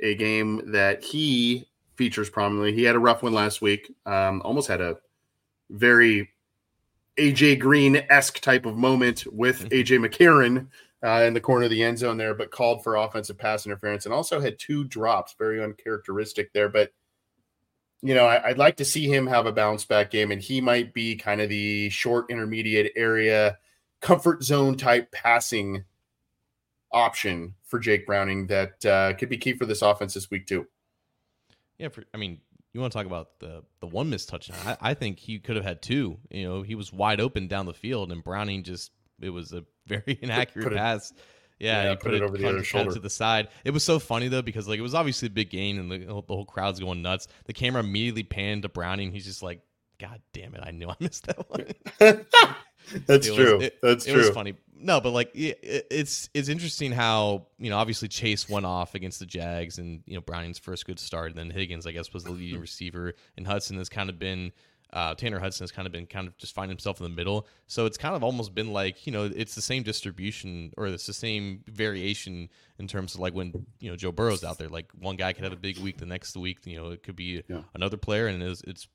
a 0.00 0.14
game 0.14 0.72
that 0.72 1.02
he 1.02 1.68
features 1.96 2.30
prominently. 2.30 2.72
He 2.72 2.84
had 2.84 2.96
a 2.96 3.00
rough 3.00 3.22
one 3.22 3.34
last 3.34 3.60
week. 3.60 3.92
Um, 4.06 4.40
almost 4.44 4.68
had 4.68 4.80
a 4.80 4.96
very 5.68 6.30
AJ 7.18 7.60
Green 7.60 8.04
esque 8.08 8.40
type 8.40 8.66
of 8.66 8.76
moment 8.76 9.24
with 9.32 9.60
mm-hmm. 9.60 9.68
AJ 9.68 10.06
McCarron 10.06 10.68
uh, 11.02 11.24
in 11.24 11.34
the 11.34 11.40
corner 11.40 11.64
of 11.64 11.70
the 11.70 11.82
end 11.82 11.98
zone 11.98 12.16
there, 12.16 12.34
but 12.34 12.50
called 12.50 12.82
for 12.82 12.96
offensive 12.96 13.38
pass 13.38 13.66
interference 13.66 14.04
and 14.04 14.14
also 14.14 14.40
had 14.40 14.58
two 14.58 14.84
drops, 14.84 15.34
very 15.38 15.62
uncharacteristic 15.62 16.52
there. 16.52 16.68
But 16.68 16.92
you 18.02 18.14
know, 18.14 18.26
I, 18.26 18.48
would 18.48 18.58
like 18.58 18.76
to 18.76 18.84
see 18.84 19.12
him 19.12 19.26
have 19.26 19.46
a 19.46 19.52
bounce 19.52 19.84
back 19.84 20.10
game, 20.10 20.30
and 20.30 20.40
he 20.40 20.60
might 20.60 20.94
be 20.94 21.16
kind 21.16 21.40
of 21.40 21.48
the 21.48 21.90
short 21.90 22.30
intermediate 22.30 22.92
area 22.94 23.58
comfort 24.00 24.44
zone 24.44 24.76
type 24.76 25.10
passing 25.10 25.84
option 26.92 27.54
for 27.64 27.78
Jake 27.78 28.06
Browning 28.06 28.46
that 28.46 28.86
uh, 28.86 29.14
could 29.14 29.28
be 29.28 29.36
key 29.36 29.54
for 29.54 29.66
this 29.66 29.82
offense 29.82 30.14
this 30.14 30.30
week 30.30 30.46
too. 30.46 30.66
Yeah, 31.78 31.88
for, 31.88 32.04
I 32.14 32.16
mean, 32.16 32.40
you 32.72 32.80
want 32.80 32.92
to 32.92 32.98
talk 32.98 33.06
about 33.06 33.38
the 33.40 33.62
the 33.80 33.86
one 33.86 34.10
missed 34.10 34.28
touchdown? 34.28 34.58
I, 34.64 34.90
I 34.90 34.94
think 34.94 35.18
he 35.18 35.38
could 35.38 35.56
have 35.56 35.64
had 35.64 35.82
two. 35.82 36.18
You 36.30 36.48
know, 36.48 36.62
he 36.62 36.74
was 36.74 36.92
wide 36.92 37.20
open 37.20 37.48
down 37.48 37.66
the 37.66 37.74
field, 37.74 38.12
and 38.12 38.22
Browning 38.22 38.62
just 38.62 38.92
it 39.20 39.30
was 39.30 39.52
a 39.52 39.64
very 39.86 40.18
inaccurate 40.20 40.72
it, 40.72 40.76
pass. 40.76 41.12
Yeah, 41.58 41.82
yeah 41.82 41.90
he 41.90 41.96
put, 41.96 42.14
it, 42.14 42.22
over 42.22 42.36
the 42.38 42.48
other 42.48 42.62
shoulder 42.62 42.92
to 42.92 43.00
the 43.00 43.10
side. 43.10 43.48
It 43.64 43.72
was 43.72 43.82
so 43.82 43.98
funny 43.98 44.28
though 44.28 44.42
because 44.42 44.68
like 44.68 44.78
it 44.78 44.82
was 44.82 44.94
obviously 44.94 45.26
a 45.26 45.30
big 45.30 45.50
gain, 45.50 45.78
and 45.78 45.90
the, 45.90 45.98
the 45.98 46.12
whole 46.12 46.44
crowd's 46.44 46.78
going 46.78 47.02
nuts. 47.02 47.26
The 47.46 47.52
camera 47.52 47.82
immediately 47.82 48.22
panned 48.22 48.62
to 48.62 48.68
Browning. 48.68 49.12
He's 49.12 49.24
just 49.24 49.42
like, 49.42 49.60
"God 49.98 50.20
damn 50.32 50.54
it! 50.54 50.60
I 50.62 50.70
knew 50.70 50.88
I 50.88 50.94
missed 51.00 51.26
that 51.26 51.50
one." 51.50 51.64
That's 53.06 53.26
it 53.26 53.34
true. 53.34 53.56
Was, 53.56 53.64
it, 53.64 53.78
That's 53.82 54.06
it 54.06 54.12
true. 54.12 54.20
was 54.20 54.30
funny. 54.30 54.54
No, 54.80 55.00
but 55.00 55.10
like 55.10 55.30
it, 55.34 55.58
it's 55.62 56.28
it's 56.34 56.48
interesting 56.48 56.92
how 56.92 57.46
you 57.58 57.70
know 57.70 57.76
obviously 57.78 58.08
Chase 58.08 58.48
went 58.48 58.66
off 58.66 58.94
against 58.94 59.18
the 59.18 59.26
Jags 59.26 59.78
and 59.78 60.02
you 60.06 60.14
know 60.14 60.20
Browning's 60.20 60.58
first 60.58 60.86
good 60.86 60.98
start, 60.98 61.30
and 61.30 61.36
then 61.38 61.50
Higgins 61.50 61.86
I 61.86 61.92
guess 61.92 62.12
was 62.12 62.24
the 62.24 62.30
leading 62.30 62.60
receiver, 62.68 63.14
and 63.36 63.46
Hudson 63.46 63.76
has 63.78 63.88
kind 63.88 64.08
of 64.10 64.18
been 64.18 64.52
uh, 64.92 65.14
Tanner 65.14 65.38
Hudson 65.38 65.64
has 65.64 65.70
kind 65.72 65.84
of 65.84 65.92
been 65.92 66.06
kind 66.06 66.26
of 66.26 66.36
just 66.38 66.54
finding 66.54 66.70
himself 66.74 66.98
in 67.00 67.04
the 67.04 67.14
middle. 67.14 67.46
So 67.66 67.84
it's 67.84 67.98
kind 67.98 68.14
of 68.14 68.24
almost 68.24 68.54
been 68.54 68.72
like 68.72 69.06
you 69.06 69.12
know 69.12 69.24
it's 69.34 69.54
the 69.54 69.60
same 69.62 69.82
distribution 69.82 70.72
or 70.76 70.86
it's 70.86 71.06
the 71.06 71.12
same 71.12 71.62
variation 71.66 72.48
in 72.78 72.86
terms 72.88 73.14
of 73.14 73.20
like 73.20 73.34
when 73.34 73.52
you 73.80 73.90
know 73.90 73.96
Joe 73.96 74.12
Burrow's 74.12 74.44
out 74.44 74.58
there. 74.58 74.68
Like 74.68 74.90
one 74.98 75.16
guy 75.16 75.32
could 75.32 75.44
have 75.44 75.52
a 75.52 75.56
big 75.56 75.78
week, 75.78 75.98
the 75.98 76.06
next 76.06 76.36
week 76.36 76.58
you 76.64 76.76
know 76.76 76.90
it 76.90 77.02
could 77.02 77.16
be 77.16 77.42
Yeah. 77.48 77.62
another 77.74 77.96
player, 77.96 78.28
and 78.28 78.42
it's, 78.42 78.62
it's 78.62 78.88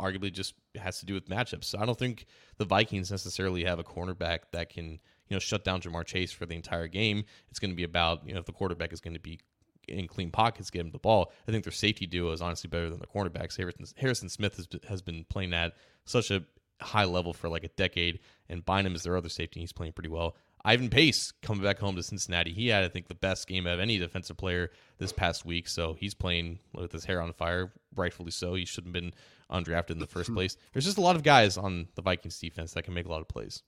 arguably 0.00 0.32
just 0.32 0.54
has 0.80 0.98
to 1.00 1.06
do 1.06 1.14
with 1.14 1.28
matchups. 1.28 1.64
So 1.64 1.78
I 1.78 1.84
don't 1.84 1.98
think 1.98 2.26
the 2.56 2.64
Vikings 2.64 3.10
necessarily 3.10 3.64
have 3.64 3.78
a 3.78 3.84
cornerback 3.84 4.40
that 4.52 4.70
can 4.70 4.98
you 5.30 5.34
know 5.36 5.38
shut 5.38 5.64
down 5.64 5.80
Ja'Marr 5.80 6.04
Chase 6.04 6.32
for 6.32 6.44
the 6.44 6.54
entire 6.54 6.88
game. 6.88 7.24
It's 7.50 7.58
going 7.58 7.70
to 7.70 7.76
be 7.76 7.84
about 7.84 8.26
you 8.26 8.34
know 8.34 8.40
if 8.40 8.46
the 8.46 8.52
quarterback 8.52 8.92
is 8.92 9.00
going 9.00 9.14
to 9.14 9.20
be 9.20 9.40
in 9.88 10.06
clean 10.06 10.30
pockets, 10.30 10.70
get 10.70 10.80
him 10.80 10.90
the 10.90 10.98
ball. 10.98 11.32
I 11.48 11.50
think 11.50 11.64
their 11.64 11.72
safety 11.72 12.06
duo 12.06 12.32
is 12.32 12.40
honestly 12.40 12.68
better 12.68 12.90
than 12.90 13.00
the 13.00 13.06
cornerbacks. 13.06 13.56
Harrison, 13.56 13.86
Harrison 13.96 14.28
Smith 14.28 14.56
has, 14.56 14.68
has 14.88 15.02
been 15.02 15.24
playing 15.28 15.54
at 15.54 15.72
such 16.04 16.30
a 16.30 16.44
high 16.80 17.04
level 17.04 17.32
for 17.32 17.48
like 17.48 17.64
a 17.64 17.68
decade, 17.68 18.20
and 18.48 18.64
Bynum 18.64 18.94
is 18.94 19.02
their 19.02 19.16
other 19.16 19.28
safety. 19.28 19.60
And 19.60 19.62
he's 19.62 19.72
playing 19.72 19.92
pretty 19.92 20.08
well. 20.08 20.36
Ivan 20.64 20.90
Pace 20.90 21.32
coming 21.42 21.62
back 21.62 21.78
home 21.78 21.96
to 21.96 22.02
Cincinnati. 22.02 22.52
He 22.52 22.68
had, 22.68 22.84
I 22.84 22.88
think, 22.88 23.08
the 23.08 23.14
best 23.14 23.46
game 23.46 23.66
of 23.66 23.80
any 23.80 23.98
defensive 23.98 24.36
player 24.36 24.70
this 24.98 25.12
past 25.12 25.46
week. 25.46 25.68
So 25.68 25.94
he's 25.94 26.14
playing 26.14 26.58
with 26.74 26.92
his 26.92 27.06
hair 27.06 27.22
on 27.22 27.32
fire, 27.32 27.72
rightfully 27.96 28.30
so. 28.30 28.54
He 28.54 28.66
shouldn't 28.66 28.94
have 28.94 29.02
been 29.02 29.14
undrafted 29.50 29.92
in 29.92 30.00
the 30.00 30.06
first 30.06 30.32
place. 30.34 30.56
There's 30.72 30.84
just 30.84 30.98
a 30.98 31.02
lot 31.02 31.16
of 31.16 31.22
guys 31.22 31.56
on 31.56 31.88
the 31.94 32.02
Vikings 32.02 32.38
defense 32.38 32.72
that 32.74 32.82
can 32.82 32.92
make 32.92 33.06
a 33.06 33.10
lot 33.10 33.22
of 33.22 33.28
plays. 33.28 33.62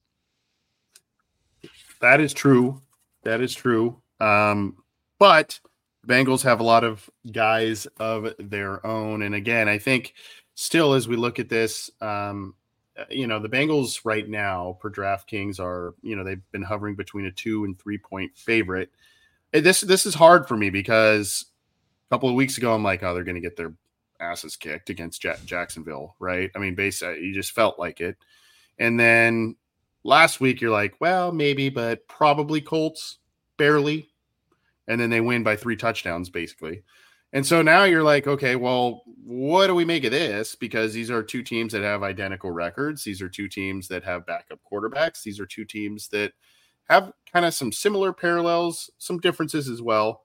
That 2.03 2.21
is 2.21 2.35
true. 2.35 2.83
That 3.23 3.41
is 3.41 3.55
true. 3.55 4.03
Um, 4.21 4.77
but 5.19 5.59
Bengals 6.07 6.43
have 6.43 6.59
a 6.59 6.65
lot 6.65 6.83
of 6.83 7.09
guys 7.31 7.87
of 7.99 8.35
their 8.39 8.85
own. 8.85 9.23
And 9.23 9.37
again, 9.37 9.69
I 9.69 9.79
think 9.79 10.15
still 10.55 10.95
as 10.95 11.07
we 11.07 11.15
look 11.17 11.39
at 11.39 11.49
this, 11.49 11.91
um, 12.01 12.55
you 13.09 13.29
know, 13.29 13.39
the 13.39 13.49
Bengals 13.49 14.01
right 14.05 14.29
now 14.29 14.79
per 14.81 14.91
DraftKings 14.91 15.61
are, 15.61 15.95
you 16.03 16.17
know, 16.17 16.25
they've 16.25 16.43
been 16.51 16.63
hovering 16.63 16.97
between 16.97 17.27
a 17.27 17.31
two 17.31 17.65
and 17.65 17.79
three 17.79 17.99
point 17.99 18.37
favorite. 18.37 18.91
This 19.53 19.81
this 19.83 20.05
is 20.05 20.15
hard 20.15 20.49
for 20.49 20.57
me 20.57 20.71
because 20.71 21.47
a 22.09 22.15
couple 22.15 22.29
of 22.29 22.35
weeks 22.35 22.59
ago 22.59 22.75
I'm 22.75 22.83
like, 22.83 23.05
oh, 23.05 23.15
they're 23.15 23.23
going 23.23 23.37
to 23.37 23.41
get 23.41 23.57
their 23.57 23.75
asses 24.19 24.57
kicked 24.57 24.91
against 24.91 25.23
Jacksonville, 25.45 26.17
right? 26.19 26.51
I 26.57 26.59
mean, 26.59 26.75
basically, 26.75 27.25
you 27.25 27.33
just 27.33 27.53
felt 27.53 27.79
like 27.79 28.01
it. 28.01 28.17
And 28.79 28.99
then 28.99 29.57
last 30.05 30.41
week 30.41 30.61
you're 30.61 30.71
like, 30.71 30.95
well, 31.01 31.33
maybe, 31.33 31.69
but 31.69 32.07
probably 32.09 32.61
Colts, 32.61 33.19
barely. 33.57 34.09
And 34.89 35.01
then 35.01 35.11
they 35.11 35.21
win 35.21 35.43
by 35.43 35.57
three 35.57 35.77
touchdowns, 35.77 36.29
basically. 36.29 36.83
And 37.33 37.47
so 37.47 37.63
now 37.63 37.85
you're 37.85 38.03
like, 38.03 38.27
okay, 38.27 38.57
well, 38.57 39.05
what 39.25 39.69
do 39.69 39.75
we 39.75 39.87
make 39.87 40.05
of 40.05 40.11
this? 40.11 40.55
Because 40.55 40.93
these 40.93 41.11
are 41.11 41.23
two 41.23 41.43
teams 41.43 41.73
that 41.73 41.83
have 41.83 42.03
identical 42.03 42.51
records. 42.51 43.05
These 43.05 43.23
are 43.23 43.29
two 43.29 43.49
teams 43.49 43.89
that 43.89 44.05
have 44.05 44.27
backup 44.27 44.61
quarterbacks. 44.71 45.23
These 45.23 45.41
are 45.41 45.47
two 45.47 45.65
teams 45.65 46.09
that 46.09 46.33
have 46.89 47.13
kind 47.33 47.47
of 47.47 47.55
some 47.55 47.73
similar 47.73 48.13
parallels, 48.13 48.91
some 48.99 49.19
differences 49.19 49.69
as 49.69 49.81
well. 49.81 50.25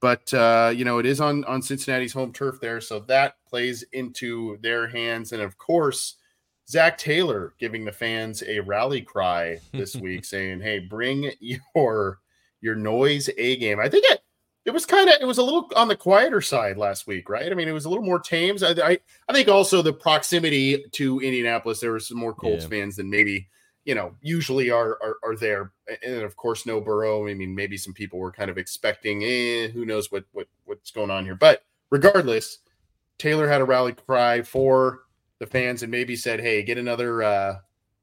But 0.00 0.32
uh, 0.32 0.72
you 0.74 0.84
know, 0.84 0.98
it 0.98 1.06
is 1.06 1.20
on 1.20 1.44
on 1.44 1.62
Cincinnati's 1.62 2.12
home 2.12 2.32
turf 2.32 2.58
there, 2.60 2.80
so 2.80 3.00
that 3.00 3.34
plays 3.46 3.82
into 3.92 4.58
their 4.60 4.86
hands. 4.86 5.32
And 5.32 5.42
of 5.42 5.58
course, 5.58 6.16
Zac 6.68 6.98
Taylor 6.98 7.54
giving 7.58 7.84
the 7.84 7.92
fans 7.92 8.42
a 8.46 8.60
rally 8.60 9.00
cry 9.02 9.58
this 9.72 9.94
week, 9.96 10.24
saying, 10.24 10.60
"Hey, 10.60 10.80
bring 10.80 11.30
your 11.40 12.18
your 12.60 12.74
noise 12.74 13.30
A 13.38 13.56
game." 13.56 13.78
I 13.80 13.88
think 13.88 14.04
it 14.10 14.20
it 14.64 14.72
was 14.72 14.84
kind 14.84 15.08
of 15.08 15.14
it 15.20 15.26
was 15.26 15.38
a 15.38 15.42
little 15.42 15.70
on 15.76 15.86
the 15.88 15.96
quieter 15.96 16.40
side 16.40 16.76
last 16.76 17.06
week, 17.06 17.28
right? 17.28 17.50
I 17.52 17.54
mean, 17.54 17.68
it 17.68 17.72
was 17.72 17.84
a 17.84 17.88
little 17.88 18.04
more 18.04 18.18
tame. 18.18 18.56
I 18.62 18.74
I, 18.82 18.98
I 19.28 19.32
think 19.32 19.48
also 19.48 19.80
the 19.82 19.92
proximity 19.92 20.84
to 20.92 21.20
Indianapolis, 21.20 21.78
there 21.80 21.92
were 21.92 22.00
some 22.00 22.18
more 22.18 22.34
Colts 22.34 22.64
Yeah. 22.64 22.70
fans 22.70 22.96
than 22.96 23.08
maybe 23.08 23.48
you 23.84 23.94
know 23.94 24.16
usually 24.20 24.70
are, 24.70 24.98
are 25.00 25.16
are 25.22 25.36
there, 25.36 25.70
and 26.04 26.22
of 26.22 26.36
course 26.36 26.66
no 26.66 26.80
Burrow. 26.80 27.28
I 27.28 27.34
mean, 27.34 27.54
maybe 27.54 27.76
some 27.76 27.92
people 27.94 28.18
were 28.18 28.32
kind 28.32 28.50
of 28.50 28.58
expecting, 28.58 29.22
eh, 29.22 29.68
who 29.68 29.84
knows 29.86 30.10
what 30.10 30.24
what 30.32 30.48
what's 30.64 30.90
going 30.90 31.12
on 31.12 31.24
here, 31.24 31.36
but 31.36 31.62
regardless, 31.90 32.58
Taylor 33.18 33.46
had 33.46 33.60
a 33.60 33.64
rally 33.64 33.92
cry 33.92 34.42
for 34.42 35.02
the 35.38 35.46
fans 35.46 35.82
and 35.82 35.90
maybe 35.90 36.16
said, 36.16 36.40
"Hey, 36.40 36.62
get 36.62 36.78
another 36.78 37.22
uh, 37.22 37.56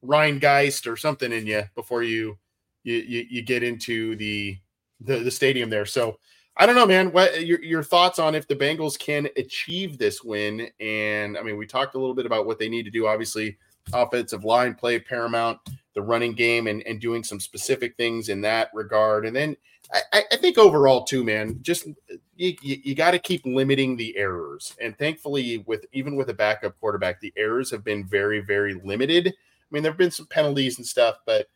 Rhinegeist 0.03 0.91
or 0.91 0.97
something 0.97 1.31
in 1.31 1.47
you 1.47 1.63
before 1.75 2.03
you 2.03 2.37
you 2.83 2.95
you, 2.95 3.25
you 3.29 3.41
get 3.41 3.63
into 3.63 4.15
the, 4.15 4.57
the 5.01 5.19
the 5.19 5.31
stadium 5.31 5.69
there." 5.69 5.85
So 5.85 6.17
I 6.55 6.65
don't 6.65 6.75
know, 6.75 6.85
man. 6.85 7.11
What 7.11 7.45
your 7.45 7.61
your 7.63 7.83
thoughts 7.83 8.19
on 8.19 8.35
if 8.35 8.47
the 8.47 8.55
Bengals 8.55 8.97
can 8.97 9.27
achieve 9.37 9.97
this 9.97 10.23
win? 10.23 10.69
And 10.79 11.37
I 11.37 11.41
mean, 11.41 11.57
we 11.57 11.65
talked 11.65 11.95
a 11.95 11.99
little 11.99 12.15
bit 12.15 12.25
about 12.25 12.45
what 12.45 12.59
they 12.59 12.69
need 12.69 12.83
to 12.83 12.91
do. 12.91 13.07
Obviously, 13.07 13.57
offensive 13.91 14.43
line 14.43 14.75
play 14.75 14.99
paramount, 14.99 15.59
the 15.95 16.01
running 16.01 16.33
game, 16.33 16.67
and 16.67 16.83
and 16.83 17.01
doing 17.01 17.23
some 17.23 17.39
specific 17.39 17.97
things 17.97 18.29
in 18.29 18.41
that 18.41 18.69
regard. 18.73 19.25
And 19.25 19.35
then 19.35 19.55
I- 19.91 20.23
I, 20.31 20.35
think 20.37 20.57
overall 20.57 21.03
too, 21.03 21.23
man, 21.23 21.59
just 21.61 21.87
you, 22.35 22.55
you, 22.61 22.77
you 22.83 22.95
got 22.95 23.11
to 23.11 23.19
keep 23.19 23.45
limiting 23.45 23.95
the 23.95 24.15
errors. 24.17 24.75
And 24.81 24.97
thankfully, 24.97 25.63
with 25.67 25.85
even 25.91 26.15
with 26.15 26.29
a 26.29 26.33
backup 26.33 26.79
quarterback, 26.79 27.19
the 27.19 27.33
errors 27.35 27.69
have 27.71 27.83
been 27.83 28.05
very, 28.05 28.39
very 28.39 28.73
limited. 28.73 29.27
I 29.27 29.31
mean, 29.71 29.83
there 29.83 29.91
have 29.91 29.97
been 29.97 30.11
some 30.11 30.27
penalties 30.27 30.77
and 30.77 30.85
stuff, 30.85 31.17
but 31.25 31.47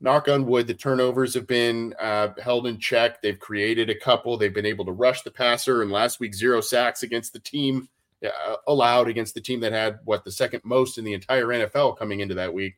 knock 0.00 0.28
on 0.28 0.46
wood, 0.46 0.66
the 0.66 0.74
turnovers 0.74 1.34
have 1.34 1.46
been 1.46 1.94
uh, 1.98 2.28
held 2.42 2.66
in 2.66 2.78
check. 2.78 3.22
They've 3.22 3.38
created 3.38 3.90
a 3.90 3.94
couple. 3.94 4.36
They've 4.36 4.54
been 4.54 4.66
able 4.66 4.84
to 4.84 4.92
rush 4.92 5.22
the 5.22 5.30
passer. 5.30 5.82
And 5.82 5.90
last 5.90 6.20
week, 6.20 6.34
zero 6.34 6.60
sacks 6.60 7.02
against 7.02 7.32
the 7.32 7.38
team 7.38 7.88
uh, 8.24 8.56
allowed 8.66 9.08
against 9.08 9.34
the 9.34 9.40
team 9.40 9.60
that 9.60 9.72
had 9.72 9.98
what 10.04 10.24
the 10.24 10.32
second 10.32 10.60
most 10.64 10.98
in 10.98 11.04
the 11.04 11.14
entire 11.14 11.46
NFL 11.46 11.98
coming 11.98 12.20
into 12.20 12.34
that 12.34 12.52
week. 12.52 12.76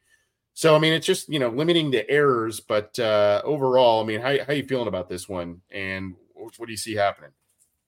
So 0.56 0.74
I 0.74 0.78
mean, 0.78 0.94
it's 0.94 1.06
just 1.06 1.28
you 1.28 1.38
know 1.38 1.50
limiting 1.50 1.90
the 1.90 2.08
errors, 2.10 2.60
but 2.60 2.98
uh, 2.98 3.42
overall, 3.44 4.02
I 4.02 4.06
mean, 4.06 4.22
how 4.22 4.34
how 4.42 4.54
you 4.54 4.64
feeling 4.64 4.88
about 4.88 5.06
this 5.06 5.28
one, 5.28 5.60
and 5.70 6.14
what 6.34 6.64
do 6.64 6.70
you 6.70 6.78
see 6.78 6.94
happening? 6.94 7.30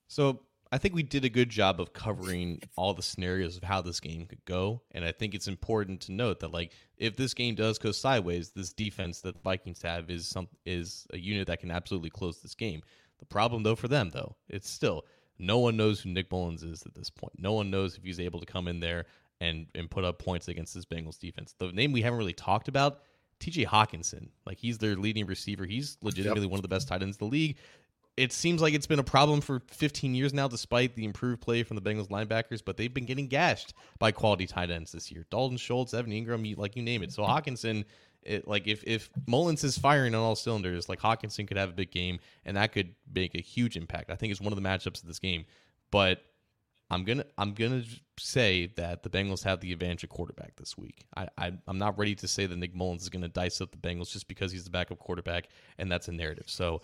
So 0.06 0.40
I 0.70 0.76
think 0.76 0.94
we 0.94 1.02
did 1.02 1.24
a 1.24 1.30
good 1.30 1.48
job 1.48 1.80
of 1.80 1.94
covering 1.94 2.60
all 2.76 2.92
the 2.92 3.02
scenarios 3.02 3.56
of 3.56 3.64
how 3.64 3.80
this 3.80 4.00
game 4.00 4.26
could 4.26 4.44
go, 4.44 4.82
and 4.92 5.02
I 5.02 5.12
think 5.12 5.34
it's 5.34 5.48
important 5.48 6.02
to 6.02 6.12
note 6.12 6.40
that 6.40 6.52
like 6.52 6.72
if 6.98 7.16
this 7.16 7.32
game 7.32 7.54
does 7.54 7.78
go 7.78 7.90
sideways, 7.90 8.50
this 8.50 8.74
defense 8.74 9.22
that 9.22 9.36
the 9.36 9.40
Vikings 9.42 9.80
have 9.80 10.10
is 10.10 10.28
some 10.28 10.46
is 10.66 11.06
a 11.14 11.18
unit 11.18 11.46
that 11.46 11.60
can 11.60 11.70
absolutely 11.70 12.10
close 12.10 12.40
this 12.40 12.54
game. 12.54 12.82
The 13.18 13.24
problem 13.24 13.62
though 13.62 13.76
for 13.76 13.88
them 13.88 14.10
though, 14.10 14.36
it's 14.50 14.68
still 14.68 15.06
no 15.38 15.56
one 15.56 15.78
knows 15.78 16.00
who 16.00 16.10
Nick 16.10 16.30
Mullens 16.30 16.62
is 16.62 16.82
at 16.84 16.94
this 16.94 17.08
point. 17.08 17.32
No 17.38 17.54
one 17.54 17.70
knows 17.70 17.96
if 17.96 18.02
he's 18.02 18.20
able 18.20 18.40
to 18.40 18.46
come 18.46 18.68
in 18.68 18.80
there 18.80 19.06
and 19.40 19.66
and 19.74 19.90
put 19.90 20.04
up 20.04 20.18
points 20.18 20.48
against 20.48 20.74
this 20.74 20.84
Bengals 20.84 21.18
defense. 21.18 21.54
The 21.58 21.72
name 21.72 21.92
we 21.92 22.02
haven't 22.02 22.18
really 22.18 22.32
talked 22.32 22.68
about, 22.68 23.00
TJ 23.40 23.66
Hockenson. 23.66 24.28
Like 24.46 24.58
he's 24.58 24.78
their 24.78 24.96
leading 24.96 25.26
receiver. 25.26 25.64
He's 25.64 25.96
legitimately 26.02 26.46
one 26.46 26.58
of 26.58 26.62
the 26.62 26.68
best 26.68 26.88
tight 26.88 27.02
ends 27.02 27.16
in 27.20 27.26
the 27.26 27.30
league 27.30 27.56
it 28.18 28.32
seems 28.32 28.60
like 28.60 28.74
it's 28.74 28.86
been 28.86 28.98
a 28.98 29.04
problem 29.04 29.40
for 29.40 29.62
15 29.68 30.12
years 30.12 30.34
now, 30.34 30.48
despite 30.48 30.96
the 30.96 31.04
improved 31.04 31.40
play 31.40 31.62
from 31.62 31.76
the 31.76 31.80
Bengals 31.80 32.08
linebackers. 32.08 32.60
But 32.64 32.76
they've 32.76 32.92
been 32.92 33.06
getting 33.06 33.28
gashed 33.28 33.74
by 34.00 34.10
quality 34.10 34.46
tight 34.46 34.70
ends 34.70 34.90
this 34.90 35.12
year. 35.12 35.24
Dalton 35.30 35.56
Schultz, 35.56 35.94
Evan 35.94 36.10
Engram, 36.10 36.46
you, 36.46 36.56
like 36.56 36.74
you 36.74 36.82
name 36.82 37.04
it. 37.04 37.12
So 37.12 37.22
Hockenson, 37.22 37.84
it, 38.24 38.48
like 38.48 38.66
if 38.66 38.82
if 38.84 39.08
Mullens 39.28 39.62
is 39.62 39.78
firing 39.78 40.16
on 40.16 40.20
all 40.20 40.34
cylinders, 40.34 40.88
like 40.88 40.98
Hawkinson 40.98 41.46
could 41.46 41.56
have 41.56 41.70
a 41.70 41.74
big 41.74 41.92
game, 41.92 42.18
and 42.44 42.56
that 42.56 42.72
could 42.72 42.92
make 43.14 43.36
a 43.36 43.40
huge 43.40 43.76
impact. 43.76 44.10
I 44.10 44.16
think 44.16 44.32
it's 44.32 44.40
one 44.40 44.52
of 44.52 44.60
the 44.60 44.68
matchups 44.68 45.00
of 45.00 45.06
this 45.06 45.20
game. 45.20 45.44
But 45.92 46.20
I'm 46.90 47.04
gonna 47.04 47.24
I'm 47.36 47.52
gonna 47.52 47.84
say 48.18 48.72
that 48.76 49.02
the 49.02 49.10
Bengals 49.10 49.44
have 49.44 49.60
the 49.60 49.72
advantage 49.72 50.04
of 50.04 50.10
quarterback 50.10 50.56
this 50.56 50.76
week. 50.76 51.04
I, 51.16 51.28
I 51.36 51.52
I'm 51.66 51.78
not 51.78 51.98
ready 51.98 52.14
to 52.16 52.28
say 52.28 52.46
that 52.46 52.56
Nick 52.56 52.74
Mullens 52.74 53.02
is 53.02 53.08
gonna 53.08 53.28
dice 53.28 53.60
up 53.60 53.70
the 53.70 53.76
Bengals 53.76 54.10
just 54.10 54.28
because 54.28 54.52
he's 54.52 54.64
the 54.64 54.70
backup 54.70 54.98
quarterback, 54.98 55.48
and 55.78 55.90
that's 55.90 56.08
a 56.08 56.12
narrative. 56.12 56.44
So. 56.46 56.82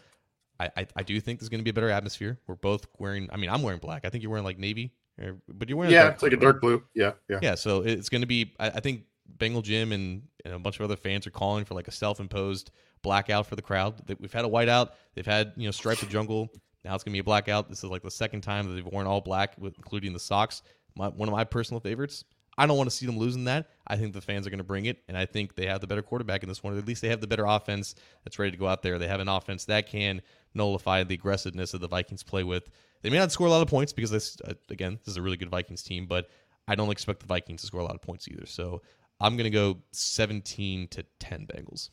I, 0.61 0.71
I, 0.77 0.87
I 0.95 1.03
do 1.03 1.21
think 1.21 1.41
there's 1.41 1.49
going 1.49 1.59
to 1.59 1.65
be 1.65 1.71
a 1.71 1.75
better 1.75 1.91
atmosphere. 1.91 2.39
We're 2.47 2.55
both 2.55 2.87
wearing. 3.01 3.29
I 3.33 3.37
mean, 3.37 3.51
I'm 3.51 3.61
wearing 3.61 3.81
black. 3.81 4.05
I 4.05 4.09
think 4.09 4.23
you're 4.23 4.31
wearing 4.31 4.45
like 4.45 4.57
navy, 4.57 4.93
or, 5.21 5.37
but 5.49 5.69
you're 5.69 5.77
wearing 5.77 5.93
Yeah, 5.93 6.11
it's 6.11 6.23
like 6.23 6.33
a 6.33 6.37
dark 6.37 6.61
blue. 6.61 6.81
Yeah, 6.95 7.15
yeah. 7.29 7.41
Yeah, 7.43 7.55
so 7.57 7.81
it's 7.81 8.09
going 8.09 8.21
to 8.21 8.27
be. 8.29 8.55
I, 8.61 8.69
I 8.69 8.79
think 8.79 9.03
Bengal 9.27 9.63
Jim 9.63 9.91
and, 9.91 10.23
and 10.45 10.55
a 10.55 10.59
bunch 10.61 10.79
of 10.79 10.83
other 10.85 10.95
fans 10.95 11.27
are 11.27 11.33
calling 11.33 11.65
for 11.65 11.75
like 11.75 11.89
a 11.89 11.91
self-imposed 11.91 12.71
blackout 13.03 13.47
for 13.47 13.57
the 13.57 13.63
crowd. 13.63 14.01
We've 14.21 14.33
had 14.33 14.45
a 14.45 14.49
whiteout. 14.49 14.91
They've 15.15 15.27
had 15.27 15.53
you 15.57 15.67
know 15.67 15.73
stripe 15.73 15.99
the 15.99 16.07
jungle. 16.07 16.51
Now 16.85 16.95
it's 16.95 17.03
going 17.05 17.13
to 17.13 17.17
be 17.17 17.21
a 17.21 17.25
blackout. 17.25 17.69
This 17.69 17.79
is 17.79 17.91
like 17.91 18.03
the 18.03 18.11
second 18.11 18.43
time 18.43 18.69
that 18.69 18.75
they've 18.75 18.87
worn 18.87 19.07
all 19.07 19.21
black, 19.21 19.57
including 19.59 20.13
the 20.13 20.21
socks. 20.21 20.63
my, 20.97 21.09
one 21.09 21.29
of 21.29 21.35
my 21.35 21.45
personal 21.45 21.81
favorites. 21.81 22.25
I 22.57 22.67
don't 22.67 22.77
want 22.77 22.89
to 22.89 22.95
see 22.95 23.07
them 23.07 23.19
losing 23.19 23.45
that. 23.45 23.69
I 23.87 23.97
think 23.97 24.13
the 24.13 24.21
fans 24.21 24.47
are 24.47 24.51
going 24.51 24.59
to 24.59 24.65
bring 24.65 24.87
it, 24.87 25.03
and 25.09 25.17
I 25.17 25.27
think 25.27 25.57
they 25.57 25.67
have 25.67 25.81
the 25.81 25.87
better 25.87 26.03
quarterback 26.03 26.43
in 26.43 26.49
this 26.49 26.63
one. 26.63 26.79
At 26.79 26.87
least 26.87 27.03
they 27.03 27.09
have 27.09 27.21
the 27.21 27.27
better 27.27 27.47
offense 27.47 27.95
that's 28.23 28.39
ready 28.39 28.53
to 28.53 28.57
go 28.57 28.69
out 28.69 28.83
there. 28.83 28.99
They 28.99 29.09
have 29.09 29.21
an 29.21 29.29
offense 29.29 29.65
that 29.65 29.89
can 29.89 30.23
nullify 30.55 31.03
the 31.03 31.15
aggressiveness 31.15 31.73
that 31.73 31.81
the 31.81 31.89
Vikings 31.89 32.23
play 32.23 32.45
with. 32.45 32.71
They 33.03 33.11
may 33.11 33.19
not 33.19 33.33
score 33.33 33.49
a 33.49 33.51
lot 33.51 33.63
of 33.63 33.69
points 33.69 33.93
because 33.93 34.11
this, 34.11 34.39
uh, 34.47 34.55
again, 34.71 34.99
this 35.05 35.13
is 35.13 35.17
a 35.17 35.23
really 35.23 35.37
good 35.37 35.51
Vikings 35.51 35.83
team, 35.83 36.07
but 36.07 36.29
I 36.69 36.75
don't 36.75 36.91
expect 36.91 37.21
the 37.21 37.27
Vikings 37.27 37.63
to 37.63 37.67
score 37.67 37.81
a 37.81 37.85
lot 37.85 37.95
of 37.95 38.03
points 38.03 38.29
either. 38.29 38.47
So 38.47 38.83
I'm 39.21 39.37
going 39.37 39.45
to 39.45 39.51
go 39.51 39.79
17 39.93 40.89
to 40.89 41.05
10 41.19 41.47
Bengals. 41.47 41.91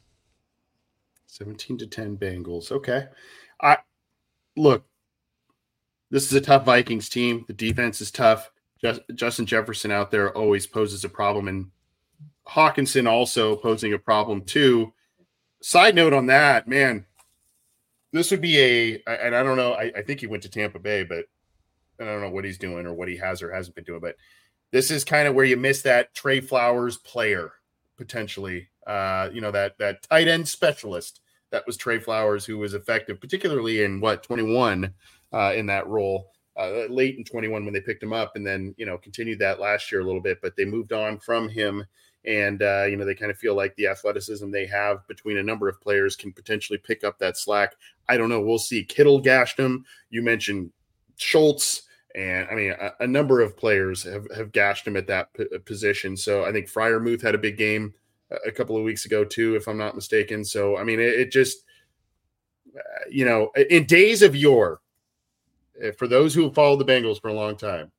17 1.27 1.79
to 1.79 1.87
10 1.87 2.17
Bengals. 2.17 2.71
Okay. 2.71 3.07
I 3.61 3.77
look, 4.55 4.85
this 6.09 6.25
is 6.25 6.33
a 6.33 6.41
tough 6.41 6.65
Vikings 6.65 7.09
team. 7.09 7.45
The 7.47 7.53
defense 7.53 8.01
is 8.01 8.11
tough. 8.11 8.51
Just, 8.81 9.01
Justin 9.15 9.45
Jefferson 9.45 9.91
out 9.91 10.11
there 10.11 10.35
always 10.35 10.67
poses 10.67 11.03
a 11.03 11.09
problem, 11.09 11.47
and 11.47 11.71
Hockenson 12.47 13.07
also 13.07 13.55
posing 13.55 13.93
a 13.93 13.99
problem 13.99 14.41
too. 14.41 14.93
Side 15.61 15.95
note 15.95 16.13
on 16.13 16.25
that, 16.25 16.67
man, 16.67 17.05
this 18.11 18.31
would 18.31 18.41
be 18.41 18.59
a, 18.59 19.03
and 19.07 19.35
I 19.35 19.43
don't 19.43 19.57
know, 19.57 19.73
I, 19.73 19.91
I 19.95 20.01
think 20.01 20.19
he 20.19 20.27
went 20.27 20.43
to 20.43 20.49
Tampa 20.49 20.79
Bay, 20.79 21.03
but 21.03 21.25
I 21.99 22.05
don't 22.05 22.21
know 22.21 22.31
what 22.31 22.43
he's 22.43 22.57
doing 22.57 22.85
or 22.85 22.93
what 22.93 23.07
he 23.07 23.17
has 23.17 23.41
or 23.41 23.51
hasn't 23.51 23.75
been 23.75 23.83
doing, 23.83 24.01
but 24.01 24.15
this 24.71 24.89
is 24.89 25.03
kind 25.03 25.27
of 25.27 25.35
where 25.35 25.45
you 25.45 25.57
miss 25.57 25.83
that 25.83 26.13
Tre 26.13 26.41
Flowers 26.41 26.97
player 26.97 27.51
potentially. 27.97 28.67
Uh, 28.87 29.29
you 29.31 29.41
know 29.41 29.51
that 29.51 29.77
that 29.77 30.01
tight 30.01 30.27
end 30.27 30.47
specialist 30.47 31.21
that 31.51 31.65
was 31.67 31.77
Tre 31.77 31.99
Flowers, 31.99 32.45
who 32.45 32.57
was 32.57 32.73
effective, 32.73 33.21
particularly 33.21 33.83
in 33.83 33.99
what 33.99 34.23
21 34.23 34.93
uh, 35.33 35.53
in 35.55 35.65
that 35.67 35.87
role, 35.87 36.31
uh, 36.57 36.85
late 36.89 37.17
in 37.17 37.23
21 37.23 37.63
when 37.63 37.73
they 37.73 37.81
picked 37.81 38.03
him 38.03 38.13
up, 38.13 38.35
and 38.35 38.45
then 38.45 38.73
you 38.77 38.85
know 38.85 38.97
continued 38.97 39.39
that 39.39 39.59
last 39.59 39.91
year 39.91 40.01
a 40.01 40.05
little 40.05 40.21
bit, 40.21 40.39
but 40.41 40.55
they 40.55 40.65
moved 40.65 40.93
on 40.93 41.19
from 41.19 41.49
him. 41.49 41.85
And 42.23 42.61
uh, 42.61 42.85
you 42.87 42.97
know 42.97 43.05
they 43.05 43.15
kind 43.15 43.31
of 43.31 43.37
feel 43.37 43.55
like 43.55 43.75
the 43.75 43.87
athleticism 43.87 44.51
they 44.51 44.67
have 44.67 45.07
between 45.07 45.37
a 45.37 45.43
number 45.43 45.67
of 45.67 45.81
players 45.81 46.15
can 46.15 46.31
potentially 46.31 46.77
pick 46.77 47.03
up 47.03 47.17
that 47.19 47.37
slack. 47.37 47.73
I 48.09 48.17
don't 48.17 48.29
know. 48.29 48.41
We'll 48.41 48.59
see. 48.59 48.83
Kittle 48.83 49.19
gashed 49.19 49.57
him. 49.57 49.85
You 50.11 50.21
mentioned 50.21 50.71
Schultz 51.17 51.83
and 52.15 52.47
I 52.49 52.55
mean 52.55 52.71
a, 52.71 52.91
a, 52.99 53.07
number 53.07 53.41
of 53.41 53.57
players 53.57 54.03
have, 54.03 54.27
have 54.35 54.51
gashed 54.51 54.85
him 54.85 54.97
at 54.97 55.07
that 55.07 55.33
p- 55.33 55.45
position. 55.65 56.17
So 56.17 56.45
I 56.45 56.51
think 56.51 56.67
Freiermuth 56.67 57.21
had 57.21 57.35
a 57.35 57.39
big 57.39 57.57
game 57.57 57.93
a 58.45 58.51
couple 58.51 58.77
of 58.77 58.83
weeks 58.83 59.05
ago 59.05 59.23
too, 59.23 59.55
if 59.55 59.67
I'm 59.67 59.77
not 59.77 59.95
mistaken. 59.95 60.43
So 60.43 60.77
I 60.77 60.83
mean, 60.83 60.99
it, 60.99 61.19
it 61.19 61.31
just 61.31 61.63
uh, 62.75 63.09
you 63.09 63.25
know, 63.25 63.51
in 63.69 63.85
days 63.85 64.21
of 64.21 64.35
yore, 64.35 64.81
eh, 65.81 65.91
for 65.97 66.07
those 66.07 66.33
who 66.33 66.43
have 66.43 66.55
followed 66.55 66.79
the 66.79 66.85
Bengals 66.85 67.21
for 67.21 67.27
a 67.27 67.33
long 67.33 67.57
time, 67.57 67.91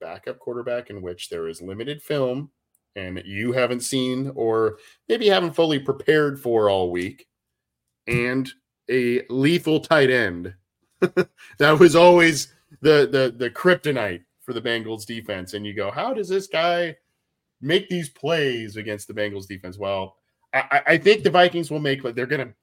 backup 0.00 0.38
quarterback 0.38 0.90
in 0.90 1.02
which 1.02 1.28
there 1.28 1.48
is 1.48 1.62
limited 1.62 2.02
film 2.02 2.50
and 2.96 3.22
you 3.24 3.52
haven't 3.52 3.80
seen 3.80 4.30
or 4.34 4.78
maybe 5.08 5.28
haven't 5.28 5.54
fully 5.54 5.78
prepared 5.78 6.40
for 6.40 6.68
all 6.68 6.90
week, 6.90 7.26
and 8.06 8.50
a 8.90 9.22
lethal 9.28 9.80
tight 9.80 10.10
end. 10.10 10.54
that 11.58 11.78
was 11.78 11.94
always 11.94 12.54
the 12.80 13.08
the 13.10 13.34
the 13.36 13.50
kryptonite 13.50 14.22
for 14.42 14.52
the 14.52 14.62
Bengals 14.62 15.06
defense. 15.06 15.54
And 15.54 15.64
you 15.66 15.74
go, 15.74 15.90
how 15.90 16.12
does 16.12 16.28
this 16.28 16.46
guy 16.46 16.96
make 17.60 17.88
these 17.88 18.08
plays 18.08 18.76
against 18.76 19.08
the 19.08 19.14
Bengals 19.14 19.46
defense? 19.46 19.78
Well, 19.78 20.16
I, 20.52 20.82
I 20.86 20.98
think 20.98 21.22
the 21.22 21.30
Vikings 21.30 21.70
will 21.70 21.80
make. 21.80 22.02
But 22.02 22.14
they're 22.14 22.26
gonna. 22.26 22.54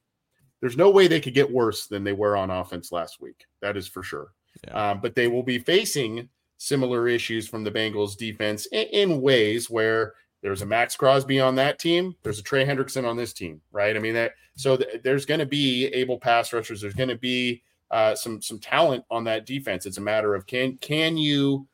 There's 0.62 0.78
no 0.78 0.90
way 0.90 1.08
they 1.08 1.20
could 1.20 1.34
get 1.34 1.52
worse 1.52 1.88
than 1.88 2.04
they 2.04 2.14
were 2.14 2.38
on 2.38 2.50
offense 2.50 2.92
last 2.92 3.22
week. 3.22 3.46
That 3.62 3.78
is 3.78 3.88
for 3.88 4.02
sure. 4.02 4.34
Yeah. 4.68 4.92
Um, 4.92 5.02
but 5.02 5.16
they 5.16 5.28
will 5.28 5.44
be 5.44 5.60
facing 5.60 6.30
similar 6.58 7.08
issues 7.08 7.48
from 7.48 7.64
the 7.64 7.72
Bengals 7.72 8.18
defense 8.18 8.66
in, 8.68 8.88
in, 8.88 9.22
ways 9.22 9.70
where 9.70 10.14
there's 10.42 10.62
a 10.62 10.66
Maxx 10.66 10.96
Crosby 10.96 11.40
on 11.40 11.56
that 11.56 11.80
team, 11.80 12.16
there's 12.24 12.40
a 12.40 12.44
Trey 12.44 12.66
Hendrickson 12.66 13.08
on 13.08 13.18
this 13.18 13.34
team, 13.34 13.62
right? 13.72 13.96
I 13.96 14.00
mean 14.00 14.14
that. 14.14 14.34
So 14.56 14.78
th- 14.78 15.02
there's 15.04 15.26
going 15.26 15.42
to 15.42 15.46
be 15.46 15.88
able 15.88 16.18
pass 16.18 16.54
rushers. 16.54 16.82
There's 16.82 16.94
going 16.94 17.10
to 17.10 17.18
be 17.18 17.62
uh, 17.92 18.16
some 18.16 18.42
some 18.42 18.60
talent 18.60 19.04
on 19.12 19.24
that 19.26 19.46
defense. 19.46 19.86
It's 19.86 19.98
a 19.98 20.02
matter 20.02 20.34
of 20.34 20.46
can 20.46 20.78
can 20.78 21.18
you 21.18 21.68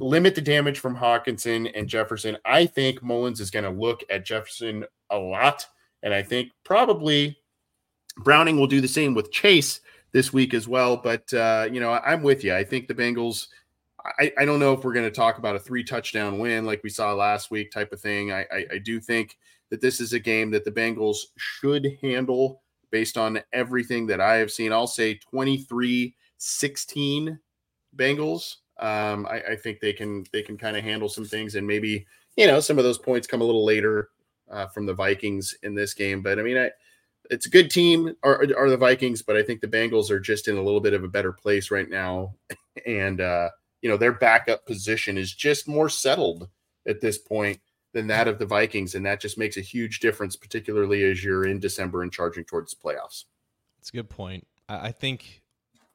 limit 0.00 0.34
the 0.34 0.40
damage 0.40 0.78
from 0.78 0.96
Hockenson 0.96 1.70
and 1.74 1.88
Jefferson. 1.88 2.36
I 2.44 2.66
think 2.66 3.02
Mullens 3.02 3.40
is 3.40 3.50
going 3.50 3.64
to 3.64 3.70
look 3.70 4.02
at 4.10 4.24
Jefferson 4.24 4.84
a 5.10 5.18
lot, 5.18 5.66
and 6.02 6.12
I 6.12 6.22
think 6.22 6.50
probably 6.64 7.38
Browning 8.18 8.58
will 8.58 8.66
do 8.66 8.80
the 8.80 8.88
same 8.88 9.14
with 9.14 9.32
Chase 9.32 9.80
this 10.12 10.32
week 10.32 10.54
as 10.54 10.66
well. 10.66 10.96
But 10.96 11.32
uh, 11.32 11.68
you 11.70 11.80
know, 11.80 11.92
I'm 11.92 12.22
with 12.22 12.44
you. 12.44 12.54
I 12.54 12.64
think 12.64 12.88
the 12.88 12.94
Bengals. 12.94 13.48
I, 14.20 14.32
I 14.38 14.44
don't 14.44 14.60
know 14.60 14.72
if 14.72 14.84
we're 14.84 14.92
going 14.92 15.06
to 15.06 15.10
talk 15.10 15.38
about 15.38 15.56
a 15.56 15.58
three 15.58 15.82
touchdown 15.82 16.38
win 16.38 16.64
like 16.64 16.84
we 16.84 16.90
saw 16.90 17.12
last 17.12 17.50
week 17.50 17.72
type 17.72 17.92
of 17.92 18.00
thing. 18.00 18.30
I, 18.30 18.42
I, 18.52 18.66
I 18.74 18.78
do 18.78 19.00
think 19.00 19.36
that 19.70 19.80
this 19.80 20.00
is 20.00 20.12
a 20.12 20.20
game 20.20 20.52
that 20.52 20.64
the 20.64 20.70
Bengals 20.70 21.18
should 21.36 21.98
handle 22.00 22.62
based 22.92 23.18
on 23.18 23.40
everything 23.52 24.06
that 24.06 24.20
I 24.20 24.36
have 24.36 24.52
seen. 24.52 24.72
I'll 24.72 24.86
say 24.86 25.14
23 25.14 26.14
16 26.38 27.38
Bengals. 27.96 28.56
Um, 28.78 29.26
I, 29.26 29.42
I, 29.52 29.56
think 29.56 29.80
they 29.80 29.94
can 29.94 30.26
they 30.32 30.42
can 30.42 30.58
kind 30.58 30.76
of 30.76 30.84
handle 30.84 31.08
some 31.08 31.24
things 31.24 31.54
and 31.54 31.66
maybe 31.66 32.06
you 32.36 32.46
know 32.46 32.60
some 32.60 32.76
of 32.76 32.84
those 32.84 32.98
points 32.98 33.26
come 33.26 33.40
a 33.40 33.44
little 33.44 33.64
later 33.64 34.10
uh, 34.50 34.66
from 34.66 34.84
the 34.84 34.92
Vikings 34.92 35.54
in 35.62 35.74
this 35.74 35.94
game. 35.94 36.20
But 36.22 36.38
I 36.38 36.42
mean, 36.42 36.58
I, 36.58 36.70
it's 37.30 37.46
a 37.46 37.50
good 37.50 37.70
team 37.70 38.14
are, 38.22 38.44
are 38.56 38.70
the 38.70 38.76
Vikings, 38.76 39.22
but 39.22 39.36
I 39.36 39.42
think 39.42 39.60
the 39.60 39.66
Bengals 39.66 40.10
are 40.10 40.20
just 40.20 40.46
in 40.46 40.56
a 40.56 40.62
little 40.62 40.80
bit 40.80 40.92
of 40.92 41.04
a 41.04 41.08
better 41.08 41.32
place 41.32 41.70
right 41.70 41.88
now, 41.88 42.34
and 42.86 43.20
uh, 43.20 43.48
you 43.80 43.88
know 43.88 43.96
their 43.96 44.12
backup 44.12 44.66
position 44.66 45.16
is 45.16 45.32
just 45.32 45.66
more 45.66 45.88
settled 45.88 46.48
at 46.86 47.00
this 47.00 47.18
point 47.18 47.60
than 47.92 48.06
that 48.08 48.28
of 48.28 48.38
the 48.38 48.46
Vikings. 48.46 48.94
And 48.94 49.06
that 49.06 49.20
just 49.20 49.38
makes 49.38 49.56
a 49.56 49.62
huge 49.62 50.00
difference, 50.00 50.36
particularly 50.36 51.02
as 51.04 51.24
you're 51.24 51.46
in 51.46 51.58
December 51.58 52.02
and 52.02 52.12
charging 52.12 52.44
towards 52.44 52.74
the 52.74 52.80
playoffs. 52.80 53.24
That's 53.78 53.88
a 53.88 53.96
good 53.96 54.10
point. 54.10 54.46
I 54.68 54.92
think 54.92 55.42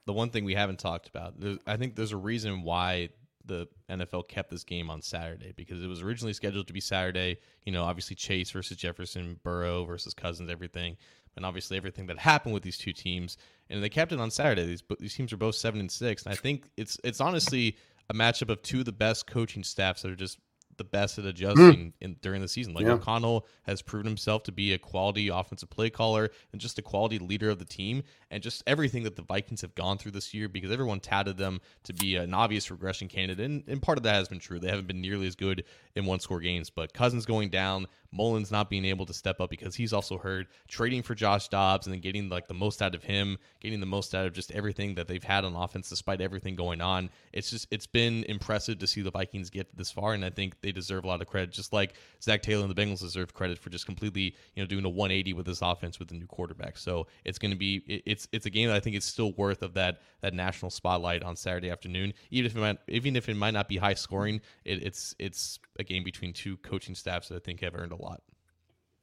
the 0.06 0.14
one 0.14 0.30
thing 0.30 0.46
we 0.46 0.56
haven't 0.56 0.80
talked 0.80 1.08
about, 1.08 1.36
I 1.68 1.78
think 1.78 1.96
there's 1.96 2.12
a 2.12 2.18
reason 2.18 2.64
why 2.64 3.10
the 3.46 3.68
NFL 3.90 4.28
kept 4.28 4.50
this 4.50 4.64
game 4.64 4.90
on 4.90 5.02
Saturday 5.02 5.54
because 5.56 5.84
it 5.84 5.88
was 5.88 6.02
originally 6.02 6.34
scheduled 6.34 6.68
to 6.68 6.74
be 6.74 6.80
Saturday. 6.80 7.38
You 7.66 7.72
know, 7.72 7.84
obviously 7.84 8.16
Chase 8.16 8.52
versus 8.52 8.78
Jefferson, 8.78 9.40
Burrow 9.44 9.84
versus 9.86 10.14
Cousins, 10.14 10.50
everything, 10.50 10.98
and 11.36 11.46
obviously 11.46 11.78
everything 11.78 12.08
that 12.08 12.20
happened 12.20 12.54
with 12.54 12.64
these 12.64 12.78
two 12.78 12.94
teams. 12.94 13.38
And 13.70 13.84
they 13.84 13.90
kept 13.90 14.12
it 14.12 14.20
on 14.20 14.32
Saturday. 14.32 14.66
These 14.66 14.84
these 15.00 15.16
teams 15.16 15.34
are 15.34 15.38
both 15.38 15.56
seven 15.56 15.80
and 15.80 15.92
six, 15.92 16.24
and 16.24 16.34
I 16.34 16.36
think 16.36 16.70
it's 16.78 17.00
it's 17.04 17.22
honestly 17.22 17.78
a 18.10 18.14
matchup 18.14 18.50
of 18.50 18.62
two 18.62 18.80
of 18.80 18.86
the 18.86 18.92
best 18.92 19.28
coaching 19.28 19.64
staffs 19.64 20.02
that 20.02 20.12
are 20.12 20.16
just 20.16 20.40
the 20.82 20.90
best 20.90 21.20
at 21.20 21.26
adjusting 21.26 21.64
mm. 21.64 21.94
in, 22.02 22.16
during 22.22 22.42
the 22.42 22.48
season. 22.48 22.74
Like 22.74 22.86
yeah. 22.86 22.94
O'Connell 22.94 23.46
has 23.64 23.84
proven 23.84 24.08
himself 24.08 24.42
to 24.44 24.52
be 24.52 24.74
a 24.74 24.80
quality 24.80 25.30
offensive 25.30 25.70
play 25.70 25.92
caller 25.92 26.32
and 26.52 26.60
just 26.60 26.80
a 26.80 26.82
quality 26.82 27.20
leader 27.20 27.52
of 27.52 27.60
the 27.60 27.66
team, 27.66 28.04
and 28.32 28.42
just 28.42 28.64
everything 28.66 29.04
that 29.04 29.16
the 29.16 29.22
Vikings 29.22 29.62
have 29.62 29.76
gone 29.76 30.00
through 30.00 30.12
this 30.12 30.34
year 30.34 30.50
because 30.50 30.72
everyone 30.72 31.00
touted 31.00 31.38
them 31.38 31.62
to 31.84 31.94
be 31.94 32.16
an 32.16 32.34
obvious 32.34 32.72
regression 32.72 33.08
candidate, 33.08 33.46
and, 33.46 33.64
and 33.68 33.82
part 33.82 34.00
of 34.00 34.04
that 34.04 34.16
has 34.16 34.28
been 34.28 34.40
true. 34.40 34.60
They 34.60 34.70
haven't 34.70 34.88
been 34.88 35.02
nearly 35.02 35.28
as 35.28 35.36
good 35.36 35.64
in 35.96 36.06
one 36.06 36.20
score 36.20 36.40
games, 36.40 36.70
but 36.72 36.94
Cousins 36.94 37.26
going 37.26 37.50
down, 37.50 37.88
Mullens 38.12 38.52
not 38.52 38.70
being 38.70 38.86
able 38.86 39.06
to 39.06 39.14
step 39.14 39.40
up 39.40 39.50
because 39.50 39.76
he's 39.76 39.94
also 39.94 40.18
hurt, 40.18 40.48
trading 40.68 41.02
for 41.02 41.16
Josh 41.16 41.48
Dobbs 41.48 41.88
and 41.88 41.94
then 41.94 42.02
getting 42.02 42.30
like 42.30 42.48
the 42.48 42.54
most 42.54 42.82
out 42.82 42.94
of 42.94 43.04
him, 43.04 43.38
getting 43.62 43.80
the 43.80 43.86
most 43.86 44.14
out 44.14 44.26
of 44.26 44.34
just 44.34 44.52
everything 44.52 44.96
that 44.96 45.08
they've 45.08 45.24
had 45.24 45.46
on 45.46 45.56
offense 45.56 45.90
despite 45.90 46.20
everything 46.20 46.56
going 46.56 46.82
on. 46.82 47.10
It's 47.32 47.50
just 47.50 47.68
it's 47.72 47.88
been 47.88 48.24
impressive 48.26 48.80
to 48.80 48.88
see 48.88 49.02
the 49.02 49.12
Vikings 49.12 49.50
get 49.50 49.76
this 49.78 49.92
far, 49.92 50.14
and 50.14 50.26
I 50.26 50.30
think 50.30 50.60
they 50.62 50.72
deserve 50.72 51.06
a 51.06 51.08
lot 51.08 51.22
of 51.22 51.28
credit. 51.28 51.52
Just 51.52 51.72
like 51.72 51.94
Zac 52.22 52.42
Taylor 52.42 52.66
and 52.66 52.76
the 52.76 52.82
Bengals 52.82 53.00
deserve 53.00 53.34
credit 53.34 53.58
for 53.58 53.70
just 53.70 53.86
completely 53.86 54.36
you 54.56 54.64
know 54.64 54.68
doing 54.68 54.84
a 54.84 54.90
180 54.90 55.34
with 55.34 55.46
this 55.46 55.62
offense 55.62 55.98
with 55.98 56.10
the 56.10 56.16
new 56.16 56.28
quarterback. 56.28 56.78
So 56.78 57.08
it's 57.24 57.40
going 57.40 57.52
to 57.52 57.58
be 57.58 58.02
it's 58.06 58.28
it's 58.34 58.46
a 58.46 58.50
game 58.50 58.68
that 58.68 58.76
I 58.76 58.82
think 58.82 58.96
is 58.98 59.06
still 59.06 59.32
worth 59.34 59.62
of 59.62 59.74
that 59.76 60.02
that 60.22 60.34
national 60.34 60.70
spotlight 60.72 61.24
on 61.24 61.36
Saturday 61.38 61.70
afternoon, 61.70 62.14
even 62.30 62.46
if 62.52 62.58
it 62.58 62.60
might 62.60 62.78
even 62.90 63.16
if 63.16 63.30
it 63.30 63.38
might 63.38 63.52
not 63.54 63.70
be 63.70 63.78
high 63.78 63.94
scoring. 63.94 64.42
It, 64.66 64.84
it's 64.84 65.16
it's 65.18 65.60
a 65.80 65.84
game 65.84 66.04
between 66.04 66.34
two 66.34 66.58
coaching 66.58 66.96
staffs 66.96 67.30
that 67.30 67.36
I 67.36 67.40
think 67.40 67.62
have 67.62 67.76
earned 67.76 67.92
a 67.92 68.01
lot. 68.02 68.22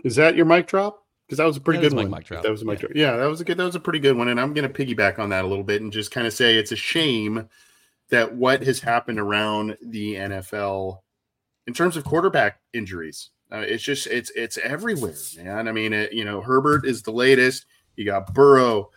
Is 0.05 0.17
that 0.17 0.37
your 0.37 0.47
mic 0.47 0.67
drop? 0.67 1.05
Because 1.27 1.39
that 1.39 1.47
was 1.47 1.57
a 1.57 1.61
pretty 1.61 1.81
good 1.81 1.93
one. 1.93 2.11
That 2.11 2.51
was 2.51 2.63
a 2.63 2.65
mic 2.65 2.81
yeah. 2.81 2.81
drop. 2.81 2.97
Yeah, 2.97 3.17
that 3.17 3.27
was 3.27 3.41
a 3.41 3.45
good. 3.45 3.59
That 3.59 3.65
was 3.65 3.75
a 3.75 3.81
pretty 3.81 3.99
good 3.99 4.17
one, 4.17 4.29
and 4.29 4.41
I'm 4.41 4.55
going 4.55 4.71
to 4.71 4.87
piggyback 4.87 5.19
on 5.19 5.29
that 5.31 5.45
a 5.45 5.49
little 5.49 5.65
bit 5.65 5.83
and 5.83 5.93
just 5.93 6.11
kind 6.11 6.27
of 6.27 6.33
say 6.33 6.57
it's 6.57 6.73
a 6.73 6.77
shame 6.77 7.49
that 8.11 8.35
what 8.35 8.63
has 8.63 8.81
happened 8.81 9.21
around 9.21 9.77
the 9.83 10.15
NFL 10.15 11.01
in 11.67 11.75
terms 11.75 11.97
of 11.97 12.05
quarterback 12.05 12.61
injuries. 12.73 13.31
Uh, 13.53 13.59
it's 13.59 13.83
just 13.83 14.07
it's 14.07 14.31
it's 14.31 14.59
everywhere, 14.59 15.15
man. 15.37 15.69
I 15.69 15.73
mean, 15.73 15.93
it, 15.93 16.13
you 16.13 16.25
know, 16.25 16.41
Herbert 16.41 16.87
is 16.87 17.03
the 17.03 17.13
latest. 17.13 17.67
You 17.97 18.05
got 18.05 18.33
Burrow, 18.35 18.91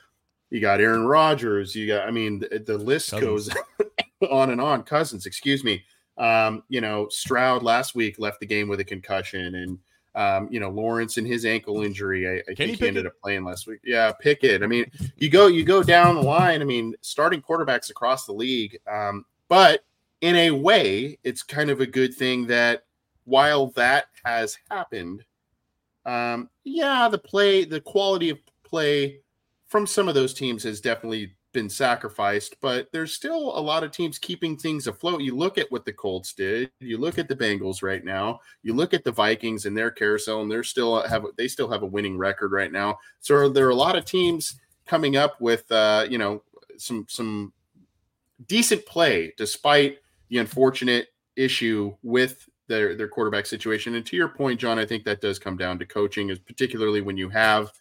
you 0.50 0.60
got 0.60 0.82
Aaron 0.82 1.06
Rodgers, 1.06 1.76
you 1.76 1.88
got. 1.88 2.08
I 2.08 2.12
mean, 2.12 2.40
the, 2.40 2.60
the 2.60 2.78
list 2.78 3.12
Cousins. 3.12 3.50
goes 3.50 4.30
on 4.30 4.52
and 4.52 4.60
on. 4.60 4.84
Cousins, 4.84 5.26
excuse 5.26 5.64
me. 5.64 5.84
Um, 6.18 6.64
you 6.68 6.82
know, 6.82 7.08
Stroud 7.10 7.64
last 7.64 7.96
week 7.96 8.20
left 8.20 8.40
the 8.40 8.46
game 8.46 8.68
with 8.68 8.80
a 8.82 8.86
concussion, 8.86 9.56
and 9.56 9.80
um, 10.16 10.48
you 10.52 10.60
know, 10.60 10.70
Lawrence 10.70 11.18
and 11.18 11.26
his 11.26 11.46
ankle 11.46 11.82
injury. 11.82 12.28
I, 12.28 12.52
I 12.52 12.56
think 12.56 12.80
he 12.80 12.88
ended 12.88 13.06
up 13.06 13.14
playing 13.22 13.44
last 13.44 13.68
week. 13.68 13.80
Yeah, 13.84 14.12
Pickett. 14.12 14.64
I 14.64 14.68
mean, 14.68 14.92
you 15.18 15.30
go 15.30 15.48
you 15.48 15.64
go 15.64 15.84
down 15.84 16.16
the 16.16 16.22
line. 16.22 16.62
I 16.62 16.66
mean, 16.66 16.96
starting 17.02 17.42
quarterbacks 17.42 17.90
across 17.90 18.26
the 18.26 18.34
league. 18.34 18.78
Um, 18.92 19.26
but 19.48 19.84
in 20.22 20.36
a 20.36 20.52
way, 20.52 21.18
it's 21.24 21.44
kind 21.44 21.70
of 21.70 21.82
a 21.82 21.88
good 21.88 22.14
thing 22.14 22.48
that 22.48 22.84
while 23.26 23.68
that 23.72 24.06
has 24.26 24.58
happened, 24.70 25.24
um, 26.06 26.50
yeah, 26.64 27.08
the 27.10 27.18
play, 27.18 27.64
the 27.64 27.82
quality 27.82 28.30
of 28.30 28.40
play 28.64 29.20
from 29.68 29.88
some 29.88 30.08
of 30.08 30.16
those 30.16 30.34
teams 30.34 30.64
has 30.64 30.82
definitely 30.82 31.34
been 31.54 31.70
sacrificed, 31.70 32.56
but 32.62 32.88
there's 32.92 33.14
still 33.14 33.58
a 33.58 33.60
lot 33.60 33.84
of 33.84 33.92
teams 33.92 34.18
keeping 34.18 34.58
things 34.58 34.88
afloat. 34.88 35.22
You 35.22 35.36
look 35.36 35.58
at 35.58 35.72
what 35.72 35.86
the 35.86 35.94
Colts 35.94 36.34
did, 36.34 36.72
you 36.80 36.98
look 36.98 37.18
at 37.18 37.28
the 37.28 37.36
Bengals 37.36 37.84
right 37.84 38.04
now, 38.04 38.40
you 38.64 38.74
look 38.74 38.94
at 38.94 39.04
the 39.04 39.12
Vikings 39.12 39.66
and 39.66 39.78
their 39.78 39.92
carousel, 39.92 40.42
and 40.42 40.52
they're 40.52 40.64
still 40.64 41.02
have 41.02 41.26
they 41.38 41.48
still 41.48 41.70
have 41.70 41.84
a 41.84 41.88
winning 41.88 42.18
record 42.18 42.52
right 42.52 42.72
now. 42.72 42.98
So 43.20 43.50
there 43.50 43.68
are 43.68 43.72
a 43.72 43.76
lot 43.76 43.96
of 43.96 44.06
teams 44.06 44.60
coming 44.86 45.16
up 45.18 45.40
with 45.40 45.72
uh, 45.72 46.06
you 46.10 46.18
know 46.18 46.44
some 46.78 47.06
some 47.10 47.54
decent 48.48 48.86
play 48.86 49.34
despite 49.38 50.00
the 50.30 50.38
unfortunate 50.38 51.08
issue 51.36 51.96
with 52.04 52.50
their 52.68 52.96
their 52.96 53.08
quarterback 53.08 53.46
situation. 53.46 53.96
And 53.96 54.06
to 54.06 54.16
your 54.16 54.30
point, 54.30 54.60
John, 54.60 54.80
I 54.80 54.86
think 54.86 55.04
that 55.04 55.22
does 55.22 55.40
come 55.40 55.58
down 55.58 55.80
to 55.80 55.86
coaching, 55.86 56.30
is 56.30 56.40
particularly 56.40 57.02
when 57.02 57.18
you 57.18 57.30
have 57.30 57.72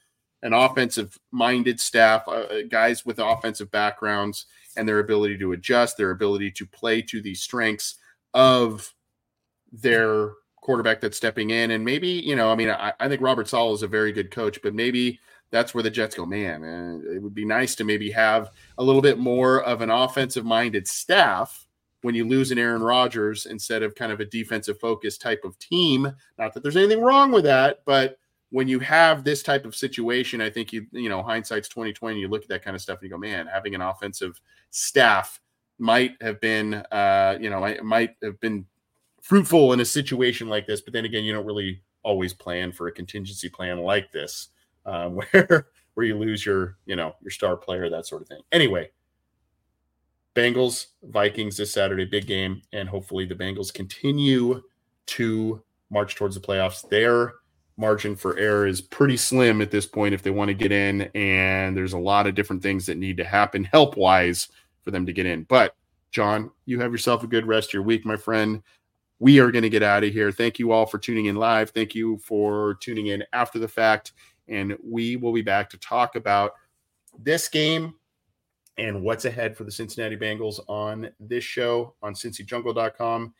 an 0.42 0.52
offensive 0.52 1.18
minded 1.30 1.78
staff, 1.80 2.24
uh, 2.26 2.30
uh, 2.30 2.62
guys 2.68 3.04
with 3.04 3.18
offensive 3.18 3.70
backgrounds, 3.70 4.46
and 4.76 4.88
their 4.88 5.00
ability 5.00 5.38
to 5.38 5.52
adjust, 5.52 5.96
their 5.96 6.10
ability 6.10 6.50
to 6.52 6.66
play 6.66 7.02
to 7.02 7.20
the 7.20 7.34
strengths 7.34 7.96
of 8.34 8.94
their 9.72 10.32
quarterback 10.60 11.00
that's 11.00 11.16
stepping 11.16 11.50
in. 11.50 11.72
And 11.72 11.84
maybe, 11.84 12.08
you 12.08 12.36
know, 12.36 12.50
I 12.50 12.54
mean, 12.54 12.70
I, 12.70 12.92
I 13.00 13.08
think 13.08 13.20
Robert 13.20 13.48
Saleh 13.48 13.74
is 13.74 13.82
a 13.82 13.88
very 13.88 14.12
good 14.12 14.30
coach, 14.30 14.60
but 14.62 14.74
maybe 14.74 15.18
that's 15.50 15.74
where 15.74 15.82
the 15.82 15.90
Jets 15.90 16.14
go, 16.14 16.24
man, 16.24 16.62
uh, 16.62 17.12
it 17.12 17.20
would 17.20 17.34
be 17.34 17.44
nice 17.44 17.74
to 17.76 17.84
maybe 17.84 18.10
have 18.10 18.50
a 18.78 18.84
little 18.84 19.02
bit 19.02 19.18
more 19.18 19.62
of 19.62 19.80
an 19.80 19.90
offensive 19.90 20.44
minded 20.44 20.86
staff 20.86 21.66
when 22.02 22.14
you 22.14 22.26
lose 22.26 22.50
an 22.50 22.58
Aaron 22.58 22.82
Rodgers 22.82 23.46
instead 23.46 23.82
of 23.82 23.94
kind 23.94 24.12
of 24.12 24.20
a 24.20 24.24
defensive 24.24 24.78
focused 24.78 25.20
type 25.20 25.44
of 25.44 25.58
team. 25.58 26.12
Not 26.38 26.54
that 26.54 26.62
there's 26.62 26.76
anything 26.76 27.02
wrong 27.02 27.32
with 27.32 27.44
that, 27.44 27.80
but 27.84 28.18
when 28.50 28.68
you 28.68 28.80
have 28.80 29.24
this 29.24 29.42
type 29.42 29.64
of 29.64 29.74
situation, 29.74 30.40
I 30.40 30.50
think 30.50 30.72
you 30.72 30.86
you 30.92 31.08
know 31.08 31.22
hindsight's 31.22 31.68
twenty 31.68 31.92
twenty. 31.92 32.20
You 32.20 32.28
look 32.28 32.42
at 32.42 32.48
that 32.48 32.64
kind 32.64 32.74
of 32.74 32.82
stuff 32.82 32.98
and 33.00 33.04
you 33.04 33.10
go, 33.10 33.18
man, 33.18 33.46
having 33.46 33.74
an 33.74 33.80
offensive 33.80 34.40
staff 34.70 35.40
might 35.78 36.12
have 36.20 36.40
been 36.40 36.74
uh, 36.74 37.38
you 37.40 37.50
know 37.50 37.76
might 37.82 38.16
have 38.22 38.38
been 38.40 38.66
fruitful 39.22 39.72
in 39.72 39.80
a 39.80 39.84
situation 39.84 40.48
like 40.48 40.66
this. 40.66 40.80
But 40.80 40.92
then 40.92 41.04
again, 41.04 41.24
you 41.24 41.32
don't 41.32 41.46
really 41.46 41.82
always 42.02 42.32
plan 42.32 42.72
for 42.72 42.88
a 42.88 42.92
contingency 42.92 43.48
plan 43.48 43.78
like 43.78 44.10
this, 44.12 44.48
uh, 44.84 45.08
where 45.08 45.68
where 45.94 46.06
you 46.06 46.18
lose 46.18 46.44
your 46.44 46.76
you 46.86 46.96
know 46.96 47.14
your 47.22 47.30
star 47.30 47.56
player, 47.56 47.88
that 47.88 48.06
sort 48.06 48.22
of 48.22 48.28
thing. 48.28 48.42
Anyway, 48.50 48.90
Bengals 50.34 50.86
Vikings 51.04 51.56
this 51.56 51.72
Saturday, 51.72 52.04
big 52.04 52.26
game, 52.26 52.62
and 52.72 52.88
hopefully 52.88 53.26
the 53.26 53.34
Bengals 53.34 53.72
continue 53.72 54.62
to 55.06 55.62
march 55.90 56.14
towards 56.14 56.34
the 56.34 56.40
playoffs. 56.40 56.88
Their 56.88 57.34
margin 57.80 58.14
for 58.14 58.36
error 58.36 58.66
is 58.66 58.80
pretty 58.80 59.16
slim 59.16 59.60
at 59.62 59.70
this 59.70 59.86
point 59.86 60.14
if 60.14 60.22
they 60.22 60.30
want 60.30 60.48
to 60.48 60.54
get 60.54 60.70
in, 60.70 61.02
and 61.14 61.76
there's 61.76 61.94
a 61.94 61.98
lot 61.98 62.26
of 62.26 62.34
different 62.34 62.62
things 62.62 62.86
that 62.86 62.98
need 62.98 63.16
to 63.16 63.24
happen 63.24 63.64
help 63.64 63.96
wise 63.96 64.48
for 64.82 64.90
them 64.90 65.06
to 65.06 65.12
get 65.12 65.26
in. 65.26 65.44
But 65.44 65.74
John, 66.12 66.50
you 66.66 66.78
have 66.80 66.92
yourself 66.92 67.24
a 67.24 67.28
good 67.28 67.46
rest 67.46 67.70
of 67.70 67.74
your 67.74 67.82
week, 67.82 68.04
my 68.04 68.16
friend. 68.16 68.62
We 69.18 69.38
are 69.38 69.50
going 69.50 69.62
to 69.62 69.70
get 69.70 69.82
out 69.82 70.04
of 70.04 70.12
here. 70.12 70.30
Thank 70.32 70.58
you 70.58 70.72
all 70.72 70.86
for 70.86 70.98
tuning 70.98 71.26
in 71.26 71.36
live. 71.36 71.70
Thank 71.70 71.94
you 71.94 72.18
for 72.18 72.74
tuning 72.80 73.08
in 73.08 73.24
after 73.32 73.58
the 73.58 73.68
fact. 73.68 74.12
And 74.48 74.76
we 74.82 75.16
will 75.16 75.32
be 75.32 75.42
back 75.42 75.70
to 75.70 75.78
talk 75.78 76.16
about 76.16 76.52
this 77.18 77.48
game 77.48 77.94
and 78.78 79.02
what's 79.02 79.26
ahead 79.26 79.56
for 79.56 79.64
the 79.64 79.70
Cincinnati 79.70 80.16
Bengals 80.16 80.58
on 80.68 81.10
this 81.20 81.44
show 81.44 81.94
on 82.02 82.14
cincyjungle.com. 82.14 83.34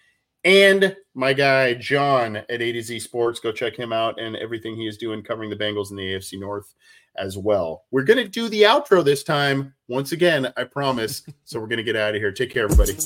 And 0.44 0.96
my 1.14 1.32
guy, 1.32 1.74
John 1.74 2.36
at 2.36 2.62
A 2.62 2.72
to 2.72 2.82
Z 2.82 3.00
Sports. 3.00 3.40
Go 3.40 3.52
check 3.52 3.76
him 3.76 3.92
out 3.92 4.20
and 4.20 4.36
everything 4.36 4.76
he 4.76 4.86
is 4.86 4.96
doing 4.96 5.22
covering 5.22 5.50
the 5.50 5.56
Bengals 5.56 5.90
in 5.90 5.96
the 5.96 6.14
AFC 6.14 6.38
North 6.38 6.74
as 7.16 7.36
well. 7.36 7.84
We're 7.90 8.04
going 8.04 8.24
to 8.24 8.28
do 8.28 8.48
the 8.48 8.62
outro 8.62 9.04
this 9.04 9.22
time. 9.22 9.74
Once 9.88 10.12
again, 10.12 10.52
I 10.56 10.64
promise. 10.64 11.22
so 11.44 11.60
we're 11.60 11.66
going 11.66 11.78
to 11.78 11.82
get 11.82 11.96
out 11.96 12.14
of 12.14 12.20
here. 12.20 12.32
Take 12.32 12.50
care, 12.50 12.64
everybody. 12.64 12.96